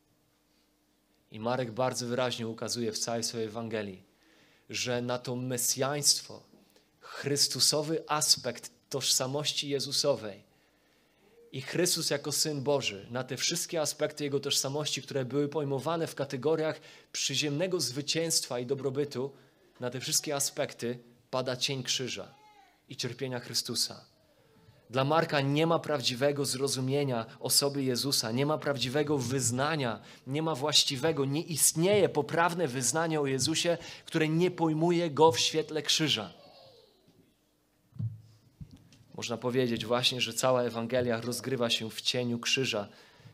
I 1.32 1.40
Marek 1.40 1.72
bardzo 1.72 2.08
wyraźnie 2.08 2.48
ukazuje 2.48 2.92
w 2.92 3.00
całej 3.00 3.24
swojej 3.24 3.48
Ewangelii, 3.48 4.04
że 4.70 5.02
na 5.02 5.20
to 5.20 5.36
mesjaństwo, 5.36 6.44
chrystusowy 7.00 8.04
aspekt 8.08 8.72
tożsamości 8.90 9.70
Jezusowej 9.70 10.44
i 11.52 11.62
Chrystus 11.62 12.10
jako 12.10 12.32
Syn 12.32 12.62
Boży, 12.64 13.08
na 13.10 13.24
te 13.24 13.38
wszystkie 13.38 13.82
aspekty 13.82 14.24
Jego 14.24 14.40
tożsamości, 14.40 15.02
które 15.02 15.26
były 15.26 15.48
pojmowane 15.48 16.08
w 16.08 16.16
kategoriach 16.16 16.82
przyziemnego 17.12 17.80
zwycięstwa 17.80 18.60
i 18.60 18.66
dobrobytu, 18.66 19.32
na 19.80 19.90
te 19.90 20.00
wszystkie 20.00 20.36
aspekty 20.36 21.00
pada 21.32 21.56
cień 21.56 21.84
krzyża. 21.84 22.34
i 22.90 22.96
cierpienia 22.96 23.40
Chrystusa. 23.40 24.11
Dla 24.92 25.04
Marka 25.04 25.42
nie 25.42 25.68
ma 25.68 25.80
prawdziwego 25.80 26.46
zrozumienia 26.46 27.26
osoby 27.40 27.84
Jezusa, 27.84 28.32
nie 28.32 28.46
ma 28.46 28.58
prawdziwego 28.58 29.18
wyznania, 29.18 30.00
nie 30.28 30.42
ma 30.42 30.56
właściwego, 30.56 31.26
nie 31.26 31.42
istnieje 31.42 32.10
poprawne 32.10 32.68
wyznanie 32.68 33.22
o 33.22 33.26
Jezusie, 33.26 33.78
które 34.06 34.30
nie 34.30 34.52
pojmuje 34.52 35.12
go 35.12 35.32
w 35.32 35.40
świetle 35.40 35.82
krzyża. 35.82 36.34
Można 39.16 39.38
powiedzieć 39.38 39.86
właśnie, 39.86 40.22
że 40.22 40.34
cała 40.34 40.64
Ewangelia 40.64 41.22
rozgrywa 41.22 41.70
się 41.70 41.90
w 41.90 42.02
cieniu 42.02 42.40
krzyża. 42.40 42.88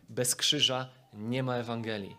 Bez 0.09 0.35
krzyża 0.35 0.89
nie 1.13 1.43
ma 1.43 1.55
Ewangelii. 1.55 2.15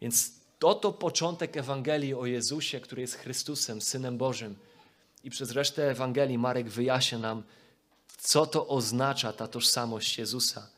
Więc 0.00 0.32
oto 0.62 0.92
początek 0.92 1.56
Ewangelii 1.56 2.14
o 2.14 2.26
Jezusie, 2.26 2.80
który 2.80 3.02
jest 3.02 3.14
Chrystusem, 3.14 3.82
Synem 3.82 4.18
Bożym. 4.18 4.56
I 5.24 5.30
przez 5.30 5.50
resztę 5.50 5.90
Ewangelii 5.90 6.38
Marek 6.38 6.68
wyjaśnia 6.68 7.18
nam, 7.18 7.42
co 8.18 8.46
to 8.46 8.68
oznacza 8.68 9.32
ta 9.32 9.48
tożsamość 9.48 10.18
Jezusa. 10.18 10.70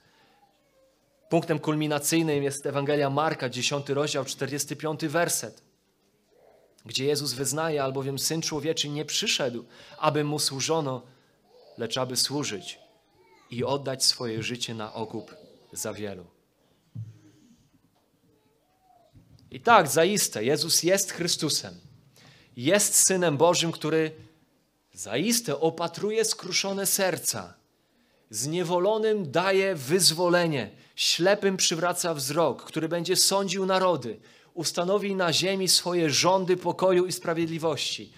Punktem 1.29 1.59
kulminacyjnym 1.59 2.43
jest 2.43 2.67
Ewangelia 2.67 3.11
Marka, 3.11 3.49
10 3.49 3.89
rozdział, 3.89 4.25
45 4.25 5.07
werset, 5.07 5.63
gdzie 6.85 7.05
Jezus 7.05 7.33
wyznaje, 7.33 7.83
albowiem 7.83 8.19
Syn 8.19 8.43
Człowieczy 8.43 8.89
nie 8.89 9.05
przyszedł, 9.05 9.65
aby 9.99 10.25
Mu 10.25 10.39
służono, 10.39 11.03
lecz 11.79 11.99
aby 11.99 12.17
służyć 12.17 12.79
i 13.51 13.65
oddać 13.65 14.05
swoje 14.05 14.43
życie 14.43 14.75
na 14.75 14.95
okup 14.95 15.35
za 15.73 15.93
wielu. 15.93 16.27
I 19.51 19.61
tak, 19.61 19.89
zaiste, 19.89 20.45
Jezus 20.45 20.83
jest 20.83 21.13
Chrystusem. 21.13 21.75
Jest 22.57 22.95
Synem 22.95 23.37
Bożym, 23.37 23.73
który 23.73 24.13
zaiste 25.01 25.61
opatruje 25.61 26.25
skruszone 26.25 26.87
serca. 26.87 27.55
Zniewolonym 28.31 29.31
daje 29.31 29.75
wyzwolenie, 29.75 30.71
ślepym 30.97 31.57
przywraca 31.57 32.15
wzrok, 32.15 32.65
który 32.65 32.89
będzie 32.89 33.17
sądził 33.17 33.67
narody, 33.67 34.21
ustanowi 34.55 35.15
na 35.15 35.33
ziemi 35.33 35.69
swoje 35.69 36.11
rządy 36.11 36.57
pokoju 36.57 37.07
i 37.07 37.13
sprawiedliwości. 37.13 38.13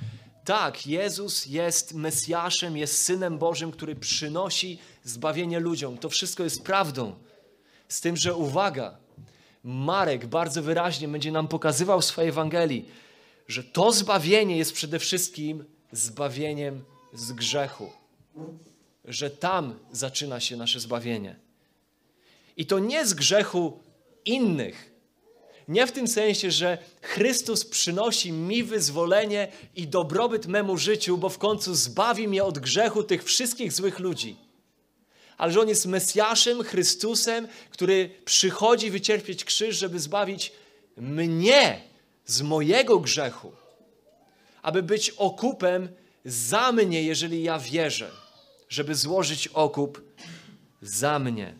Tak, 0.45 0.87
Jezus 0.87 1.47
jest 1.47 1.95
Mesjaszem, 1.95 2.77
jest 2.77 3.03
Synem 3.03 3.39
Bożym, 3.39 3.73
który 3.73 3.97
przynosi 3.97 4.79
zbawienie 5.05 5.61
ludziom. 5.61 5.99
To 5.99 6.09
wszystko 6.09 6.45
jest 6.45 6.63
prawdą. 6.63 7.15
Z 7.89 8.01
tym, 8.01 8.17
że 8.17 8.35
uwaga, 8.35 8.97
Marek 9.65 10.27
bardzo 10.27 10.63
wyraźnie 10.63 11.09
będzie 11.09 11.33
nam 11.33 11.49
pokazywał 11.49 12.01
w 12.01 12.05
swojej 12.05 12.29
Ewangelii, 12.29 12.89
że 13.49 13.65
to 13.65 13.93
zbawienie 13.93 14.59
jest 14.59 14.73
przede 14.73 14.99
wszystkim 14.99 15.65
zbawieniem 15.93 16.85
z 17.13 17.33
grzechu. 17.33 17.91
Że 19.05 19.31
tam 19.31 19.79
zaczyna 19.93 20.41
się 20.41 20.57
nasze 20.57 20.81
zbawienie. 20.81 21.37
I 22.57 22.67
to 22.67 22.79
nie 22.79 23.07
z 23.07 23.15
grzechu 23.15 23.81
innych. 24.25 24.93
Nie 25.69 25.87
w 25.87 25.93
tym 25.93 26.09
sensie, 26.09 26.51
że 26.51 26.79
Chrystus 27.03 27.65
przynosi 27.65 28.33
mi 28.33 28.65
wyzwolenie 28.65 29.49
i 29.77 29.89
dobrobyt 29.89 30.47
memu 30.47 30.77
życiu, 30.77 31.19
bo 31.19 31.29
w 31.29 31.39
końcu 31.39 31.75
zbawi 31.75 32.29
mnie 32.29 32.45
od 32.45 32.59
grzechu 32.59 33.03
tych 33.03 33.25
wszystkich 33.25 33.73
złych 33.73 33.99
ludzi 33.99 34.37
ale 35.43 35.53
że 35.53 35.61
On 35.61 35.69
jest 35.69 35.87
Mesjaszem, 35.87 36.63
Chrystusem, 36.63 37.49
który 37.71 38.11
przychodzi 38.25 38.91
wycierpieć 38.91 39.45
krzyż, 39.45 39.77
żeby 39.77 40.01
zbawić 40.01 40.53
mnie 40.97 41.81
z 42.27 42.43
mojego 42.43 42.99
grzechu, 42.99 43.53
aby 44.63 44.83
być 44.83 45.11
okupem 45.11 45.89
za 46.25 46.73
mnie, 46.73 47.03
jeżeli 47.03 47.43
ja 47.43 47.59
wierzę, 47.59 48.11
żeby 48.69 48.95
złożyć 48.95 49.49
okup 49.49 50.03
za 50.83 51.19
mnie. 51.19 51.55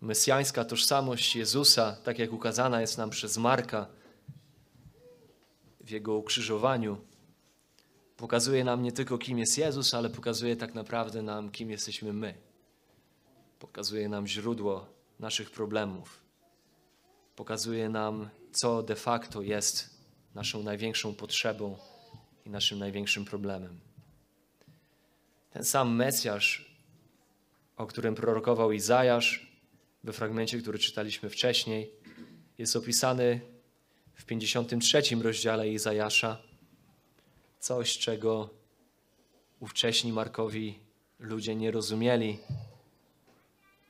Mesjańska 0.00 0.64
tożsamość 0.64 1.36
Jezusa, 1.36 1.96
tak 2.04 2.18
jak 2.18 2.32
ukazana 2.32 2.80
jest 2.80 2.98
nam 2.98 3.10
przez 3.10 3.36
Marka 3.36 3.86
w 5.80 5.90
jego 5.90 6.14
ukrzyżowaniu, 6.14 7.00
pokazuje 8.16 8.64
nam 8.64 8.82
nie 8.82 8.92
tylko, 8.92 9.18
kim 9.18 9.38
jest 9.38 9.58
Jezus, 9.58 9.94
ale 9.94 10.10
pokazuje 10.10 10.56
tak 10.56 10.74
naprawdę 10.74 11.22
nam, 11.22 11.50
kim 11.50 11.70
jesteśmy 11.70 12.12
my. 12.12 12.34
Pokazuje 13.58 14.08
nam 14.08 14.26
źródło 14.26 14.86
naszych 15.20 15.50
problemów. 15.50 16.25
Pokazuje 17.36 17.88
nam, 17.88 18.28
co 18.52 18.82
de 18.82 18.96
facto 18.96 19.42
jest 19.42 19.90
naszą 20.34 20.62
największą 20.62 21.14
potrzebą 21.14 21.78
i 22.46 22.50
naszym 22.50 22.78
największym 22.78 23.24
problemem. 23.24 23.80
Ten 25.50 25.64
sam 25.64 25.96
Mesjasz, 25.96 26.76
o 27.76 27.86
którym 27.86 28.14
prorokował 28.14 28.72
Izajasz, 28.72 29.52
we 30.04 30.12
fragmencie, 30.12 30.58
który 30.58 30.78
czytaliśmy 30.78 31.30
wcześniej, 31.30 31.90
jest 32.58 32.76
opisany 32.76 33.40
w 34.14 34.24
53 34.24 35.02
rozdziale 35.22 35.68
Izajasza 35.68 36.38
coś, 37.60 37.98
czego 37.98 38.50
ówcześni 39.60 40.12
Markowi 40.12 40.78
ludzie 41.18 41.54
nie 41.54 41.70
rozumieli 41.70 42.38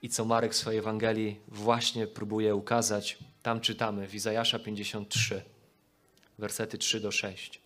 i 0.02 0.08
co 0.08 0.24
Marek 0.24 0.52
w 0.52 0.56
swojej 0.56 0.78
Ewangelii 0.78 1.40
właśnie 1.48 2.06
próbuje 2.06 2.54
ukazać. 2.54 3.18
Tam 3.46 3.60
czytamy 3.60 4.08
w 4.08 4.14
Izajasza 4.14 4.58
53, 4.58 5.42
wersety 6.38 6.78
3 6.78 7.00
do 7.00 7.12
6. 7.12 7.60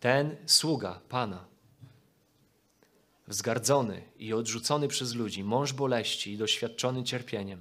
Ten 0.00 0.36
sługa 0.46 1.00
Pana, 1.08 1.44
wzgardzony 3.28 4.02
i 4.18 4.32
odrzucony 4.32 4.88
przez 4.88 5.14
ludzi, 5.14 5.44
mąż 5.44 5.72
boleści 5.72 6.32
i 6.32 6.38
doświadczony 6.38 7.04
cierpieniem, 7.04 7.60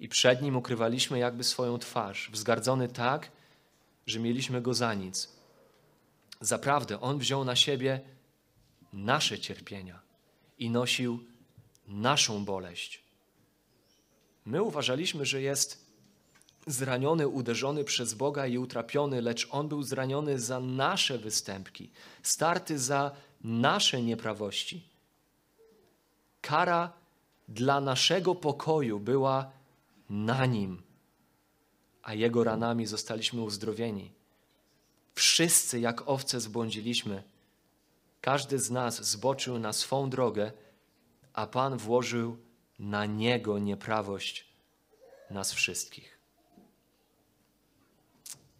i 0.00 0.08
przed 0.08 0.42
nim 0.42 0.56
ukrywaliśmy 0.56 1.18
jakby 1.18 1.44
swoją 1.44 1.78
twarz, 1.78 2.30
wzgardzony 2.32 2.88
tak, 2.88 3.30
że 4.06 4.20
mieliśmy 4.20 4.62
go 4.62 4.74
za 4.74 4.94
nic 4.94 5.28
Zaprawdę 6.40 7.00
On 7.00 7.18
wziął 7.18 7.44
na 7.44 7.56
siebie 7.56 8.00
nasze 8.92 9.38
cierpienia 9.38 10.00
i 10.58 10.70
nosił 10.70 11.24
naszą 11.88 12.44
boleść. 12.44 13.09
My 14.50 14.62
uważaliśmy, 14.62 15.26
że 15.26 15.42
jest 15.42 15.84
zraniony, 16.66 17.28
uderzony 17.28 17.84
przez 17.84 18.14
Boga 18.14 18.46
i 18.46 18.58
utrapiony, 18.58 19.22
lecz 19.22 19.48
On 19.50 19.68
był 19.68 19.82
zraniony 19.82 20.40
za 20.40 20.60
nasze 20.60 21.18
występki, 21.18 21.90
starty 22.22 22.78
za 22.78 23.10
nasze 23.44 24.02
nieprawości. 24.02 24.82
Kara 26.40 26.92
dla 27.48 27.80
naszego 27.80 28.34
pokoju 28.34 29.00
była 29.00 29.50
na 30.10 30.46
Nim, 30.46 30.82
a 32.02 32.14
Jego 32.14 32.44
ranami 32.44 32.86
zostaliśmy 32.86 33.42
uzdrowieni. 33.42 34.12
Wszyscy 35.14 35.80
jak 35.80 36.08
owce 36.08 36.40
zbłądziliśmy. 36.40 37.22
Każdy 38.20 38.58
z 38.58 38.70
nas 38.70 39.10
zboczył 39.10 39.58
na 39.58 39.72
swą 39.72 40.10
drogę, 40.10 40.52
a 41.32 41.46
Pan 41.46 41.76
włożył 41.76 42.36
na 42.80 43.06
Niego 43.06 43.58
nieprawość 43.58 44.46
nas 45.30 45.52
wszystkich. 45.52 46.18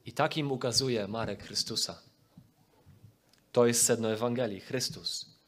I 0.07 0.13
takim 0.13 0.53
ukazuje 0.53 1.09
Marek 1.09 1.43
Chrystusa. 1.43 2.03
To 3.53 3.67
jest 3.67 3.85
sedno 3.85 4.13
Ewangelii. 4.13 4.61
Chrystus, 4.61 5.39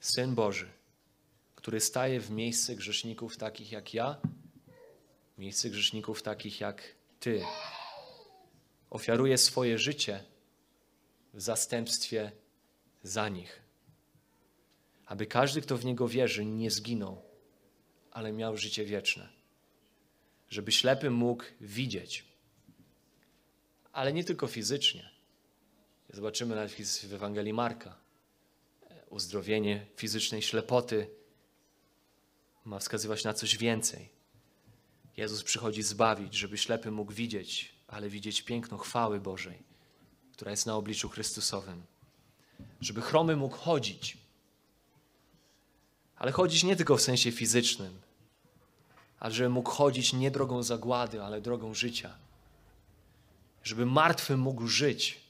Syn 0.00 0.34
Boży, 0.34 0.70
który 1.54 1.80
staje 1.80 2.20
w 2.20 2.30
miejsce 2.30 2.76
grzeszników 2.76 3.36
takich 3.36 3.72
jak 3.72 3.94
ja, 3.94 4.20
w 5.36 5.38
miejsce 5.38 5.70
grzeszników 5.70 6.22
takich 6.22 6.60
jak 6.60 6.82
Ty, 7.20 7.42
ofiaruje 8.90 9.38
swoje 9.38 9.78
życie 9.78 10.24
w 11.34 11.40
zastępstwie 11.40 12.32
za 13.02 13.28
nich. 13.28 13.62
Aby 15.06 15.26
każdy, 15.26 15.60
kto 15.60 15.76
w 15.76 15.84
Niego 15.84 16.08
wierzy, 16.08 16.44
nie 16.44 16.70
zginął, 16.70 17.29
ale 18.10 18.32
miał 18.32 18.56
życie 18.56 18.84
wieczne. 18.84 19.28
Żeby 20.48 20.72
ślepy 20.72 21.10
mógł 21.10 21.44
widzieć. 21.60 22.24
Ale 23.92 24.12
nie 24.12 24.24
tylko 24.24 24.46
fizycznie. 24.46 25.10
Zobaczymy 26.12 26.54
nawet 26.54 26.72
w 26.72 27.14
Ewangelii 27.14 27.52
Marka. 27.52 27.96
Uzdrowienie 29.08 29.86
fizycznej 29.96 30.42
ślepoty 30.42 31.10
ma 32.64 32.78
wskazywać 32.78 33.24
na 33.24 33.34
coś 33.34 33.56
więcej. 33.56 34.08
Jezus 35.16 35.42
przychodzi 35.42 35.82
zbawić, 35.82 36.34
żeby 36.34 36.58
ślepy 36.58 36.90
mógł 36.90 37.12
widzieć, 37.12 37.74
ale 37.88 38.08
widzieć 38.08 38.42
piękno 38.42 38.78
chwały 38.78 39.20
Bożej, 39.20 39.62
która 40.32 40.50
jest 40.50 40.66
na 40.66 40.76
obliczu 40.76 41.08
Chrystusowym. 41.08 41.82
Żeby 42.80 43.02
chromy 43.02 43.36
mógł 43.36 43.56
chodzić, 43.56 44.16
ale 46.20 46.32
chodzić 46.32 46.64
nie 46.64 46.76
tylko 46.76 46.96
w 46.96 47.02
sensie 47.02 47.32
fizycznym, 47.32 48.00
ale 49.20 49.34
żeby 49.34 49.48
mógł 49.48 49.70
chodzić 49.70 50.12
nie 50.12 50.30
drogą 50.30 50.62
zagłady, 50.62 51.22
ale 51.22 51.40
drogą 51.40 51.74
życia. 51.74 52.14
żeby 53.62 53.86
martwy 53.86 54.36
mógł 54.36 54.66
żyć, 54.66 55.20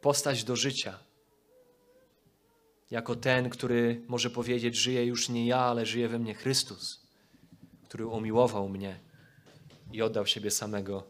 postać 0.00 0.44
do 0.44 0.56
życia. 0.56 0.98
Jako 2.90 3.16
ten, 3.16 3.50
który 3.50 4.02
może 4.08 4.30
powiedzieć: 4.30 4.76
Żyje 4.76 5.06
już 5.06 5.28
nie 5.28 5.46
ja, 5.46 5.58
ale 5.58 5.86
żyje 5.86 6.08
we 6.08 6.18
mnie 6.18 6.34
Chrystus, 6.34 7.00
który 7.84 8.06
umiłował 8.06 8.68
mnie 8.68 9.00
i 9.92 10.02
oddał 10.02 10.26
siebie 10.26 10.50
samego 10.50 11.04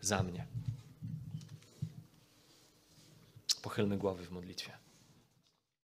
za 0.00 0.22
mnie. 0.22 0.46
Pochylmy 3.62 3.98
głowy 3.98 4.26
w 4.26 4.30
modlitwie. 4.30 4.75